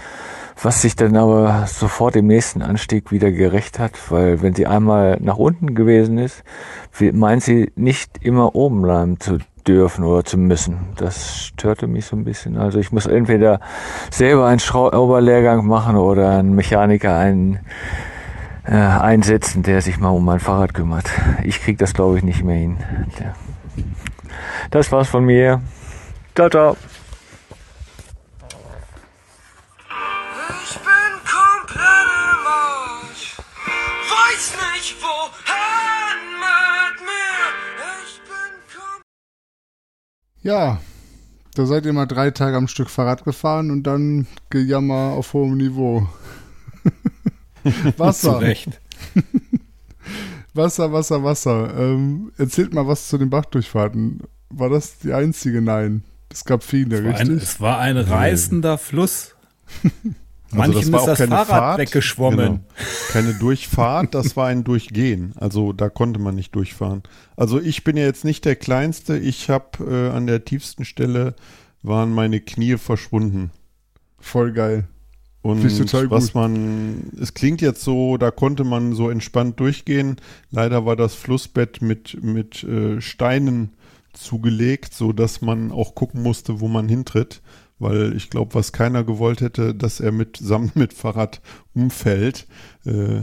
[0.64, 5.18] was sich dann aber sofort im nächsten Anstieg wieder gerecht hat, weil wenn sie einmal
[5.20, 6.46] nach unten gewesen ist,
[7.12, 10.78] meint sie nicht immer oben bleiben zu dürfen oder zu müssen.
[10.96, 12.58] Das störte mich so ein bisschen.
[12.58, 13.60] Also ich muss entweder
[14.12, 17.60] selber einen Schrauberlehrgang machen oder einen Mechaniker einen
[18.66, 21.10] äh, einsetzen, der sich mal um mein Fahrrad kümmert.
[21.44, 22.78] Ich krieg das glaube ich nicht mehr hin.
[24.72, 25.62] Das war's von mir.
[26.36, 26.78] Ciao, ciao.
[40.42, 40.80] Ja,
[41.56, 45.58] da seid ihr mal drei Tage am Stück Fahrrad gefahren und dann Gejammer auf hohem
[45.58, 46.08] Niveau.
[47.98, 48.34] Wasser.
[48.34, 48.82] Zu Recht.
[50.54, 51.74] Wasser, Wasser, Wasser.
[51.78, 54.22] Ähm, erzählt mal was zu den Bachdurchfahrten.
[54.50, 55.62] War das die einzige?
[55.62, 56.04] Nein.
[56.32, 57.30] Es gab viele, Es richtig?
[57.30, 59.36] ein, es war ein reißender Fluss.
[60.52, 62.46] Manchem Also das war ist auch das keine Fahrrad Fahrt, weggeschwommen.
[62.46, 62.60] Genau.
[63.12, 65.34] Keine Durchfahrt, das war ein Durchgehen.
[65.38, 67.04] Also da konnte man nicht durchfahren.
[67.36, 69.18] Also ich bin ja jetzt nicht der Kleinste.
[69.18, 71.36] Ich habe äh, an der tiefsten Stelle
[71.84, 73.52] waren meine Knie verschwunden.
[74.20, 74.88] Voll geil.
[75.42, 76.36] Und was gut.
[76.36, 80.18] man, es klingt jetzt so, da konnte man so entspannt durchgehen.
[80.52, 83.72] Leider war das Flussbett mit, mit äh, Steinen
[84.12, 87.42] zugelegt, so dass man auch gucken musste, wo man hintritt.
[87.80, 91.42] Weil ich glaube, was keiner gewollt hätte, dass er mit samt mit Fahrrad
[91.74, 92.46] umfällt,
[92.86, 93.22] äh,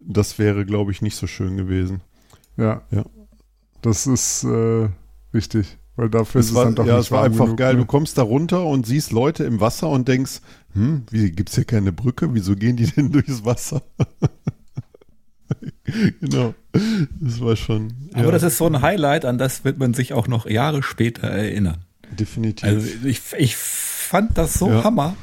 [0.00, 2.02] das wäre, glaube ich, nicht so schön gewesen.
[2.56, 2.82] Ja.
[2.90, 3.04] Ja.
[3.82, 4.88] Das ist äh,
[5.30, 7.58] wichtig, weil dafür ist Es es war, dann doch ja, nicht es war einfach genug,
[7.58, 7.74] geil.
[7.74, 7.80] ne?
[7.80, 10.40] Du kommst da runter und siehst Leute im Wasser und denkst,
[10.72, 12.34] hm, wie gibt's hier keine Brücke?
[12.34, 13.82] Wieso gehen die denn durchs Wasser?
[16.20, 16.54] genau.
[17.20, 17.92] Das war schon.
[18.12, 20.82] Aber ja, das ist so ein Highlight, an das wird man sich auch noch Jahre
[20.82, 21.84] später erinnern.
[22.18, 22.64] Definitiv.
[22.68, 24.84] Also ich, ich fand das so Ja.
[24.84, 25.16] Hammer.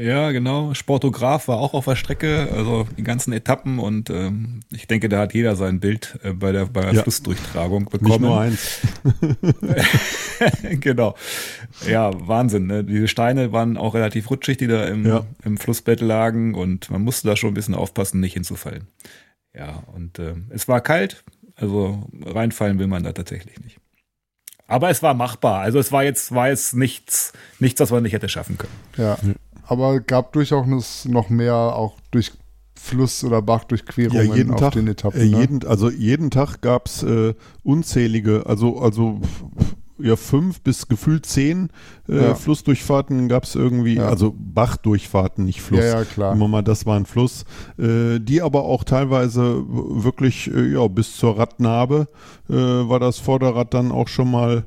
[0.00, 0.72] Ja, genau.
[0.72, 5.18] Sportograf war auch auf der Strecke, also die ganzen Etappen und ähm, ich denke, da
[5.18, 7.02] hat jeder sein Bild äh, bei der, bei der Ja.
[7.02, 8.24] Flussdurchtragung Nicht bekommen.
[8.24, 8.78] nur eins.
[10.80, 11.14] genau.
[11.86, 12.66] Ja, Wahnsinn.
[12.66, 12.82] Ne?
[12.82, 15.26] Diese Steine waren auch relativ rutschig, die da im, Ja.
[15.44, 18.86] im Flussbett lagen und man musste da schon ein bisschen aufpassen, nicht hinzufallen.
[19.54, 21.24] Ja, und äh, es war kalt,
[21.56, 23.76] also reinfallen will man da tatsächlich nicht.
[24.66, 25.60] Aber es war machbar.
[25.60, 28.72] Also es war jetzt, war jetzt nichts, nichts, was man nicht hätte schaffen können.
[28.96, 29.18] Ja.
[29.66, 32.32] Aber gab durchaus noch mehr auch durch
[32.82, 35.20] Fluss- oder Bachdurchquerungen Ja, jeden auf Tag, den Etappen.
[35.20, 35.38] äh, ne?
[35.40, 39.20] jeden, also jeden Tag gab's äh, unzählige, also, also
[39.98, 41.68] ja fünf bis gefühlt zehn
[42.08, 42.34] äh, Ja.
[42.34, 44.08] Flussdurchfahrten gab es irgendwie, Ja.
[44.08, 45.80] also Bachdurchfahrten, nicht Fluss.
[45.80, 46.32] Ja, ja, klar.
[46.34, 47.44] Immer mal, das war ein Fluss,
[47.78, 52.08] äh, die aber auch teilweise wirklich, äh, ja, bis zur Radnabe
[52.48, 54.64] äh, war das Vorderrad dann auch schon mal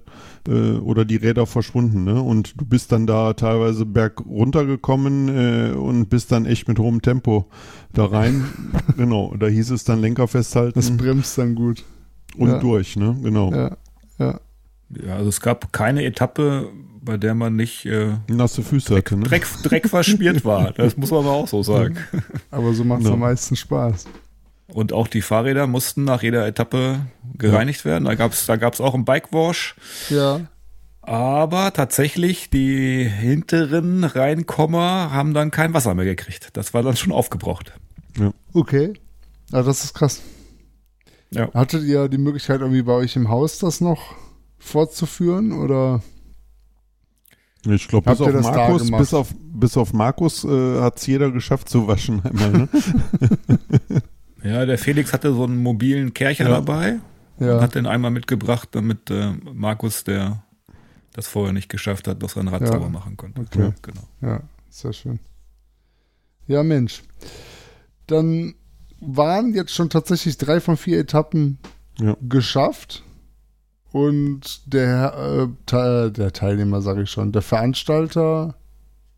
[0.47, 2.22] äh, oder die Räder verschwunden, ne?
[2.22, 7.02] Und du bist dann da teilweise berg runtergekommen äh, und bist dann echt mit hohem
[7.02, 7.45] Tempo
[7.93, 8.45] da rein.
[8.97, 10.73] genau, da hieß es dann Lenker festhalten.
[10.80, 11.84] Das bremst dann gut.
[12.38, 12.60] Und Ja.
[12.60, 13.18] durch, ne?
[13.23, 13.52] Genau.
[13.52, 13.77] Ja,
[14.19, 14.39] ja.
[14.90, 16.70] Ja, also es gab keine Etappe,
[17.02, 19.24] bei der man nicht äh, nasse Füße hatte, ne?
[19.26, 20.72] Dreck, Dreck verspielt war.
[20.78, 21.98] Das muss man aber auch so sagen.
[22.52, 23.14] Aber so macht es Ja.
[23.14, 24.06] am meisten Spaß.
[24.68, 27.02] Und auch die Fahrräder mussten nach jeder Etappe
[27.38, 28.06] gereinigt werden.
[28.06, 29.76] Da gab es da gab's auch einen Bikewash.
[30.10, 30.41] Ja.
[31.03, 36.49] Aber tatsächlich, die hinteren Reinkommer haben dann kein Wasser mehr gekriegt.
[36.53, 37.74] Das war dann schon aufgebraucht.
[38.18, 38.32] Ja.
[38.53, 38.94] Okay.
[39.52, 40.22] Ja, das ist krass.
[41.30, 41.53] Ja.
[41.53, 44.16] Hattet ihr die Möglichkeit, irgendwie bei euch im Haus das noch
[44.57, 45.52] fortzuführen?
[45.52, 46.02] Oder
[47.65, 51.69] Ich glaube, bis, auf Markus- bis auf bis auf Markus äh, hat es jeder geschafft
[51.69, 52.52] zu waschen einmal.
[52.52, 52.69] Ne?
[54.44, 56.49] Ja, der Felix hatte so einen mobilen Kercher Ja.
[56.52, 56.99] dabei
[57.40, 57.56] Ja.
[57.56, 60.44] und hat den einmal mitgebracht, damit äh, Markus, der
[61.14, 62.68] das vorher nicht geschafft hat, noch sein Rad Ja.
[62.68, 63.41] sauber machen konnte.
[63.41, 63.60] Okay.
[63.61, 64.02] Ja, genau.
[64.22, 65.19] Ja, sehr schön.
[66.45, 67.02] Ja, Mensch.
[68.06, 68.53] Dann
[68.99, 71.57] waren jetzt schon tatsächlich drei von vier Etappen
[71.99, 72.15] Ja.
[72.22, 73.03] geschafft.
[73.96, 75.14] Und der,
[75.48, 78.56] äh, Te- der Teilnehmer, sage ich schon, der Veranstalter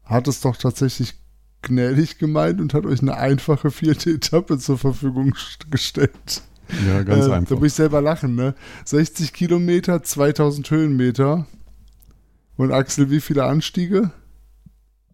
[0.04, 1.16] hat es doch tatsächlich
[1.64, 6.44] gnädig gemeint und hat euch eine einfache vierte Etappe zur Verfügung st- gestellt.
[6.88, 7.56] Ja, ganz äh, einfach.
[7.56, 8.54] Da muss ich selber lachen, ne?
[8.86, 11.48] 60 Kilometer, 2000 Höhenmeter.
[12.56, 14.12] Und Axel, wie viele Anstiege?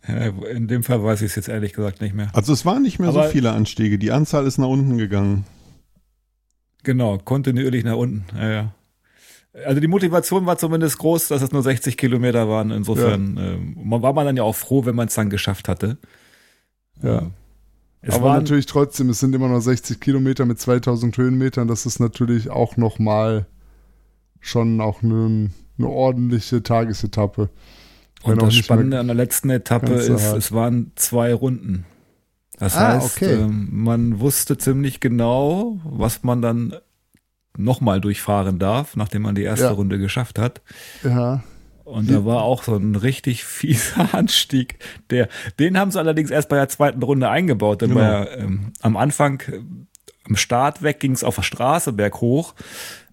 [0.05, 2.27] Ja, in dem Fall weiß ich es jetzt ehrlich gesagt nicht mehr.
[2.33, 3.97] Also es waren nicht mehr Aber- so viele Anstiege.
[3.97, 5.45] Die Anzahl ist nach unten gegangen.
[6.83, 8.25] Genau, kontinuierlich nach unten.
[8.37, 8.73] Ja, ja.
[9.65, 12.71] Also die Motivation war zumindest groß, dass es nur 60 Kilometer waren.
[12.71, 15.97] Insofern ähm, man war man dann ja auch froh, wenn man es dann geschafft hatte.
[17.01, 17.29] Ja.
[18.01, 21.67] Es Aber waren, natürlich trotzdem, es sind immer noch 60 Kilometer mit 2000 Höhenmetern.
[21.67, 23.45] Das ist natürlich auch nochmal
[24.41, 27.49] schon auch eine, eine ordentliche Tagesetappe.
[28.23, 30.37] Und das Spannende an der letzten Etappe ist, hart.
[30.37, 31.85] es waren zwei Runden.
[32.57, 33.33] Das Ah, heißt, okay.
[33.33, 36.75] ähm, man wusste ziemlich genau, was man dann
[37.57, 39.71] nochmal durchfahren darf, nachdem man die erste Ja.
[39.71, 40.61] Runde geschafft hat.
[41.03, 41.43] Ja.
[41.85, 44.79] Und da war auch so ein richtig fieser Anstieg.
[45.09, 45.27] Der,
[45.59, 47.81] den haben sie allerdings erst bei der zweiten Runde eingebaut.
[47.81, 48.01] Denn Genau.
[48.01, 49.59] bei, ähm, am Anfang, äh,
[50.27, 52.55] am Start weg, ging es auf der Straße berghoch.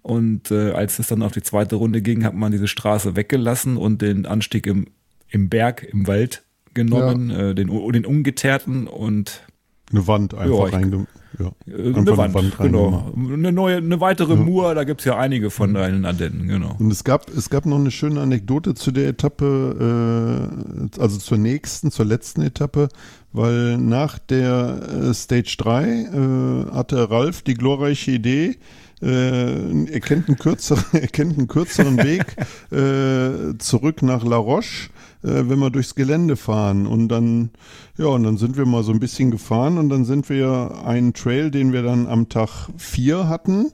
[0.03, 3.77] Und äh, als es dann auf die zweite Runde ging, hat man diese Straße weggelassen
[3.77, 4.87] und den Anstieg im,
[5.29, 6.43] im Berg, im Wald
[6.73, 9.43] genommen, äh, den, den ungeteerten und
[9.91, 11.07] Eine Wand einfach reinge
[11.39, 11.53] ja.
[11.67, 12.89] äh, eine Wand, genau.
[12.89, 13.33] reingemacht.
[13.35, 14.41] Eine neue, eine weitere Ja.
[14.41, 16.77] Mur, da gibt's ja einige von da in den Ardennen, genau.
[16.79, 20.49] Und es gab, es gab noch eine schöne Anekdote zu der Etappe,
[20.97, 22.89] äh, also zur nächsten, zur letzten Etappe,
[23.33, 24.81] weil nach der
[25.11, 28.57] äh, Stage 3 äh, hatte Ralf die glorreiche Idee,
[29.03, 32.37] äh, er, kennt einen kürzeren, er kennt einen kürzeren Weg
[32.71, 34.91] äh, zurück nach La Roche,
[35.23, 36.87] äh, wenn wir durchs Gelände fahren.
[36.87, 37.51] Und dann,
[37.97, 41.15] ja, und dann sind wir mal so ein bisschen gefahren und dann sind wir einen
[41.15, 43.73] Trail, den wir dann am Tag 4 hatten,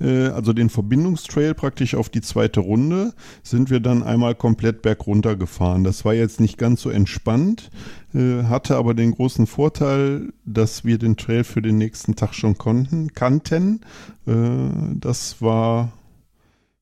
[0.00, 5.84] also den Verbindungstrail praktisch auf die zweite Runde, sind wir dann einmal komplett bergunter gefahren.
[5.84, 7.70] Das war jetzt nicht ganz so entspannt,
[8.14, 12.56] äh, hatte aber den großen Vorteil, dass wir den Trail für den nächsten Tag schon
[12.56, 13.80] konnten, kannten.
[14.26, 14.34] Äh,
[14.94, 15.92] das war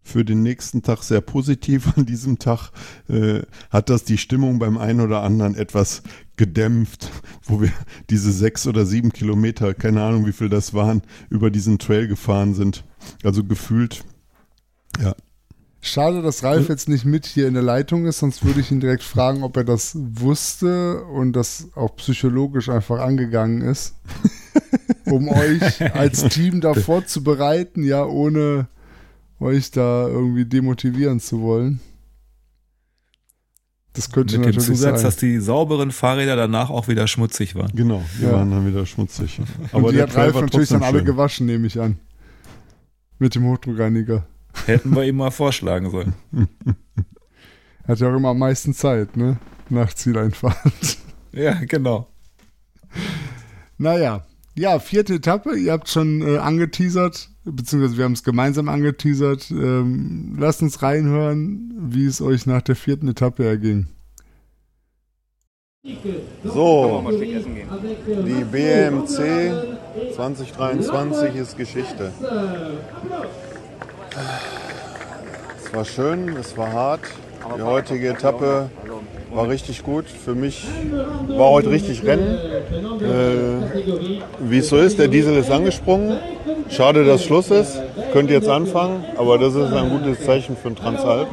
[0.02, 1.97] für den nächsten Tag sehr positiv.
[1.97, 2.70] An diesem Tag
[3.09, 3.40] äh,
[3.70, 6.02] hat das die Stimmung beim einen oder anderen etwas
[6.36, 7.10] gedämpft,
[7.42, 7.72] wo wir
[8.10, 12.54] diese sechs oder sieben Kilometer, keine Ahnung wie viel das waren, über diesen Trail gefahren
[12.54, 12.84] sind.
[13.24, 14.04] Also gefühlt,
[15.02, 15.14] ja.
[15.80, 18.80] Schade, dass Ralf jetzt nicht mit hier in der Leitung ist, sonst würde ich ihn
[18.80, 23.94] direkt fragen, ob er das wusste und das auch psychologisch einfach angegangen ist,
[25.04, 28.66] um euch als Team da vorzubereiten, ja, ohne
[29.38, 31.78] euch da irgendwie demotivieren zu wollen.
[33.97, 35.05] Das könnte Mit dem Zusatz, sein.
[35.05, 37.73] dass die sauberen Fahrräder danach auch wieder schmutzig waren.
[37.74, 38.32] Genau, die Ja.
[38.32, 39.40] waren dann wieder schmutzig.
[39.73, 41.06] und die der hat Trail Ralf war natürlich dann trotzdem alle schön.
[41.06, 41.98] gewaschen, nehme ich an.
[43.18, 44.27] Mit dem Hochdruckreiniger.
[44.66, 46.12] Hätten wir ihm mal vorschlagen sollen.
[47.89, 49.39] Hat ja auch immer am meisten Zeit, ne?
[49.70, 50.56] Nach Zieleinfahrt.
[51.32, 52.09] Ja, genau.
[53.78, 54.24] Naja,
[54.55, 55.55] ja, vierte Etappe.
[55.56, 59.51] Ihr habt schon äh, angeteasert, beziehungsweise wir haben es gemeinsam angeteasert.
[59.51, 63.86] Ähm, lasst uns reinhören, wie es euch nach der vierten Etappe erging.
[66.43, 67.05] So,
[68.27, 69.52] die BMC
[70.16, 72.12] 2023 ist Geschichte.
[75.77, 77.02] war schön, es war hart.
[77.56, 78.70] Die heutige Etappe
[79.32, 80.04] war richtig gut.
[80.06, 80.64] Für mich
[81.28, 82.38] war heute richtig Rennen.
[83.00, 86.18] Äh, wie es so ist, der Diesel ist angesprungen.
[86.68, 87.80] Schade, dass Schluss ist.
[88.12, 91.28] Könnt jetzt anfangen, aber das ist ein gutes Zeichen für den Transalp.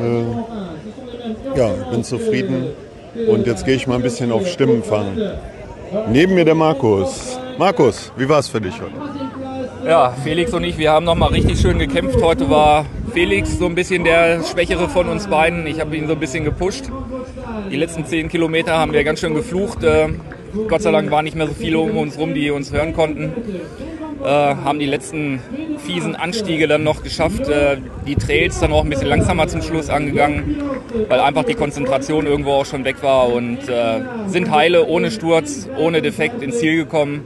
[0.00, 2.66] Äh, ja, bin zufrieden.
[3.28, 5.20] Und jetzt gehe ich mal ein bisschen auf Stimmen fangen.
[6.10, 7.38] Neben mir der Markus.
[7.58, 8.94] Markus, wie war es für dich heute?
[9.86, 12.22] Ja, Felix und ich, wir haben nochmal richtig schön gekämpft.
[12.22, 15.66] Heute war Felix so ein bisschen der Schwächere von uns beiden.
[15.66, 16.84] Ich habe ihn so ein bisschen gepusht.
[17.70, 19.84] Die letzten zehn Kilometer haben wir ganz schön geflucht.
[19.84, 20.08] Äh,
[20.68, 23.32] Gott sei Dank waren nicht mehr so viele um uns rum, die uns hören konnten.
[24.22, 25.40] Äh, haben die letzten
[25.84, 27.48] fiesen Anstiege dann noch geschafft.
[27.48, 30.62] Äh, die Trails dann auch ein bisschen langsamer zum Schluss angegangen,
[31.08, 35.68] weil einfach die Konzentration irgendwo auch schon weg war und äh, sind heile, ohne Sturz,
[35.76, 37.24] ohne Defekt ins Ziel gekommen.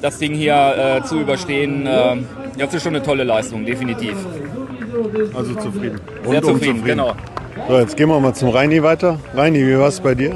[0.00, 2.16] Das Ding hier äh, zu überstehen, äh,
[2.58, 4.14] das ist schon eine tolle Leistung, definitiv.
[5.34, 6.00] Also zufrieden.
[6.28, 7.14] Sehr zufrieden, genau.
[7.68, 9.18] So, jetzt gehen wir mal zum Reini weiter.
[9.34, 10.34] Reini, wie war es bei dir?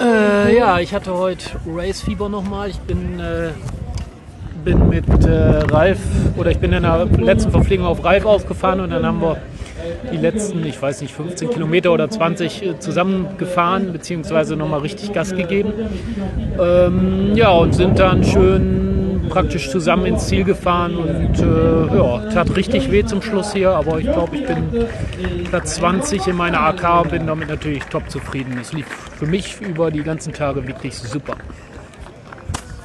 [0.00, 2.70] Äh, ja, ich hatte heute Race-Fieber nochmal.
[2.70, 3.50] Ich bin, äh,
[4.64, 5.98] bin mit äh, Ralf,
[6.36, 9.36] oder ich bin in der letzten Verpflegung auf Ralf aufgefahren und dann haben wir
[10.10, 15.34] die letzten, ich weiß nicht, 15 Kilometer oder 20 äh, zusammengefahren, beziehungsweise nochmal richtig Gas
[15.34, 15.72] gegeben.
[16.58, 22.56] Ähm, ja, und sind dann schön praktisch zusammen ins Ziel gefahren und äh, ja, tat
[22.56, 24.86] richtig weh zum Schluss hier, aber ich glaube, ich bin
[25.50, 28.58] Platz 20 in meiner AK und bin damit natürlich top zufrieden.
[28.60, 31.34] Es lief für mich über die ganzen Tage wirklich super.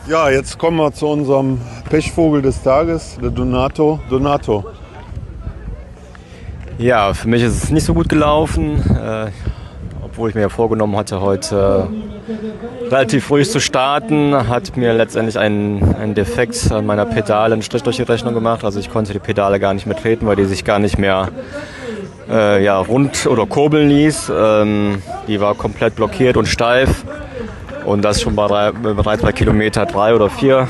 [0.08, 4.00] Ja, jetzt kommen wir zu unserem Pechvogel des Tages, der Donato.
[4.10, 4.66] Donato.
[6.80, 9.28] Ja, für mich ist es nicht so gut gelaufen, äh,
[10.02, 12.19] obwohl ich mir ja vorgenommen hatte, heute äh,
[12.90, 17.84] relativ früh zu starten, hat mir letztendlich ein, ein Defekt an meiner Pedale einen Strich
[17.84, 18.64] durch die Rechnung gemacht.
[18.64, 21.30] Also ich konnte die Pedale gar nicht mehr treten, weil die sich gar nicht mehr
[22.30, 24.32] äh, ja, rund oder kurbeln ließ.
[24.36, 27.04] Ähm, die war komplett blockiert und steif.
[27.86, 30.68] Und das schon bei drei, bei Kilometer drei oder vier.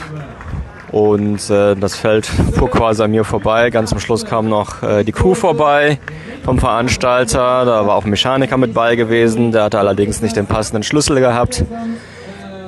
[0.91, 3.69] Und äh, das Feld fuhr quasi an mir vorbei.
[3.69, 5.99] Ganz am Schluss kam noch äh, die Crew vorbei
[6.43, 7.65] vom Veranstalter.
[7.65, 9.51] Da war auch ein Mechaniker mit bei gewesen.
[9.51, 11.63] Der hatte allerdings nicht den passenden Schlüssel gehabt.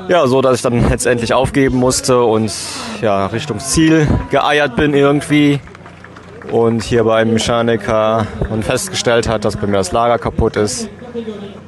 [0.08, 2.52] Ja, so dass ich dann letztendlich aufgeben musste und
[3.02, 5.60] ja, Richtung Ziel geeiert bin irgendwie.
[6.52, 10.90] Und hier beim Mechaniker und festgestellt hat, dass bei mir das Lager kaputt ist.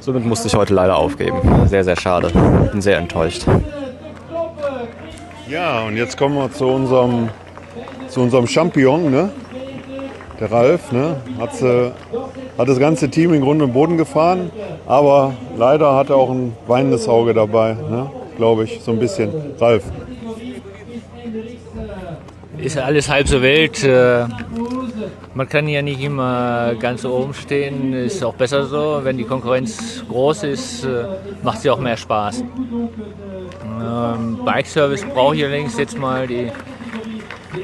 [0.00, 1.40] Somit musste ich heute leider aufgeben.
[1.68, 2.30] Sehr, sehr schade.
[2.70, 3.46] Bin sehr enttäuscht.
[5.48, 7.28] Ja, und jetzt kommen wir zu unserem,
[8.08, 9.30] zu unserem Champion, ne?
[10.40, 11.16] Der Ralf, ne?
[11.38, 11.90] Hat, äh,
[12.56, 14.50] hat das ganze Team in Grund und Boden gefahren,
[14.86, 18.10] aber leider hat er auch ein weinendes Auge dabei, ne?
[18.36, 19.30] Glaube ich, so ein bisschen.
[19.60, 19.84] Ralf.
[22.56, 23.84] Ist ja alles halb so wild.
[23.84, 24.24] Äh,
[25.34, 27.92] Man kann ja nicht immer ganz oben stehen.
[27.92, 29.00] Ist auch besser so.
[29.02, 31.04] Wenn die Konkurrenz groß ist, äh,
[31.42, 32.42] macht sie auch mehr Spaß.
[33.80, 36.26] Ähm, Bike Service brauche ich allerdings jetzt mal.
[36.26, 36.50] Die,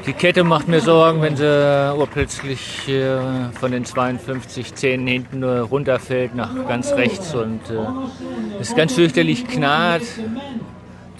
[0.05, 6.35] die Kette macht mir Sorgen, wenn sie urplötzlich äh, von den 52 Zähnen hinten runterfällt
[6.35, 10.03] nach ganz rechts und äh, es ganz fürchterlich knarrt.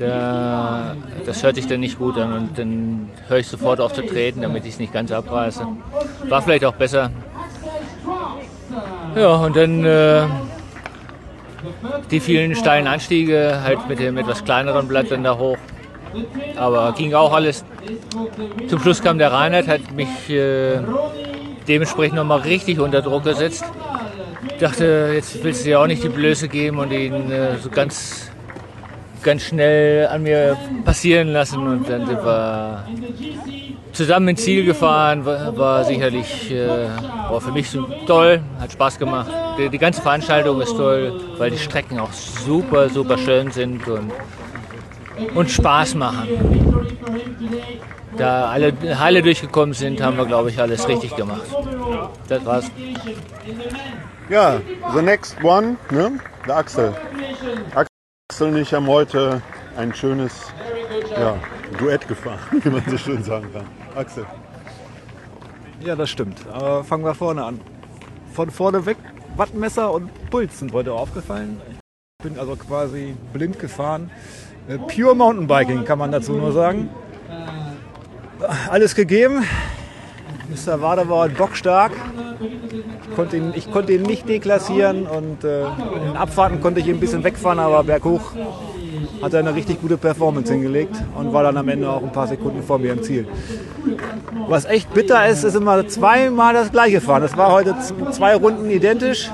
[0.02, 0.95] Da,
[1.28, 4.41] das hört sich dann nicht gut an und dann höre ich sofort auf zu treten,
[4.41, 5.68] damit ich es nicht ganz abreiße.
[6.28, 7.11] War vielleicht auch besser.
[9.15, 10.23] Ja, und dann äh,
[12.10, 15.57] die vielen steilen Anstiege, halt mit dem etwas kleineren Blatt dann da hoch.
[16.56, 17.64] Aber ging auch alles.
[18.68, 20.80] Zum Schluss kam der Reinhard, hat mich äh,
[21.68, 23.65] dementsprechend nochmal richtig unter Druck gesetzt.
[24.48, 27.69] Ich dachte, jetzt willst du dir auch nicht die Blöße geben und ihn äh, so
[27.69, 28.31] ganz,
[29.23, 31.68] ganz schnell an mir passieren lassen.
[31.68, 32.85] Und dann sind wir
[33.93, 35.26] zusammen ins Ziel gefahren.
[35.26, 36.88] War, war sicherlich äh,
[37.31, 37.68] war für mich
[38.06, 39.31] toll, hat Spaß gemacht.
[39.57, 44.11] Die, die ganze Veranstaltung ist toll, weil die Strecken auch super, super schön sind und,
[45.34, 46.27] und Spaß machen.
[48.18, 51.48] Da alle Halle durchgekommen sind, haben wir, glaube ich, alles richtig gemacht.
[52.27, 52.69] Das war's.
[54.30, 54.60] Ja,
[54.93, 56.19] the next one, ne?
[56.48, 56.93] Der Axel.
[57.73, 57.90] Axel
[58.40, 59.41] und ich haben heute
[59.76, 60.32] ein schönes
[61.12, 61.36] ja,
[61.78, 63.66] Duett gefahren, wie man so schön sagen kann.
[63.95, 64.26] Axel.
[65.84, 66.38] Ja, das stimmt.
[66.52, 67.60] Aber fangen wir vorne an.
[68.34, 68.98] Von vorne weg,
[69.36, 71.60] Wattmesser und Puls sind heute aufgefallen.
[72.20, 74.12] Ich bin also quasi blind gefahren.
[74.68, 76.90] Äh, Pure Mountainbiking kann man dazu nur sagen.
[78.70, 79.44] Alles gegeben.
[80.49, 80.82] Mr.
[80.82, 81.91] Wader war bockstark.
[82.41, 85.61] Ich konnte, ihn, ich konnte ihn nicht deklassieren und äh,
[86.09, 88.34] in Abfahrten konnte ich ihn ein bisschen wegfahren, aber berghoch
[89.22, 92.27] hat er eine richtig gute Performance hingelegt und war dann am Ende auch ein paar
[92.27, 93.27] Sekunden vor mir im Ziel.
[94.47, 97.22] Was echt bitter ist, ist immer zweimal das gleiche fahren.
[97.22, 97.76] Das war heute
[98.11, 99.30] zwei Runden identisch.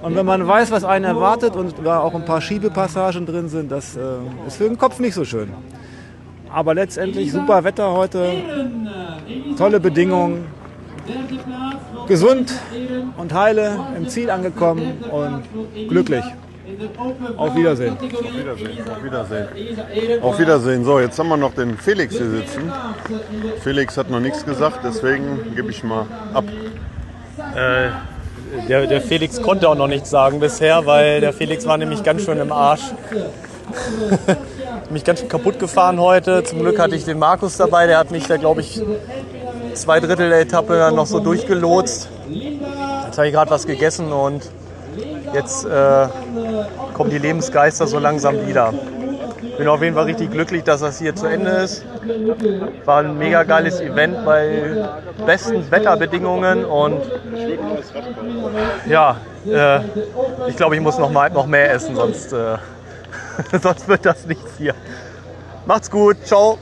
[0.00, 3.70] Und wenn man weiß, was einen erwartet und da auch ein paar Schiebepassagen drin sind,
[3.70, 4.00] das äh,
[4.46, 5.52] ist für den Kopf nicht so schön.
[6.50, 8.32] Aber letztendlich super Wetter heute,
[9.58, 10.46] tolle Bedingungen,
[12.08, 12.52] gesund
[13.16, 15.42] und heile im Ziel angekommen und
[15.88, 16.24] glücklich.
[17.36, 17.96] Auf Wiedersehen.
[17.96, 18.90] Auf Wiedersehen.
[18.90, 20.22] Auf Wiedersehen.
[20.22, 20.84] Auf Wiedersehen.
[20.84, 22.72] So, jetzt haben wir noch den Felix hier sitzen.
[23.62, 26.44] Felix hat noch nichts gesagt, deswegen gebe ich mal ab.
[27.54, 27.90] Äh,
[28.68, 32.22] der, der Felix konnte auch noch nichts sagen bisher, weil der Felix war nämlich ganz
[32.22, 32.82] schön im Arsch.
[34.90, 36.42] mich ganz schön kaputt gefahren heute.
[36.44, 38.80] Zum Glück hatte ich den Markus dabei, der hat mich da, glaube ich,
[39.74, 42.08] zwei Drittel der Etappe dann noch so durchgelotst.
[42.28, 44.50] Jetzt habe ich gerade was gegessen und
[45.34, 46.08] jetzt äh,
[46.94, 48.72] kommen die Lebensgeister so langsam wieder.
[49.56, 51.84] Bin auf jeden Fall richtig glücklich, dass das hier zu Ende ist.
[52.84, 54.88] War ein mega geiles Event bei
[55.26, 57.00] besten Wetterbedingungen und
[58.88, 59.16] ja,
[59.46, 59.80] äh,
[60.48, 62.56] ich glaube, ich muss noch, mal, noch mehr essen, sonst, äh,
[63.60, 64.74] sonst wird das nichts hier.
[65.66, 66.58] Macht's gut, ciao.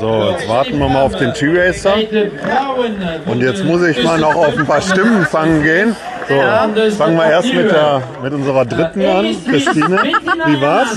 [0.00, 1.94] So, jetzt warten wir mal auf den T-Racer.
[3.26, 5.96] Und jetzt muss ich mal noch auf ein paar Stimmen fangen gehen.
[6.28, 9.36] So, fangen wir erst mit, der, mit unserer dritten an.
[9.48, 9.98] Christine,
[10.46, 10.88] wie war's?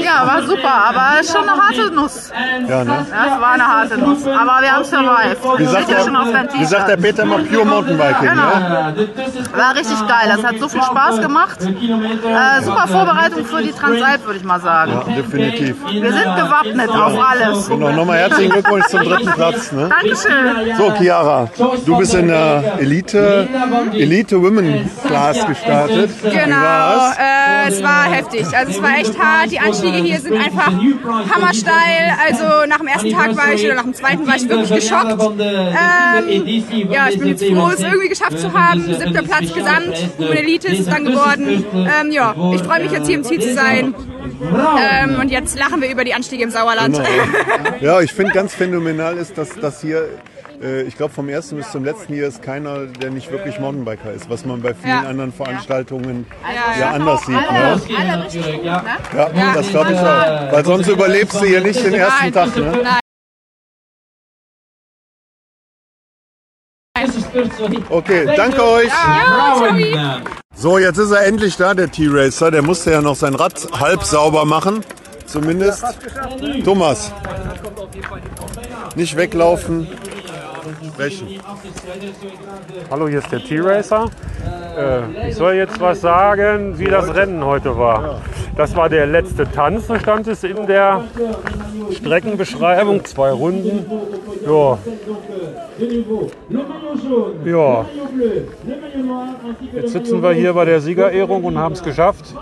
[0.00, 2.30] Ja, war super, aber schon eine harte Nuss.
[2.68, 3.06] Ja, ne?
[3.10, 5.58] Ja, es war eine harte Nuss, aber wir haben survived.
[5.58, 6.96] Wie sagt, ja der, wie sagt der.
[6.96, 8.34] Peter mal Pure Mountainbiking, Genau.
[8.34, 9.08] ne?
[9.54, 11.58] War richtig geil, das hat so viel Spaß gemacht.
[11.62, 14.92] Äh, super Vorbereitung für die Transalp, würde ich mal sagen.
[15.06, 15.76] Ja, definitiv.
[15.90, 17.68] Wir sind gewappnet auf alles.
[17.68, 19.72] Genau, nochmal herzlichen Glückwunsch zum dritten Platz.
[19.72, 19.88] Ne?
[19.88, 20.76] Dankeschön.
[20.76, 21.48] So, Chiara,
[21.86, 23.48] du bist in der Elite,
[23.92, 24.73] Elite Women
[25.06, 26.10] Class gestartet.
[26.22, 28.46] Genau, äh, es war heftig.
[28.56, 29.50] Also es war echt hart.
[29.50, 32.14] Die Anstiege hier sind einfach hammersteil.
[32.26, 35.40] Also nach dem ersten Tag war ich oder nach dem zweiten war ich wirklich geschockt.
[35.40, 38.84] Ähm, ja, ich bin jetzt froh, es irgendwie geschafft zu haben.
[38.84, 39.94] Siebter Platz gesamt.
[40.18, 41.64] Women Elite ist es dann geworden.
[41.74, 43.94] Ähm, ja, ich freue mich jetzt hier im Ziel zu sein.
[44.78, 46.96] Ähm, und jetzt lachen wir über die Anstiege im Sauerland.
[46.96, 47.08] Genau.
[47.80, 50.08] Ja, ich finde ganz phänomenal ist, dass das hier,
[50.62, 54.12] äh, ich glaube vom ersten bis zum letzten hier ist keiner, der nicht wirklich Mountainbiker
[54.12, 55.08] ist, was man bei vielen Ja.
[55.08, 56.90] anderen Veranstaltungen Ja, ja, ja.
[56.92, 57.36] anders sieht.
[57.36, 57.80] Alle, Ne?
[57.98, 58.62] alle richtig ne?
[58.64, 60.52] Ja, das glaube ich auch.
[60.52, 62.32] Weil sonst überlebst du hier nicht den ersten.
[62.32, 62.56] Tag.
[62.56, 62.98] Ne?
[67.90, 68.90] Okay, danke euch.
[70.54, 72.50] So, jetzt ist er endlich da, der T-Racer.
[72.50, 74.84] Der musste ja noch sein Rad halb sauber machen.
[75.26, 75.84] Zumindest.
[76.64, 77.12] Thomas.
[78.94, 79.88] Nicht weglaufen.
[80.92, 81.40] Sprechen.
[82.90, 84.10] Hallo, hier ist der T-Racer.
[84.76, 88.20] Äh, ich soll jetzt was sagen, wie das Rennen heute war.
[88.56, 91.04] Das war der letzte Tanz, so stand es in der
[91.92, 93.04] Streckenbeschreibung.
[93.04, 93.86] Zwei Runden.
[94.46, 94.78] Ja.
[97.44, 97.86] Ja.
[99.74, 102.34] Jetzt sitzen wir hier bei der Siegerehrung und haben es geschafft.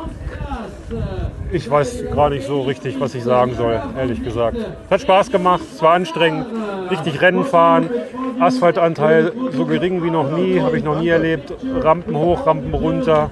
[1.50, 4.56] Ich weiß gar nicht so richtig, was ich sagen soll, ehrlich gesagt.
[4.56, 6.46] Es hat Spaß gemacht, es war anstrengend,
[6.90, 7.90] richtig Rennen fahren,
[8.40, 11.52] Asphaltanteil so gering wie noch nie, habe ich noch nie erlebt.
[11.80, 13.30] Rampen hoch, Rampen runter.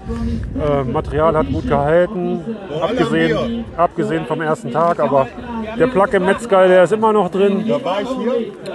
[0.58, 2.44] Äh, Material hat gut gehalten,
[2.80, 5.28] abgesehen, abgesehen vom ersten Tag, aber
[5.78, 7.64] der Plug im Metzgeil, der ist immer noch drin.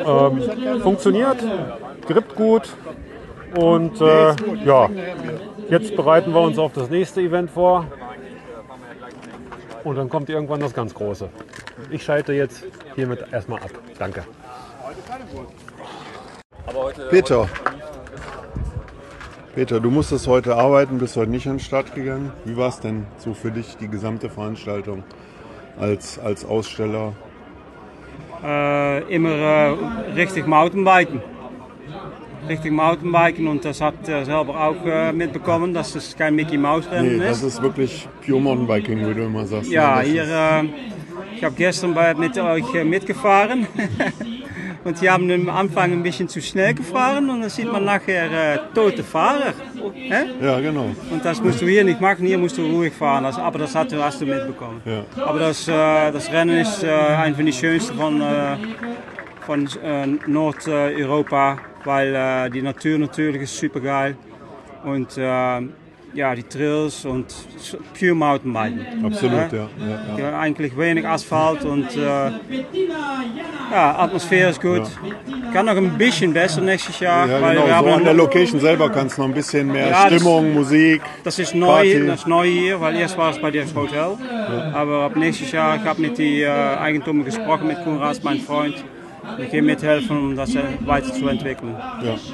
[0.06, 1.38] Ähm, funktioniert,
[2.08, 2.70] grippt gut
[3.56, 4.36] und äh,
[4.66, 4.90] ja,
[5.70, 7.86] jetzt bereiten wir uns auf das nächste Event vor.
[9.84, 11.30] Und dann kommt irgendwann das ganz Große.
[11.92, 12.64] Ich schalte jetzt
[12.96, 13.70] hiermit erstmal ab.
[14.00, 14.24] Danke.
[17.10, 17.48] Peter.
[19.54, 22.32] Peter, du musstest heute arbeiten, bist heute nicht an den Start gegangen.
[22.44, 25.04] Wie war es denn so für dich, die gesamte Veranstaltung
[25.80, 27.14] als, als Aussteller?
[28.44, 29.70] äh, immer äh,
[30.16, 31.22] richtig Mountainbiken.
[32.50, 36.90] Richtig Mountainbiken und das hat er selber auch äh, mitbekommen, dass es kein Mickey Mouse
[36.92, 37.44] Rennen Nee, ist.
[37.44, 39.72] das ist wirklich Pure Mountainbiking, wie du immer sagst.
[39.72, 40.04] Ja, ne?
[40.04, 40.64] Hier, äh,
[41.38, 43.66] ich habe gestern bei, mit euch äh, mitgefahren
[44.86, 48.54] und die haben am Anfang ein bisschen zu schnell gefahren und dann sieht man nachher
[48.54, 49.54] äh, tote Fahrer.
[49.94, 50.26] Hä?
[50.42, 50.92] Ja, genau.
[51.10, 53.76] Und das musst du hier nicht machen, hier musst du ruhig fahren, das, aber das
[53.76, 54.82] hast du, hast du mitbekommen.
[54.86, 55.04] Ja.
[55.26, 58.58] Aber das, äh, das Rennen ist äh, ein von die schönsten von, äh,
[59.46, 64.16] von äh, Nordeuropa, weil die Natur natürlich ist super geil
[64.84, 65.20] und
[66.16, 67.26] ja, die Trails und
[68.00, 69.06] pure Mountainbiken.
[69.06, 70.40] Absolut, ja, ja, ja.
[70.40, 72.32] Eigentlich wenig Asphalt und äh,
[73.72, 74.84] Ja, Atmosphäre ist gut.
[75.54, 77.28] Kann noch ein bisschen besser nächstes Jahr.
[77.28, 77.66] Ja, weil genau.
[77.68, 80.16] wir So haben an der Location selber kannst du noch ein bisschen mehr Ja, das-
[80.16, 81.02] Stimmung, Musik.
[81.24, 82.08] Das ist neu, Party.
[82.08, 84.18] das ist neu hier, weil erst war es bei dem Hotel.
[84.74, 88.76] Aber ab nächstes Jahr, ich habe mit den äh, Eigentümer gesprochen, mit Konrad, mein Freund.
[89.38, 91.76] Ich kann mithelfen, um das weiterzuentwickeln.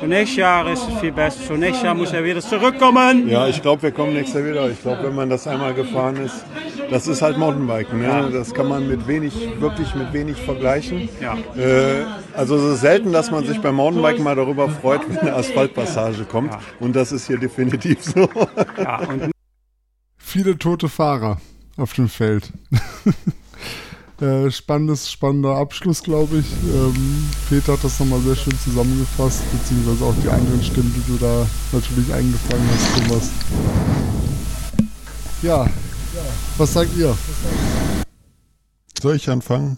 [0.02, 1.44] Und nächstes Jahr ist es viel besser.
[1.48, 3.28] So nächstes Jahr muss er wieder zurückkommen.
[3.28, 4.70] Ja, ich glaube, wir kommen nächstes Jahr wieder.
[4.70, 6.46] Ich glaube, wenn man das einmal gefahren ist,
[6.90, 8.00] das ist halt Mountainbiken.
[8.00, 8.06] Ne?
[8.06, 8.30] Ja.
[8.30, 11.10] Das kann man mit wenig, wirklich mit wenig vergleichen.
[11.22, 11.38] Ja.
[11.58, 15.34] Äh, also es ist selten, dass man sich beim Mountainbiken mal darüber freut, wenn eine
[15.34, 16.54] Asphaltpassage kommt.
[16.80, 18.30] Und das ist hier definitiv so.
[20.18, 21.40] Viele tote Fahrer
[21.78, 22.52] auf dem Feld.
[24.22, 26.46] äh, spannendes, spannender Abschluss, glaube ich.
[26.72, 31.18] Ähm, Peter hat das nochmal sehr schön zusammengefasst, beziehungsweise auch die anderen Stimmen, die du
[31.18, 33.30] da natürlich eingefangen hast, Thomas.
[35.42, 35.68] Ja,
[36.58, 37.18] was sagt ihr?
[39.02, 39.78] Soll ich anfangen?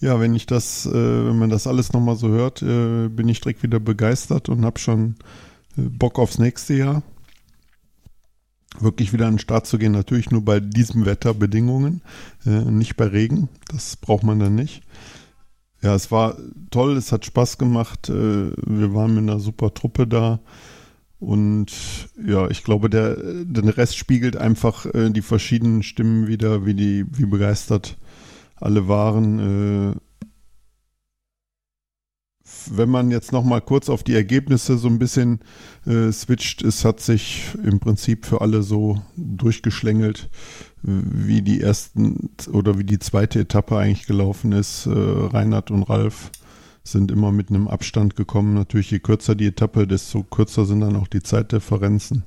[0.00, 3.40] Ja, wenn ich das, äh, wenn man das alles nochmal so hört, äh, bin ich
[3.40, 5.14] direkt wieder begeistert und habe schon
[5.78, 7.02] äh, Bock aufs nächste Jahr.
[8.80, 12.02] Wirklich wieder an den Start zu gehen, natürlich nur bei diesem Wetterbedingungen,
[12.44, 13.48] äh, nicht bei Regen.
[13.68, 14.82] Das braucht man dann nicht.
[15.80, 16.36] Ja, es war
[16.70, 18.08] toll, es hat Spaß gemacht.
[18.08, 20.40] Äh, wir waren mit einer super Truppe da.
[21.20, 21.72] Und
[22.26, 27.04] ja, ich glaube, der, der Rest spiegelt einfach äh, die verschiedenen Stimmen wieder, wie die,
[27.10, 27.96] wie begeistert
[28.56, 29.94] alle waren.
[32.70, 35.40] Wenn man jetzt noch mal kurz auf die Ergebnisse so ein bisschen
[35.86, 40.28] äh, switcht, es hat sich im Prinzip für alle so durchgeschlängelt,
[40.82, 44.86] wie die ersten oder wie die zweite Etappe eigentlich gelaufen ist.
[44.86, 46.30] Äh, Reinhard und Ralf
[46.82, 48.54] sind immer mit einem Abstand gekommen.
[48.54, 52.24] Natürlich, je kürzer die Etappe, desto kürzer sind dann auch die Zeitdifferenzen.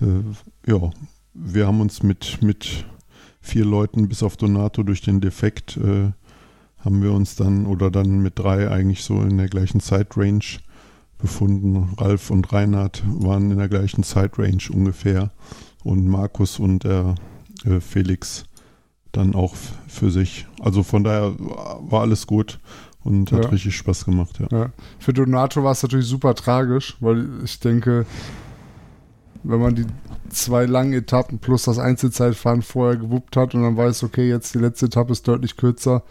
[0.00, 0.90] Äh, ja,
[1.34, 2.84] wir haben uns mit, mit
[3.40, 6.12] vier Leuten bis auf Donato durch den Defekt äh,
[6.88, 10.40] haben wir uns dann oder dann mit drei eigentlich so in der gleichen Zeitrange
[11.18, 11.92] befunden.
[11.98, 15.30] Ralf und Reinhard waren in der gleichen Zeitrange ungefähr
[15.84, 17.14] und Markus und der
[17.66, 18.44] äh, Felix
[19.12, 19.54] dann auch
[19.86, 20.46] für sich.
[20.60, 22.58] Also von daher war alles gut
[23.04, 23.50] und hat Ja.
[23.50, 24.46] richtig Spaß gemacht, ja.
[24.58, 24.70] Ja.
[24.98, 28.06] Für Donato war es natürlich super tragisch, weil ich denke,
[29.42, 29.84] wenn man die
[30.30, 34.58] zwei langen Etappen plus das Einzelzeitfahren vorher gewuppt hat und dann weiß, okay, jetzt die
[34.58, 36.02] letzte Etappe ist deutlich kürzer,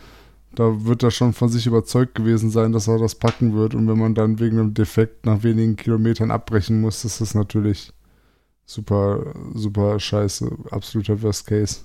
[0.55, 3.75] da wird er schon von sich überzeugt gewesen sein, dass er das packen wird.
[3.75, 7.93] Und wenn man dann wegen einem Defekt nach wenigen Kilometern abbrechen muss, ist das natürlich
[8.65, 10.49] super, super scheiße.
[10.71, 11.81] Absoluter Worst Case.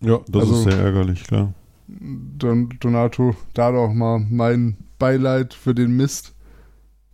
[0.00, 1.54] Ja, das Also- ist sehr ärgerlich, klar.
[1.86, 6.34] Don, Donato, da doch mal mein Beileid für den Mist.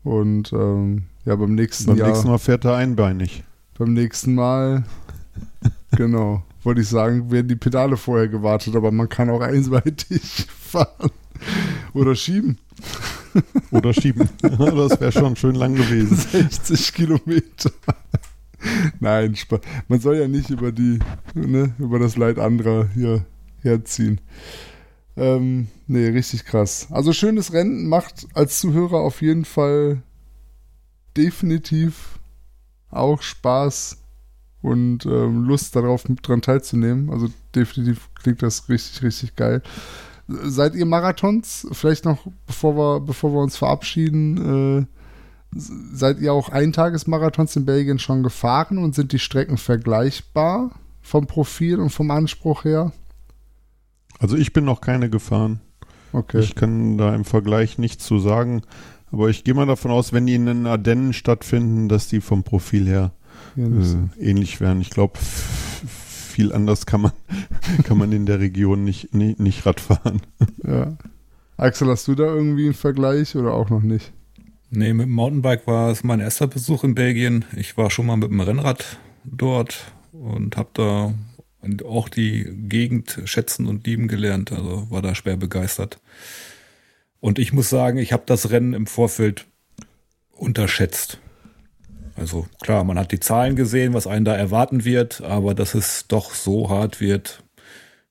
[0.05, 2.09] Und ähm, ja, beim nächsten Beim Jahr.
[2.09, 3.45] nächsten Mal fährt er einbeinig.
[3.79, 4.85] Beim nächsten Mal,
[5.97, 10.23] genau, wollte ich sagen, werden die Pedale vorher gewartet, aber man kann auch einseitig
[10.61, 11.11] fahren.
[11.95, 12.59] Oder schieben.
[13.71, 14.29] Oder schieben.
[14.43, 16.17] Das wäre schon schön lang gewesen.
[16.17, 17.71] 60 Kilometer.
[18.99, 19.35] Nein,
[19.89, 20.99] man soll ja nicht über die,
[21.35, 23.25] ne, über das Leid anderer hier
[23.63, 24.21] herziehen.
[25.17, 26.89] Ähm, nee, richtig krass.
[26.91, 30.03] Also schönes Rennen macht als Zuhörer auf jeden Fall
[31.17, 32.19] definitiv
[32.91, 34.00] auch Spaß
[34.63, 37.11] und ähm, Lust darauf, dran teilzunehmen.
[37.11, 39.63] Also definitiv klingt das richtig, richtig geil.
[40.29, 41.67] Seid ihr Marathons?
[41.73, 44.87] Vielleicht noch, bevor wir, bevor wir uns verabschieden, äh,
[45.93, 50.71] seid ihr auch Eintagesmarathons in Belgien schon gefahren und sind die Strecken vergleichbar
[51.01, 52.93] vom Profil und vom Anspruch her?
[54.19, 55.61] Also ich bin noch keine gefahren.
[56.13, 56.41] Okay.
[56.41, 58.63] Ich kann da im Vergleich nichts zu sagen.
[59.13, 62.45] Aber ich gehe mal davon aus, wenn die in den Ardennen stattfinden, dass die vom
[62.45, 63.13] Profil her.
[63.61, 64.81] Äh, ähnlich werden.
[64.81, 67.13] Ich glaube, viel anders kann man,
[67.85, 70.23] kann man in der Region nicht, nicht, nicht Radfahren.
[70.65, 70.97] Ja.
[71.57, 74.13] Axel, hast du da irgendwie einen Vergleich oder auch noch nicht?
[74.71, 77.45] Nee, mit dem Mountainbike war es mein erster Besuch in Belgien.
[77.57, 81.15] Ich war schon mal mit dem Rennrad dort und habe da
[81.85, 84.53] auch die Gegend schätzen und lieben gelernt.
[84.53, 86.01] Also war da schwer begeistert.
[87.19, 89.47] Und ich muss sagen, ich habe das Rennen im Vorfeld
[90.33, 91.19] unterschätzt.
[92.21, 96.07] Also klar, man hat die Zahlen gesehen, was einen da erwarten wird, aber dass es
[96.07, 97.43] doch so hart wird,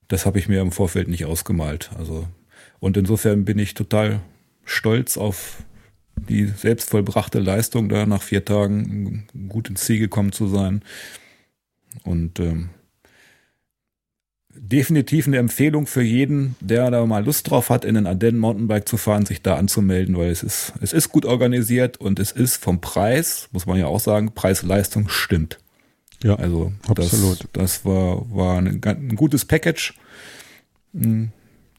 [0.08, 1.90] das habe ich mir im Vorfeld nicht ausgemalt.
[1.96, 2.26] Also
[2.80, 4.20] und insofern bin ich total
[4.64, 5.62] stolz auf
[6.16, 10.82] die selbst vollbrachte Leistung, da nach vier Tagen gut ins Ziel gekommen zu sein.
[12.02, 12.70] Und ähm,
[14.54, 18.88] definitiv eine Empfehlung für jeden, der da mal Lust drauf hat, in den Ardennen Mountainbike
[18.88, 22.62] zu fahren, sich da anzumelden, weil es ist, es ist gut organisiert und es ist
[22.62, 25.58] vom Preis, muss man ja auch sagen, Preis-Leistung stimmt.
[26.22, 27.48] Ja, also das, absolut.
[27.52, 29.94] das war, war ein, ein gutes Package.
[30.94, 31.30] Hm,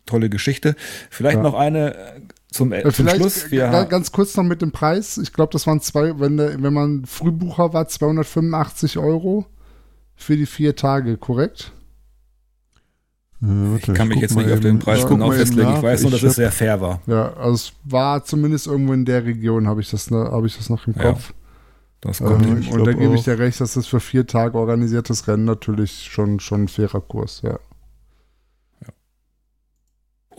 [0.06, 0.76] tolle Geschichte.
[1.10, 1.44] Vielleicht Ja.
[1.44, 3.52] noch eine äh, zum, äh, zum Vielleicht Schluss.
[3.52, 5.18] Wir, ga- ganz kurz noch mit dem Preis.
[5.18, 9.46] Ich glaube, das waren zwei, wenn, der, wenn man Frühbucher war, 285 Euro
[10.16, 11.72] für die vier Tage, korrekt?
[13.42, 15.74] Ich kann mich jetzt nicht auf den Preis genau festlegen.
[15.76, 17.02] Ich weiß nur, dass es sehr fair war.
[17.08, 20.58] Ja, also es war zumindest irgendwo in der Region, habe ich, das ne- habe ich
[20.58, 21.34] das noch im Ja, Kopf.
[22.02, 24.58] das kommt ähm, Ich Und da gebe ich dir recht, dass das für vier Tage
[24.58, 27.58] organisiertes Rennen natürlich schon, schon ein fairer Kurs, ja.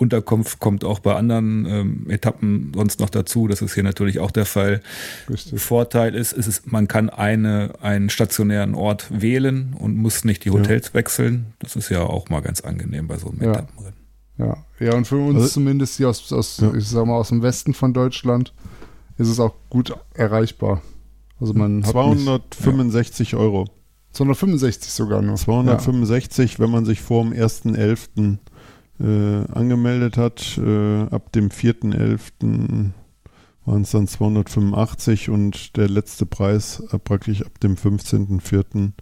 [0.03, 3.47] Unterkunft kommt auch bei anderen ähm, Etappen sonst noch dazu.
[3.49, 4.81] Das ist hier natürlich auch der Fall.
[5.57, 10.51] Vorteil ist, ist es, man kann eine, einen stationären Ort wählen und muss nicht die
[10.51, 11.55] Hotels wechseln.
[11.61, 13.53] Das ist ja auch mal ganz angenehm bei so einem Ja.
[13.53, 13.99] Etappenrennen.
[14.39, 17.43] Ja, ja und für uns Also- zumindest hier aus, aus ich sag mal, aus dem
[17.43, 18.53] Westen von Deutschland
[19.19, 20.83] ist es auch gut erreichbar.
[21.41, 23.69] Also man hat nicht- 265 Euro.
[24.13, 25.37] 265 sogar nur.
[25.37, 28.39] 265, wenn man sich vor dem 1.11.
[29.01, 30.59] Äh, angemeldet hat.
[30.59, 32.91] Äh, ab dem 4.11.
[33.65, 38.93] waren es dann 285 und der letzte Preis äh, praktisch ab dem 15.04.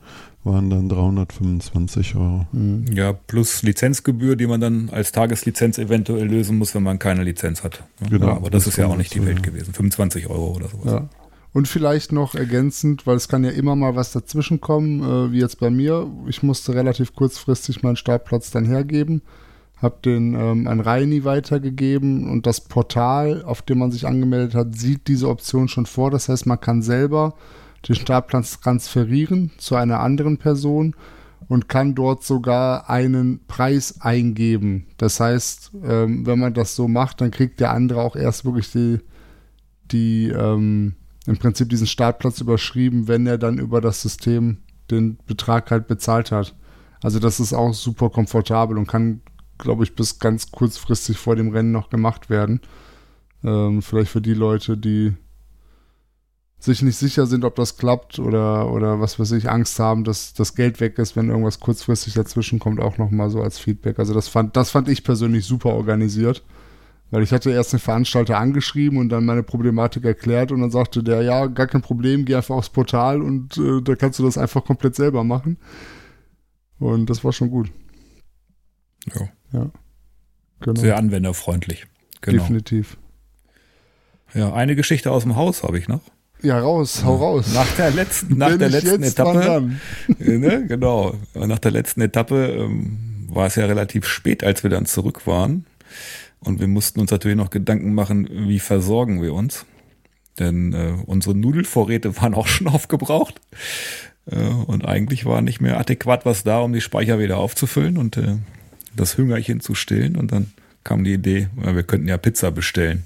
[0.45, 2.47] waren dann 325 Euro.
[2.53, 2.87] Mhm.
[2.93, 7.63] Ja, plus Lizenzgebühr, die man dann als Tageslizenz eventuell lösen muss, wenn man keine Lizenz
[7.63, 7.83] hat.
[8.01, 9.45] Ja, Genau, aber das, das ist ja auch nicht die Welt ja.
[9.45, 9.75] gewesen.
[9.75, 10.93] 25 Euro oder sowas.
[10.93, 11.09] Ja.
[11.53, 15.41] Und vielleicht noch ergänzend, weil es kann ja immer mal was dazwischen kommen, äh, wie
[15.41, 16.09] jetzt bei mir.
[16.29, 19.23] Ich musste relativ kurzfristig meinen Startplatz dann hergeben,
[19.83, 24.77] habe den ähm, an Reini weitergegeben und das Portal, auf dem man sich angemeldet hat,
[24.77, 26.11] sieht diese Option schon vor.
[26.11, 27.35] Das heißt, man kann selber
[27.89, 30.95] den Startplatz transferieren zu einer anderen Person
[31.49, 34.87] und kann dort sogar einen Preis eingeben.
[34.99, 38.71] Das heißt, ähm, wenn man das so macht, dann kriegt der andere auch erst wirklich
[38.71, 39.01] die,
[39.91, 40.95] die ähm,
[41.27, 44.59] im Prinzip diesen Startplatz überschrieben, wenn er dann über das System
[44.91, 46.55] den Betrag halt bezahlt hat.
[47.03, 49.23] Also das ist auch super komfortabel und kann,
[49.63, 52.61] glaube ich, bis ganz kurzfristig vor dem Rennen noch gemacht werden.
[53.45, 55.15] Ähm, vielleicht für die Leute, die
[56.59, 60.35] sich nicht sicher sind, ob das klappt oder, oder was weiß ich, Angst haben, dass
[60.35, 63.99] das Geld weg ist, wenn irgendwas kurzfristig dazwischen kommt, auch nochmal so als Feedback.
[63.99, 66.45] Also das fand, das fand ich persönlich super organisiert.
[67.11, 71.03] Weil ich hatte erst den Veranstalter angeschrieben und dann meine Problematik erklärt und dann sagte
[71.03, 74.39] der, ja, gar kein Problem, geh einfach aufs Portal und äh, da kannst du das
[74.39, 75.59] einfach komplett selber machen.
[76.79, 77.73] Und das war schon gut.
[79.13, 79.29] Ja.
[79.53, 79.71] Ja.
[80.61, 80.81] Genau.
[80.81, 81.87] Sehr anwenderfreundlich.
[82.21, 82.43] Genau.
[82.43, 82.99] Definitiv.
[84.35, 86.03] Ja, eine Geschichte aus dem Haus habe ich noch.
[86.43, 87.53] Ja, raus, hau raus.
[87.53, 89.73] Nach der letzten, nach der letzten Etappe.
[90.19, 90.67] Äh, ne?
[90.67, 91.15] Genau.
[91.35, 95.67] Nach der letzten Etappe ähm, war es ja relativ spät, als wir dann zurück waren.
[96.39, 99.67] Und wir mussten uns natürlich noch Gedanken machen, wie versorgen wir uns.
[100.39, 103.41] Denn äh, unsere Nudelvorräte waren auch schon aufgebraucht.
[104.27, 108.17] Äh, und eigentlich war nicht mehr adäquat was da, um die Speicher wieder aufzufüllen und
[108.17, 108.37] äh,
[108.95, 110.17] das Hüngerchen zu stillen.
[110.17, 110.53] Und dann
[110.85, 113.05] kam die Idee, wir könnten ja Pizza bestellen.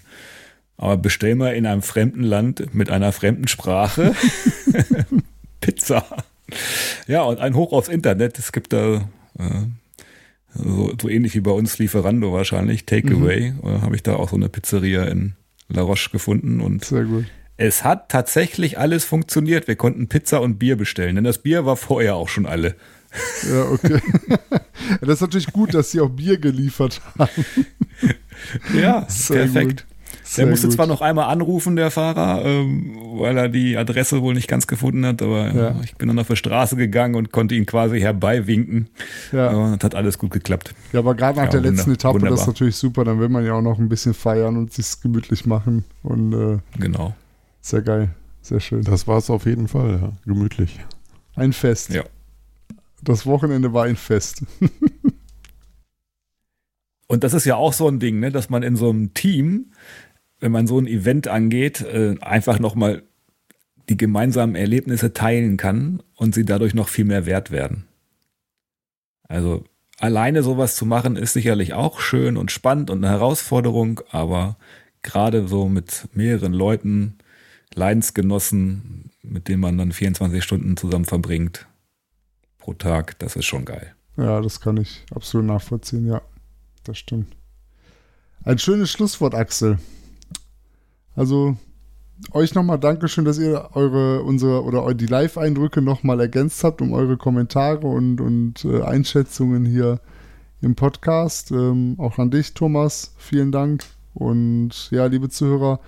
[0.77, 4.15] Aber bestellen wir in einem fremden Land mit einer fremden Sprache
[5.61, 6.05] Pizza.
[7.06, 8.39] Ja, und ein Hoch aufs Internet.
[8.39, 9.09] Es gibt da
[9.39, 9.66] äh,
[10.55, 13.52] so, so ähnlich wie bei uns Lieferando wahrscheinlich, Takeaway.
[13.52, 13.69] Mhm.
[13.69, 15.35] Äh, Habe ich da auch so eine Pizzeria in
[15.69, 17.24] La Roche gefunden und Sehr gut.
[17.57, 19.69] Es hat tatsächlich alles funktioniert.
[19.69, 22.75] Wir konnten Pizza und Bier bestellen, denn das Bier war vorher auch schon alle.
[23.49, 24.01] Ja, okay.
[25.01, 27.45] das ist natürlich gut, dass sie auch Bier geliefert haben.
[28.75, 29.87] Ja, Sehr perfekt.
[29.87, 30.37] gut.
[30.37, 30.77] Der musste gut.
[30.77, 35.07] zwar noch einmal anrufen, der Fahrer, ähm, weil er die Adresse wohl nicht ganz gefunden
[35.07, 35.69] hat, aber Ja.
[35.71, 38.89] äh, ich bin dann auf die Straße gegangen und konnte ihn quasi herbeiwinken.
[39.33, 39.77] Ja.
[39.77, 40.75] Das hat alles gut geklappt.
[40.93, 42.47] Ja, aber gerade nach Ja, der letzten Etappe, das ist wunderbar.
[42.49, 43.05] natürlich super.
[43.05, 45.85] Dann will man ja auch noch ein bisschen feiern und sich gemütlich machen.
[46.03, 47.15] Und äh, Genau.
[47.65, 48.11] Sehr geil.
[48.43, 48.82] Sehr schön.
[48.82, 50.12] Das war es auf jeden Fall, ja.
[50.27, 50.78] Gemütlich.
[51.35, 51.89] Ein Fest.
[51.91, 52.05] Ja.
[53.03, 54.45] Das Wochenende war ein Fest.
[57.07, 59.73] Und das ist ja auch so ein Ding, ne, dass man in so einem Team,
[60.41, 63.03] wenn man so ein Event angeht, äh, einfach nochmal
[63.89, 67.86] die gemeinsamen Erlebnisse teilen kann und sie dadurch noch viel mehr wert werden.
[69.27, 69.65] Also
[69.99, 74.57] alleine sowas zu machen ist sicherlich auch schön und spannend und eine Herausforderung, aber
[75.03, 77.19] gerade so mit mehreren Leuten,
[77.75, 81.67] Leidensgenossen, mit denen man dann 24 Stunden zusammen verbringt
[82.59, 83.95] pro Tag, das ist schon geil.
[84.17, 86.07] Ja, das kann ich absolut nachvollziehen.
[86.07, 86.23] Ja,
[86.85, 87.37] das stimmt.
[88.45, 89.79] Ein schönes Schlusswort, Axel.
[91.15, 91.57] Also
[92.33, 97.17] euch nochmal Dankeschön, dass ihr eure, unsere oder die Live-Eindrücke nochmal ergänzt habt um eure
[97.17, 100.01] Kommentare und, und äh, Einschätzungen hier
[100.61, 101.51] im Podcast.
[101.51, 103.15] Ähm, auch an dich, Thomas.
[103.19, 103.85] Vielen Dank.
[104.15, 105.81] Und ja, liebe Zuhörer,